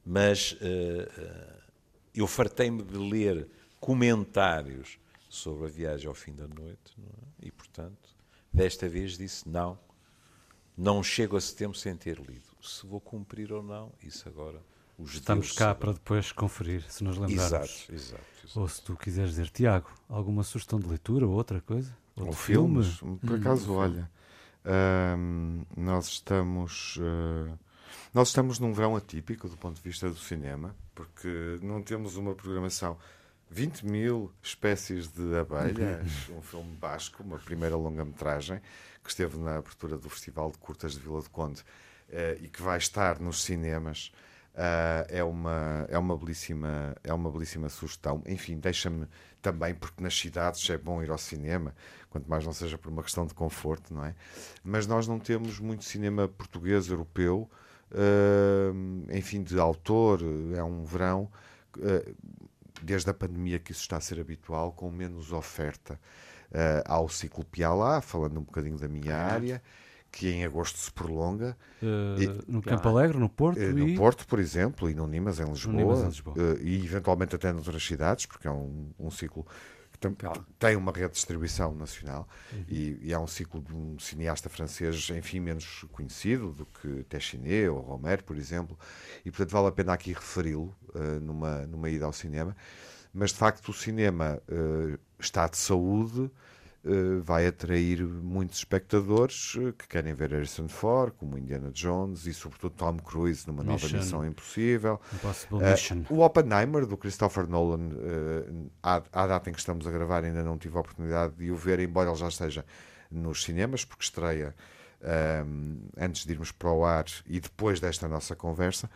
mas 0.05 0.53
uh, 0.53 1.61
eu 2.13 2.28
fartei-me 2.28 2.84
de 2.84 2.97
ler 2.97 3.47
comentários 3.80 4.99
sobre 5.30 5.65
a 5.65 5.69
viagem 5.69 6.07
ao 6.07 6.13
fim 6.13 6.34
da 6.34 6.47
noite, 6.47 6.95
é? 7.41 7.47
e 7.47 7.51
portanto, 7.51 8.15
desta 8.51 8.88
vez 8.88 9.17
disse 9.17 9.47
não, 9.47 9.78
não 10.78 11.03
chego 11.03 11.38
a 11.38 11.41
setembro 11.41 11.78
sem 11.78 11.95
ter 11.95 12.19
lido. 12.19 12.47
Se 12.61 12.86
vou 12.86 12.99
cumprir 12.99 13.51
ou 13.53 13.61
não, 13.61 13.93
isso 14.01 14.28
agora 14.28 14.61
Estamos 15.04 15.52
cá 15.52 15.76
para 15.76 15.93
depois 15.93 16.32
conferir, 16.32 16.84
se 16.89 17.04
nos 17.04 17.18
lembrarmos. 17.18 17.46
Exato, 17.46 17.93
exato, 17.93 18.24
exato. 18.43 18.60
Ou 18.60 18.68
se 18.68 18.82
tu 18.82 18.96
quiseres 18.96 19.32
dizer, 19.32 19.50
Tiago, 19.50 19.89
alguma 20.08 20.43
sugestão 20.43 20.80
de 20.80 20.88
leitura 20.88 21.28
ou 21.28 21.34
outra 21.34 21.60
coisa? 21.62 21.96
Ou 22.16 22.32
filmes? 22.32 22.98
Filme? 22.98 23.18
Por 23.18 23.36
acaso, 23.36 23.74
hum, 23.74 23.78
olha, 23.78 24.10
nós 25.76 26.08
estamos. 26.08 26.98
Uh, 26.98 27.58
nós 28.14 28.30
estamos 28.30 28.60
num 28.60 28.74
verão 28.74 28.96
atípico 28.96 29.50
do 29.50 29.58
ponto 29.58 29.76
de 29.76 29.82
vista 29.82 30.10
do 30.10 30.16
cinema, 30.16 30.74
porque 30.93 31.60
não 31.62 31.82
temos 31.82 32.16
uma 32.16 32.34
programação 32.34 32.98
20 33.50 33.86
mil 33.86 34.32
espécies 34.41 35.08
de 35.08 35.38
abelhas, 35.38 36.30
um 36.32 36.41
filme 36.41 36.76
basco, 36.76 37.22
uma 37.24 37.38
primeira 37.38 37.76
longa-metragem, 37.76 38.62
que 39.04 39.10
esteve 39.10 39.38
na 39.38 39.58
abertura 39.58 39.98
do 39.98 40.10
Festival 40.10 40.52
de 40.52 40.58
Curtas 40.58 40.93
de 40.93 41.00
Vila 41.00 41.22
do 41.22 41.30
Conde 41.30 41.62
uh, 41.62 42.43
e 42.43 42.48
que 42.48 42.62
vai 42.62 42.78
estar 42.78 43.20
nos 43.20 43.43
cinemas. 43.43 44.12
Uh, 44.56 45.03
é, 45.10 45.22
uma, 45.22 45.86
é, 45.89 45.97
uma 45.97 46.18
belíssima, 46.18 46.95
é 47.03 47.14
uma 47.14 47.30
belíssima 47.30 47.68
sugestão. 47.68 48.24
Enfim, 48.26 48.58
deixa-me 48.58 49.06
também, 49.41 49.76
porque 49.76 50.01
nas 50.01 50.18
cidades 50.18 50.70
é 50.70 50.78
bom 50.78 51.03
ir 51.03 51.12
ao 51.12 51.18
cinema, 51.18 51.76
quanto 52.10 52.30
mais 52.30 52.45
não 52.45 52.53
seja 52.53 52.78
por 52.78 52.89
uma 52.89 53.03
questão 53.03 53.26
de 53.26 53.34
conforto, 53.34 53.93
não 53.93 54.06
é? 54.06 54.16
Mas 54.64 54.88
nós 54.88 55.10
não 55.10 55.20
temos 55.20 55.60
muito 55.60 55.84
cinema 55.84 56.30
português, 56.30 56.88
europeu, 56.88 57.49
uh, 57.91 59.14
enfim, 59.14 59.43
de 59.43 59.60
autor. 59.60 60.22
É 60.56 60.64
um 60.64 60.86
verão, 60.86 61.30
uh, 61.78 62.16
desde 62.82 63.10
a 63.10 63.14
pandemia, 63.14 63.60
que 63.60 63.74
isso 63.74 63.82
está 63.82 63.97
a 63.97 64.01
ser 64.01 64.22
habitual, 64.22 64.72
com 64.72 64.89
menos 64.89 65.34
oferta. 65.34 65.99
Uh, 66.45 66.80
ao 66.86 67.10
ciclo 67.10 67.43
Pialá, 67.43 67.99
falando 67.99 68.39
um 68.39 68.43
bocadinho 68.43 68.78
da 68.78 68.88
minha 68.88 69.18
área 69.18 69.62
que 70.16 70.30
em 70.30 70.45
agosto 70.45 70.80
se 70.80 70.89
prolonga. 70.89 71.57
Uh, 71.84 72.22
e, 72.22 72.51
no 72.51 72.61
Campo 72.61 72.88
Alegre, 72.88 73.18
no 73.18 73.28
Porto? 73.28 73.59
Uh, 73.59 73.74
no 73.74 73.89
e... 73.89 73.97
Porto, 73.97 74.26
por 74.26 74.39
exemplo, 74.39 74.89
e 74.89 74.95
no 74.95 75.05
Nimas, 75.05 75.41
em 75.41 75.45
Lisboa. 75.45 75.76
Nimas, 75.76 75.99
em 75.99 76.05
Lisboa. 76.05 76.38
Uh, 76.38 76.57
e 76.61 76.86
eventualmente 76.86 77.36
até 77.36 77.51
noutras 77.51 77.86
cidades, 77.86 78.26
porque 78.26 78.47
é 78.47 78.51
um, 78.51 78.91
um 78.97 79.11
ciclo 79.11 79.45
que 79.91 79.99
tem, 79.99 80.16
tem, 80.57 80.76
uma 80.78 80.93
rede 80.93 81.09
de 81.09 81.16
distribuição 81.16 81.76
nacional 81.76 82.30
uhum. 82.53 82.63
e, 82.70 82.97
e, 83.01 83.13
é 83.13 83.20
um 83.20 83.28
ciclo 83.28 83.61
de 83.61 83.74
um 83.74 83.99
cineasta 83.99 84.47
francês, 84.49 85.09
enfim, 85.09 85.41
menos 85.41 85.86
conhecido 85.91 86.53
do 86.53 86.66
que 86.66 87.03
Téchiné 87.03 87.70
ou 87.70 87.82
Romero, 87.82 88.24
por 88.24 88.38
exemplo, 88.38 88.80
e 89.26 89.32
portanto 89.32 89.51
vale 89.51 89.68
a 89.68 89.72
pena 89.72 89.93
aqui 89.93 90.13
referi-lo 90.13 90.74
numa, 91.22 91.66
numa 91.68 91.89
ida 91.89 92.05
ao 92.05 92.13
cinema. 92.13 92.55
Mas 93.13 93.32
de 93.32 93.38
facto 93.38 93.70
o 93.70 93.74
cinema 93.74 94.41
está 95.18 95.47
de 95.47 95.55
saúde 95.57 96.26
eh, 96.26 96.30
vai 97.23 97.47
atrair 97.47 98.03
muitos 98.03 98.59
espectadores 98.59 99.55
eh, 99.57 99.73
que 99.77 99.88
querem 99.88 100.13
ver 100.13 100.31
Harrison 100.31 100.67
Ford, 100.67 101.13
como 101.17 101.38
Indiana 101.38 101.71
Jones 101.71 102.27
e, 102.27 102.33
sobretudo, 102.33 102.75
Tom 102.75 102.97
Cruise 102.97 103.47
numa 103.47 103.63
Mission. 103.63 103.88
nova 103.88 103.97
Missão 103.97 104.25
Impossível. 104.25 105.01
Uh, 105.51 106.13
o 106.13 106.19
Oppenheimer, 106.19 106.86
do 106.86 106.95
Christopher 106.95 107.47
Nolan, 107.47 107.89
uh, 107.89 108.71
à, 108.83 109.01
à 109.11 109.27
data 109.27 109.49
em 109.49 109.53
que 109.53 109.59
estamos 109.59 109.88
a 109.88 109.91
gravar, 109.91 110.23
ainda 110.23 110.43
não 110.43 110.57
tive 110.57 110.77
a 110.77 110.81
oportunidade 110.81 111.36
de 111.36 111.49
o 111.49 111.55
ver, 111.55 111.79
embora 111.79 112.09
ele 112.09 112.19
já 112.19 112.27
esteja 112.27 112.63
nos 113.09 113.43
cinemas, 113.43 113.83
porque 113.83 114.03
estreia 114.03 114.55
um, 115.45 115.79
antes 115.97 116.25
de 116.25 116.33
irmos 116.33 116.51
para 116.51 116.71
o 116.71 116.86
ar 116.86 117.05
e 117.25 117.39
depois 117.39 117.79
desta 117.79 118.07
nossa 118.07 118.36
conversa 118.36 118.89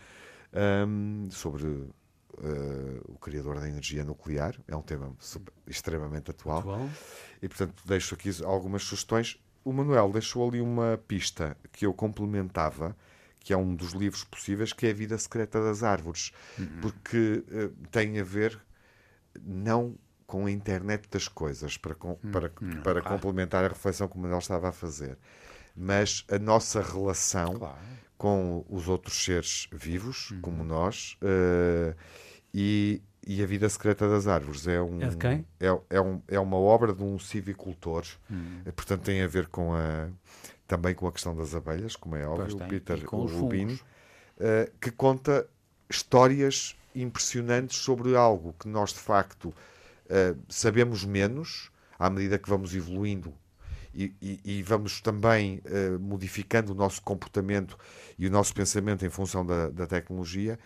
um, 0.88 1.28
sobre 1.32 1.90
uh, 2.40 3.14
o 3.14 3.18
criador 3.18 3.60
da 3.60 3.68
energia 3.68 4.04
nuclear. 4.04 4.56
É 4.68 4.76
um 4.76 4.82
tema 4.82 5.16
super, 5.20 5.54
extremamente 5.68 6.32
atual. 6.32 6.60
atual. 6.60 6.90
E, 7.42 7.48
portanto, 7.48 7.84
deixo 7.86 8.16
aqui 8.16 8.32
algumas 8.44 8.84
sugestões. 8.84 9.40
O 9.64 9.74
Manuel 9.74 10.12
deixou 10.12 10.48
ali 10.48 10.62
uma 10.62 11.00
pista 11.08 11.56
que 11.72 11.86
eu 11.86 11.94
complementava, 11.94 12.96
que 13.40 13.54
é 13.54 13.58
um 13.58 13.76
dos 13.76 13.92
livros 13.92 14.24
possíveis, 14.24 14.74
que 14.74 14.88
é 14.88 14.92
A 14.92 14.94
Vida 14.94 15.18
Secreta 15.18 15.62
das 15.64 15.84
Árvores, 15.84 16.32
uhum. 16.58 16.80
porque 16.82 17.44
uh, 17.48 17.88
tem 17.92 18.20
a 18.20 18.24
ver 18.24 18.60
não 19.42 19.96
com 20.30 20.46
a 20.46 20.52
internet 20.52 21.10
das 21.10 21.28
coisas, 21.28 21.76
para, 21.76 21.96
com, 21.96 22.10
uhum. 22.10 22.32
para, 22.32 22.52
uhum. 22.62 22.82
para 22.84 23.02
claro. 23.02 23.16
complementar 23.16 23.66
a 23.66 23.70
reflexão 23.70 24.08
que 24.08 24.16
o 24.16 24.20
Manuel 24.20 24.40
estava 24.40 24.70
a 24.70 24.72
fazer, 24.72 25.18
mas 25.76 26.24
a 26.30 26.38
nossa 26.38 26.82
relação 26.82 27.56
claro. 27.56 27.78
com 28.16 28.64
os 28.70 28.88
outros 28.88 29.24
seres 29.24 29.68
vivos, 29.72 30.30
uhum. 30.30 30.42
como 30.42 30.64
nós, 30.64 31.18
uh, 31.24 31.96
e, 32.54 33.02
e 33.26 33.44
A 33.44 33.46
Vida 33.46 33.70
Secreta 33.70 34.08
das 34.10 34.28
Árvores 34.28 34.68
é 34.68 34.82
um. 34.82 35.02
É 35.02 35.08
de 35.08 35.18
quem? 35.18 35.46
É, 35.60 35.68
é, 35.90 36.02
um, 36.02 36.22
é 36.28 36.40
uma 36.40 36.58
obra 36.58 36.94
de 36.94 37.04
um 37.04 37.20
civicultor, 37.20 38.06
hum. 38.30 38.62
portanto 38.76 39.04
tem 39.04 39.22
a 39.22 39.28
ver 39.28 39.48
com 39.48 39.74
a, 39.74 40.08
também 40.68 40.94
com 40.94 41.08
a 41.08 41.12
questão 41.12 41.36
das 41.36 41.56
abelhas, 41.56 41.96
como 41.96 42.16
é 42.16 42.28
óbvio, 42.28 42.58
o 42.58 42.68
Peter 42.68 43.04
Rubin, 43.06 43.74
uh, 43.74 43.80
que 44.80 44.92
conta 44.92 45.48
histórias 45.90 46.76
impressionantes 46.96 47.78
sobre 47.78 48.16
algo 48.16 48.54
que 48.60 48.68
nós 48.68 48.94
de 48.94 49.00
facto 49.00 49.46
uh, 49.46 50.40
sabemos 50.48 51.04
menos 51.04 51.72
à 51.98 52.10
medida 52.10 52.38
que 52.38 52.50
vamos 52.50 52.76
evoluindo 52.76 53.34
e, 53.94 54.14
e, 54.22 54.40
e, 54.46 54.64
vamos 54.64 55.02
também 55.02 55.62
uh, 55.66 56.00
modificando 56.00 56.72
o 56.72 56.76
nosso 56.76 57.02
comportamento 57.02 57.78
e 58.18 58.28
o 58.28 58.32
nosso 58.32 58.54
pensamento 58.54 59.04
em 59.04 59.10
função 59.10 59.44
da, 59.44 59.70
da 59.70 59.88
tecnologia 59.88 60.60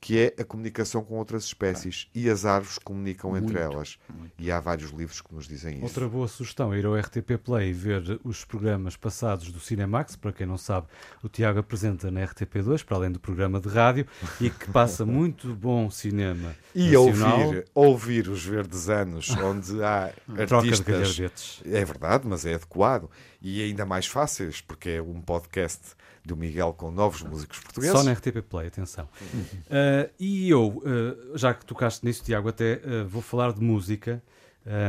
que 0.00 0.18
é 0.18 0.34
a 0.40 0.44
comunicação 0.44 1.04
com 1.04 1.18
outras 1.18 1.44
espécies 1.44 2.06
ah. 2.08 2.10
e 2.14 2.30
as 2.30 2.46
árvores 2.46 2.78
comunicam 2.78 3.30
muito, 3.30 3.44
entre 3.44 3.60
elas. 3.60 3.98
Muito. 4.08 4.32
E 4.38 4.50
há 4.50 4.58
vários 4.58 4.90
livros 4.90 5.20
que 5.20 5.34
nos 5.34 5.46
dizem 5.46 5.74
isso. 5.74 5.84
Outra 5.84 6.08
boa 6.08 6.26
sugestão 6.26 6.72
é 6.72 6.78
ir 6.78 6.86
ao 6.86 6.96
RTP 6.96 7.36
Play 7.44 7.70
e 7.70 7.72
ver 7.72 8.20
os 8.24 8.44
programas 8.44 8.96
passados 8.96 9.52
do 9.52 9.60
Cinemax. 9.60 10.16
Para 10.16 10.32
quem 10.32 10.46
não 10.46 10.56
sabe, 10.56 10.86
o 11.22 11.28
Tiago 11.28 11.58
apresenta 11.58 12.10
na 12.10 12.22
RTP2, 12.22 12.82
para 12.82 12.96
além 12.96 13.12
do 13.12 13.20
programa 13.20 13.60
de 13.60 13.68
rádio, 13.68 14.06
e 14.40 14.48
que 14.48 14.70
passa 14.70 15.04
muito 15.06 15.54
bom 15.54 15.90
cinema. 15.90 16.56
E 16.74 16.96
ouvir, 16.96 17.66
ouvir 17.74 18.28
os 18.28 18.44
verdes 18.44 18.88
anos, 18.88 19.28
onde 19.30 19.82
há 19.82 20.12
artistas. 20.38 21.60
É 21.64 21.84
verdade, 21.84 22.26
mas 22.26 22.46
é 22.46 22.54
adequado. 22.54 23.10
E 23.42 23.62
ainda 23.62 23.84
mais 23.84 24.06
fáceis, 24.06 24.60
porque 24.60 24.90
é 24.90 25.02
um 25.02 25.20
podcast 25.20 25.94
do 26.24 26.36
Miguel 26.36 26.74
com 26.74 26.90
novos 26.90 27.22
músicos 27.22 27.58
portugueses. 27.60 27.96
Só 27.96 28.04
na 28.04 28.12
RTP 28.12 28.42
Play, 28.48 28.68
atenção. 28.68 29.08
Uh, 29.34 30.10
e 30.18 30.48
eu, 30.50 30.68
uh, 30.68 31.38
já 31.38 31.54
que 31.54 31.64
tocaste 31.64 32.04
nisso, 32.04 32.22
Tiago, 32.22 32.48
até 32.48 32.74
uh, 32.84 33.08
vou 33.08 33.22
falar 33.22 33.52
de 33.52 33.62
música, 33.62 34.22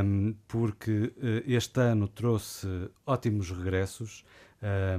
um, 0.03 0.35
porque 0.47 1.13
este 1.47 1.79
ano 1.79 2.07
trouxe 2.07 2.67
ótimos 3.05 3.49
regressos. 3.51 4.25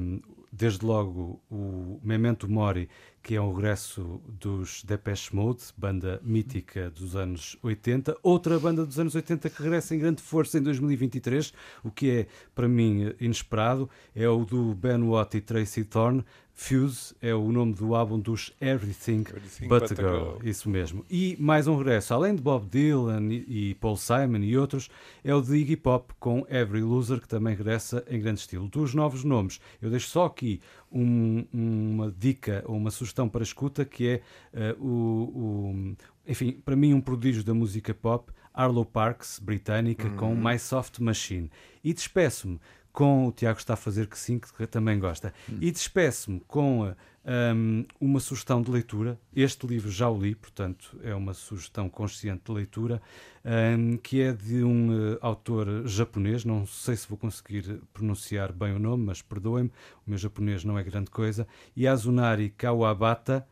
Um, 0.00 0.20
desde 0.52 0.84
logo 0.84 1.40
o 1.50 1.98
Memento 2.04 2.46
Mori, 2.46 2.88
que 3.22 3.34
é 3.34 3.40
um 3.40 3.54
regresso 3.54 4.20
dos 4.28 4.82
Depeche 4.84 5.34
Mode, 5.34 5.62
banda 5.76 6.20
mítica 6.22 6.90
dos 6.90 7.16
anos 7.16 7.56
80. 7.62 8.16
Outra 8.22 8.58
banda 8.58 8.84
dos 8.84 8.98
anos 8.98 9.14
80 9.14 9.48
que 9.48 9.62
regressa 9.62 9.94
em 9.94 9.98
grande 9.98 10.20
força 10.20 10.58
em 10.58 10.62
2023, 10.62 11.54
o 11.82 11.90
que 11.90 12.10
é, 12.10 12.26
para 12.54 12.68
mim, 12.68 13.14
inesperado, 13.18 13.88
é 14.14 14.28
o 14.28 14.44
do 14.44 14.74
Ben 14.74 15.02
Watt 15.02 15.36
e 15.36 15.40
Tracy 15.40 15.84
Thorn, 15.84 16.22
Fuse 16.54 17.14
é 17.20 17.34
o 17.34 17.50
nome 17.50 17.74
do 17.74 17.94
álbum 17.94 18.18
dos 18.18 18.52
Everything, 18.60 19.20
Everything 19.20 19.68
But, 19.68 19.88
But 19.88 19.92
a 19.92 19.94
Girl. 19.94 20.36
Girl. 20.36 20.48
Isso 20.48 20.68
mesmo. 20.68 21.04
E 21.10 21.36
mais 21.40 21.66
um 21.66 21.76
regresso, 21.76 22.12
além 22.12 22.34
de 22.34 22.42
Bob 22.42 22.66
Dylan 22.66 23.28
e, 23.32 23.74
Paul 23.80 23.96
Simon 23.96 24.38
e 24.38 24.56
outros, 24.56 24.88
é 25.24 25.34
o 25.34 25.40
de 25.40 25.56
Iggy 25.56 25.76
Pop 25.76 26.12
com 26.20 26.46
Every 26.50 26.82
Loser, 26.82 27.20
que 27.20 27.28
também 27.28 27.54
regressa 27.54 28.04
em 28.08 28.20
grande 28.20 28.40
estilo. 28.40 28.68
Dos 28.68 28.94
novos 28.94 29.24
nomes, 29.24 29.60
eu 29.80 29.90
deixo 29.90 30.08
só 30.08 30.26
aqui 30.26 30.60
um, 30.90 31.44
uma 31.52 32.12
dica 32.12 32.62
ou 32.66 32.76
uma 32.76 32.90
sugestão 32.90 33.28
para 33.28 33.42
escuta, 33.42 33.84
que 33.84 34.20
é 34.52 34.74
uh, 34.76 34.86
o, 34.86 35.22
o, 35.34 35.96
enfim, 36.26 36.52
para 36.52 36.76
mim 36.76 36.92
um 36.92 37.00
prodígio 37.00 37.42
da 37.42 37.54
música 37.54 37.94
pop, 37.94 38.30
Arlo 38.54 38.84
Parks, 38.84 39.38
britânica, 39.38 40.10
com 40.10 40.34
uhum. 40.34 40.50
My 40.50 40.58
Soft 40.58 40.98
Machine. 40.98 41.50
E 41.82 41.94
despeço-me 41.94 42.60
com 42.92 43.26
o 43.26 43.32
Tiago 43.32 43.58
está 43.58 43.74
a 43.74 43.76
fazer 43.76 44.06
que 44.06 44.18
sim, 44.18 44.38
que 44.38 44.66
também 44.66 44.98
gosta. 44.98 45.32
E 45.60 45.70
despeço-me 45.70 46.40
com 46.40 46.94
um, 47.24 47.84
uma 48.00 48.20
sugestão 48.20 48.60
de 48.60 48.70
leitura. 48.70 49.18
Este 49.34 49.66
livro 49.66 49.90
já 49.90 50.10
o 50.10 50.20
li, 50.20 50.34
portanto 50.34 50.98
é 51.02 51.14
uma 51.14 51.32
sugestão 51.32 51.88
consciente 51.88 52.42
de 52.46 52.52
leitura, 52.52 53.00
um, 53.44 53.96
que 53.96 54.20
é 54.20 54.32
de 54.32 54.62
um 54.62 55.14
uh, 55.14 55.18
autor 55.22 55.86
japonês. 55.86 56.44
Não 56.44 56.66
sei 56.66 56.96
se 56.96 57.08
vou 57.08 57.16
conseguir 57.16 57.80
pronunciar 57.92 58.52
bem 58.52 58.74
o 58.74 58.78
nome, 58.78 59.04
mas 59.04 59.22
perdoem-me, 59.22 59.70
o 60.06 60.10
meu 60.10 60.18
japonês 60.18 60.62
não 60.62 60.78
é 60.78 60.82
grande 60.82 61.10
coisa. 61.10 61.46
Yazunari 61.76 62.50
Kawabata, 62.50 63.46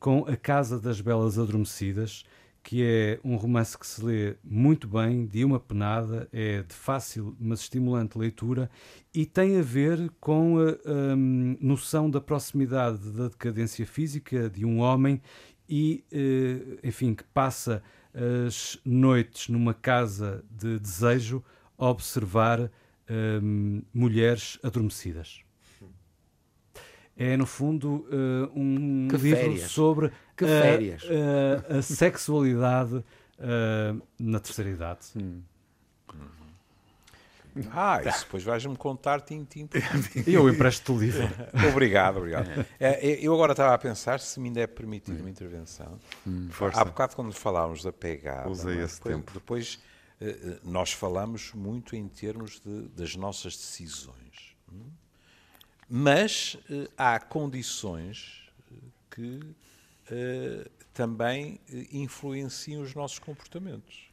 com 0.00 0.24
A 0.28 0.36
Casa 0.36 0.78
das 0.78 1.00
Belas 1.00 1.38
Adormecidas 1.38 2.24
que 2.68 2.84
é 2.84 3.18
um 3.24 3.36
romance 3.36 3.78
que 3.78 3.86
se 3.86 4.04
lê 4.04 4.36
muito 4.44 4.86
bem, 4.86 5.24
de 5.24 5.42
uma 5.42 5.58
penada, 5.58 6.28
é 6.30 6.62
de 6.62 6.74
fácil, 6.74 7.34
mas 7.40 7.60
estimulante 7.60 8.18
leitura 8.18 8.70
e 9.14 9.24
tem 9.24 9.58
a 9.58 9.62
ver 9.62 10.12
com 10.20 10.58
a, 10.58 10.72
a 10.72 11.16
noção 11.16 12.10
da 12.10 12.20
proximidade 12.20 13.10
da 13.12 13.28
decadência 13.28 13.86
física 13.86 14.50
de 14.50 14.66
um 14.66 14.80
homem 14.80 15.18
e, 15.66 16.04
eh, 16.12 16.78
enfim, 16.84 17.14
que 17.14 17.24
passa 17.32 17.82
as 18.46 18.78
noites 18.84 19.48
numa 19.48 19.72
casa 19.72 20.44
de 20.50 20.78
desejo 20.78 21.42
a 21.78 21.88
observar 21.88 22.70
um, 23.42 23.80
mulheres 23.94 24.58
adormecidas. 24.62 25.40
É, 27.18 27.36
no 27.36 27.44
fundo, 27.46 28.06
uh, 28.12 28.50
um 28.54 29.08
que 29.10 29.16
livro 29.16 29.40
férias. 29.40 29.70
sobre 29.72 30.12
Que 30.36 30.44
a- 30.44 30.48
férias. 30.62 31.02
a, 31.68 31.78
a 31.78 31.82
sexualidade 31.82 32.94
uh, 32.94 34.02
na 34.18 34.38
terceira 34.38 34.70
idade. 34.70 35.00
Hum. 35.16 35.42
Ah, 37.72 38.00
isso 38.06 38.20
depois 38.24 38.44
vais-me 38.44 38.76
contar 38.76 39.20
tintim 39.20 39.66
por 39.66 39.80
eu 40.28 40.48
empresto 40.48 40.92
o 40.94 40.98
livro. 41.00 41.28
Obrigado, 41.72 42.18
obrigado. 42.18 42.48
É, 42.78 43.10
é, 43.10 43.18
eu 43.20 43.34
agora 43.34 43.52
estava 43.52 43.74
a 43.74 43.78
pensar 43.78 44.20
se 44.20 44.38
me 44.38 44.46
ainda 44.48 44.60
é 44.60 44.66
permitido 44.68 45.18
uma 45.18 45.30
intervenção. 45.30 45.98
Força. 46.50 46.80
Há 46.80 46.84
bocado, 46.84 47.16
quando 47.16 47.32
falávamos 47.32 47.82
da 47.82 47.92
pegada, 47.92 48.48
Usei 48.48 48.78
é? 48.78 48.84
esse 48.84 48.96
depois, 48.98 49.16
tempo. 49.16 49.32
depois 49.34 49.78
eh, 50.20 50.38
eh, 50.40 50.58
nós 50.62 50.92
falamos 50.92 51.52
muito 51.52 51.96
em 51.96 52.06
termos 52.06 52.60
de- 52.60 52.82
das 52.90 53.16
nossas 53.16 53.56
decisões. 53.56 54.54
hum? 54.72 54.84
Mas 55.88 56.58
eh, 56.68 56.88
há 56.96 57.18
condições 57.18 58.50
eh, 58.70 58.74
que 59.10 59.40
eh, 60.10 60.70
também 60.92 61.58
influenciam 61.90 62.82
os 62.82 62.94
nossos 62.94 63.18
comportamentos. 63.18 64.10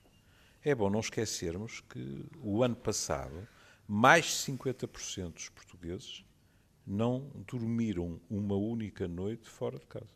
É 0.63 0.73
bom 0.73 0.89
não 0.89 1.01
esquecermos 1.01 1.82
que 1.82 2.26
o 2.41 2.63
ano 2.63 2.76
passado, 2.76 3.47
mais 3.88 4.26
de 4.26 4.53
50% 4.53 5.34
dos 5.34 5.49
portugueses 5.49 6.23
não 6.88 7.30
dormiram 7.45 8.21
uma 8.30 8.55
única 8.55 9.07
noite 9.07 9.49
fora 9.49 9.78
de 9.78 9.86
casa. 9.86 10.15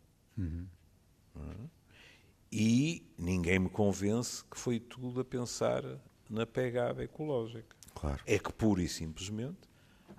Não 1.35 1.51
é? 1.51 1.55
E 2.51 3.03
ninguém 3.17 3.59
me 3.59 3.69
convence 3.69 4.43
que 4.45 4.57
foi 4.57 4.79
tudo 4.79 5.19
a 5.19 5.25
pensar 5.25 5.83
na 6.29 6.47
pegada 6.47 7.03
ecológica. 7.03 7.75
Claro. 7.93 8.23
É 8.25 8.39
que 8.39 8.51
pura 8.53 8.81
e 8.81 8.87
simplesmente 8.87 9.68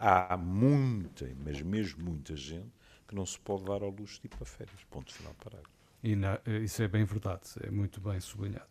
há 0.00 0.36
muita, 0.36 1.30
mas 1.44 1.60
mesmo 1.60 2.02
muita 2.02 2.34
gente 2.34 2.70
que 3.06 3.14
não 3.14 3.26
se 3.26 3.38
pode 3.38 3.64
dar 3.64 3.82
ao 3.82 3.90
luxo 3.90 4.20
de 4.20 4.26
ir 4.26 4.30
para 4.30 4.44
férias. 4.46 4.80
Ponto 4.90 5.12
final 5.12 5.34
parágrafo. 5.34 5.70
E 6.02 6.16
na- 6.16 6.40
isso 6.64 6.82
é 6.82 6.88
bem 6.88 7.04
verdade, 7.04 7.42
é 7.62 7.70
muito 7.70 8.00
bem 8.00 8.18
sublinhado. 8.20 8.64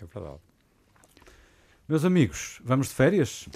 É 0.00 0.04
verdade. 0.06 0.38
Meus 1.88 2.04
amigos, 2.04 2.60
vamos 2.64 2.88
de 2.88 2.94
férias? 2.94 3.46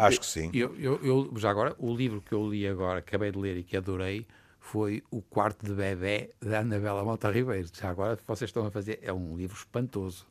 Acho 0.00 0.20
que 0.20 0.26
sim. 0.26 0.50
Eu, 0.54 0.76
eu, 0.76 1.00
eu- 1.04 1.32
já 1.36 1.50
agora, 1.50 1.74
o 1.78 1.94
livro 1.94 2.20
que 2.20 2.32
eu 2.32 2.48
li 2.48 2.66
agora, 2.66 3.00
acabei 3.00 3.32
de 3.32 3.38
ler 3.38 3.56
e 3.56 3.64
que 3.64 3.76
adorei, 3.76 4.26
foi 4.60 5.02
O 5.10 5.20
Quarto 5.20 5.66
de 5.66 5.72
Bebé, 5.74 6.30
da 6.40 6.60
Anabela 6.60 7.02
Mota 7.04 7.28
Ribeiro. 7.30 7.68
Já 7.72 7.90
agora, 7.90 8.16
vocês 8.26 8.48
estão 8.48 8.64
a 8.64 8.70
fazer, 8.70 9.00
é 9.02 9.12
um 9.12 9.36
livro 9.36 9.56
espantoso, 9.56 10.24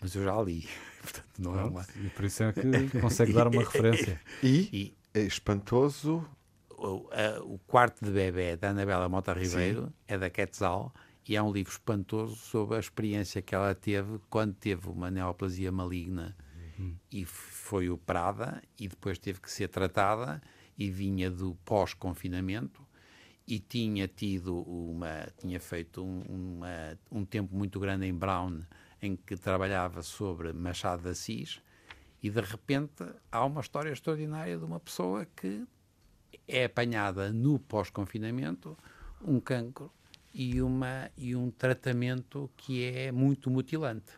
mas 0.00 0.14
eu 0.14 0.22
já 0.24 0.38
li. 0.42 0.68
Portanto, 1.00 1.24
não 1.38 1.58
é 1.58 1.64
uma... 1.64 1.86
E 1.96 2.08
por 2.10 2.24
isso 2.26 2.42
é 2.42 2.52
que 2.52 3.00
consegue 3.00 3.32
dar 3.32 3.48
uma 3.48 3.62
referência. 3.64 4.20
E, 4.42 4.68
E 4.72 4.94
é 4.94 5.01
espantoso, 5.20 6.26
o, 6.70 7.08
a- 7.12 7.42
o 7.42 7.58
Quarto 7.66 8.04
de 8.04 8.10
Bebé, 8.10 8.56
da 8.56 8.70
Anabela 8.70 9.08
Mota 9.08 9.32
Ribeiro, 9.32 9.92
é 10.08 10.18
da 10.18 10.30
Quetzal, 10.30 10.92
e 11.28 11.36
é 11.36 11.42
um 11.42 11.52
livro 11.52 11.70
espantoso 11.72 12.34
sobre 12.36 12.76
a 12.76 12.80
experiência 12.80 13.40
que 13.42 13.54
ela 13.54 13.74
teve 13.74 14.18
quando 14.28 14.54
teve 14.54 14.88
uma 14.88 15.10
neoplasia 15.10 15.70
maligna. 15.70 16.36
E 17.12 17.24
foi 17.24 17.88
operada 17.90 18.60
e 18.78 18.88
depois 18.88 19.18
teve 19.18 19.40
que 19.40 19.50
ser 19.50 19.68
tratada 19.68 20.42
e 20.76 20.90
vinha 20.90 21.30
do 21.30 21.54
pós-confinamento 21.64 22.82
e 23.46 23.58
tinha 23.60 24.08
tido 24.08 24.56
uma 24.62 25.28
tinha 25.38 25.60
feito 25.60 26.02
um, 26.02 26.22
uma- 26.28 26.98
um 27.10 27.24
tempo 27.24 27.54
muito 27.54 27.78
grande 27.78 28.06
em 28.06 28.14
Brown 28.14 28.62
em 29.00 29.14
que 29.14 29.36
trabalhava 29.36 30.02
sobre 30.02 30.52
Machado 30.52 31.02
de 31.02 31.10
Assis 31.10 31.60
e 32.22 32.30
de 32.30 32.40
repente 32.40 33.04
há 33.30 33.44
uma 33.44 33.60
história 33.60 33.90
extraordinária 33.90 34.56
de 34.56 34.64
uma 34.64 34.78
pessoa 34.78 35.26
que 35.36 35.66
é 36.46 36.64
apanhada 36.64 37.32
no 37.32 37.58
pós-confinamento 37.58 38.76
um 39.24 39.40
cancro 39.40 39.90
e, 40.32 40.62
uma, 40.62 41.10
e 41.16 41.34
um 41.34 41.50
tratamento 41.50 42.50
que 42.56 42.84
é 42.84 43.12
muito 43.12 43.50
mutilante. 43.50 44.12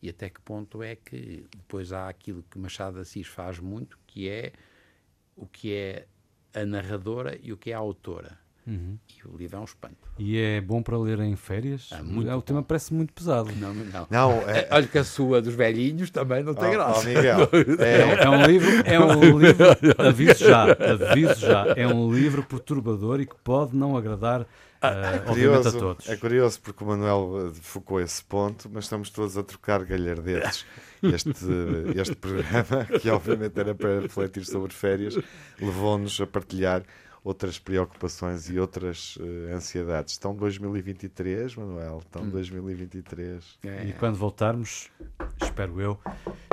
E 0.00 0.08
até 0.08 0.30
que 0.30 0.40
ponto 0.40 0.82
é 0.82 0.94
que 0.94 1.46
depois 1.56 1.92
há 1.92 2.08
aquilo 2.08 2.44
que 2.44 2.58
Machado 2.58 3.00
Assis 3.00 3.26
faz 3.26 3.58
muito, 3.58 3.98
que 4.06 4.28
é 4.28 4.52
o 5.34 5.46
que 5.46 5.74
é 5.74 6.06
a 6.54 6.64
narradora 6.64 7.38
e 7.42 7.52
o 7.52 7.56
que 7.56 7.70
é 7.70 7.74
a 7.74 7.78
autora. 7.78 8.38
E 8.68 8.98
o 9.28 9.36
livro 9.36 9.58
é 9.58 9.60
um 9.60 9.64
espanto. 9.64 9.94
E 10.18 10.36
é 10.40 10.60
bom 10.60 10.82
para 10.82 10.98
ler 10.98 11.20
em 11.20 11.36
férias? 11.36 11.88
Ah, 11.92 12.02
muito 12.02 12.28
é, 12.28 12.34
o 12.34 12.42
tema 12.42 12.64
parece 12.64 12.92
muito 12.92 13.12
pesado. 13.12 13.50
Não, 13.56 13.72
não. 13.72 14.06
Não, 14.10 14.32
é- 14.48 14.66
Olha 14.72 14.86
que 14.88 14.98
a 14.98 15.04
sua 15.04 15.40
dos 15.40 15.54
velhinhos 15.54 16.10
também 16.10 16.42
não 16.42 16.52
tem 16.52 16.68
Ó, 16.70 16.72
graça. 16.72 17.00
ó, 17.00 17.04
Miguel, 17.04 17.38
É, 17.78 17.84
é, 17.84 18.24
é 18.24 18.28
um 18.30 18.44
livro, 18.44 18.70
é 18.84 18.98
um 19.00 19.38
livro, 19.38 19.66
aviso 20.04 20.44
já, 20.44 20.64
aviso 21.10 21.40
já, 21.40 21.66
é 21.76 21.86
um 21.86 22.12
livro 22.12 22.42
perturbador 22.42 23.20
e 23.20 23.26
que 23.26 23.36
pode 23.44 23.76
não 23.76 23.96
agradar, 23.96 24.40
eh, 24.82 25.22
obviamente, 25.26 25.68
a 25.68 25.70
curioso, 25.70 25.78
todos. 25.78 26.08
é 26.08 26.16
curioso 26.16 26.60
porque 26.60 26.82
o 26.82 26.86
Manuel 26.88 27.46
eh, 27.48 27.58
focou 27.62 28.00
esse 28.00 28.24
ponto, 28.24 28.68
mas 28.72 28.84
estamos 28.84 29.10
todos 29.10 29.36
a 29.38 29.44
trocar 29.44 29.84
galhardetes. 29.84 30.66
Este, 31.02 31.30
este 31.94 32.16
programa, 32.16 32.84
que 33.00 33.08
obviamente 33.10 33.60
era 33.60 33.74
para 33.74 34.00
refletir 34.00 34.44
sobre 34.44 34.72
férias, 34.72 35.16
levou-nos 35.60 36.20
a 36.20 36.26
partilhar 36.26 36.82
outras 37.26 37.58
preocupações 37.58 38.48
e 38.48 38.56
outras 38.58 39.18
eh, 39.20 39.52
ansiedades. 39.52 40.12
Estão 40.12 40.32
2023, 40.36 41.56
Manuel, 41.56 41.98
estão 42.04 42.28
2023. 42.28 43.42
É. 43.64 43.86
E 43.86 43.92
quando 43.94 44.14
voltarmos, 44.16 44.88
espero 45.42 45.80
eu, 45.80 45.98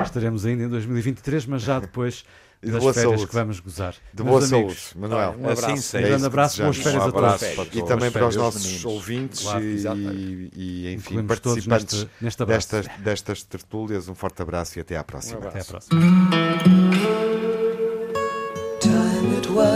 estaremos 0.02 0.44
ainda 0.44 0.64
em 0.64 0.68
2023, 0.68 1.46
mas 1.46 1.62
já 1.62 1.78
depois 1.78 2.24
E 2.60 2.66
de 2.66 2.72
das 2.72 2.82
férias 2.82 3.02
saúde. 3.02 3.26
que 3.28 3.34
vamos 3.34 3.60
gozar. 3.60 3.94
De 4.12 4.24
Meus 4.24 4.48
boa 4.50 4.58
amigos, 4.58 4.82
saúde, 4.82 4.98
Manuel. 5.00 5.30
Um 5.38 5.44
abraço. 5.44 5.64
Assim 5.64 5.72
Um 5.74 5.76
seja. 5.76 6.08
grande 6.08 6.24
abraço, 6.26 6.62
boas 6.62 6.76
férias 6.76 7.02
a 7.02 7.06
Um 7.06 7.08
abraço 7.10 7.44
todos. 7.54 7.54
para 7.70 7.78
E 7.78 7.86
também 7.86 8.10
para 8.10 8.26
os 8.26 8.34
Férias, 8.34 8.36
nossos 8.36 8.62
meninos. 8.64 8.84
ouvintes 8.84 9.42
Claro, 9.42 9.64
e, 9.64 10.50
e, 10.56 10.92
enfim, 10.94 11.14
Incluímos 11.14 11.40
todos 11.40 11.66
participantes 11.66 11.94
neste- 12.20 12.24
neste 12.24 12.44
destas, 12.46 12.86
destas 12.98 13.42
tertúlias. 13.44 14.08
Um 14.08 14.14
forte 14.16 14.42
abraço 14.42 14.76
e 14.76 14.80
até 14.80 14.96
à 14.96 15.04
próxima. 15.04 15.38
Um 15.38 15.46
Até 15.48 15.60
à 15.60 15.64
próxima. 15.64 16.00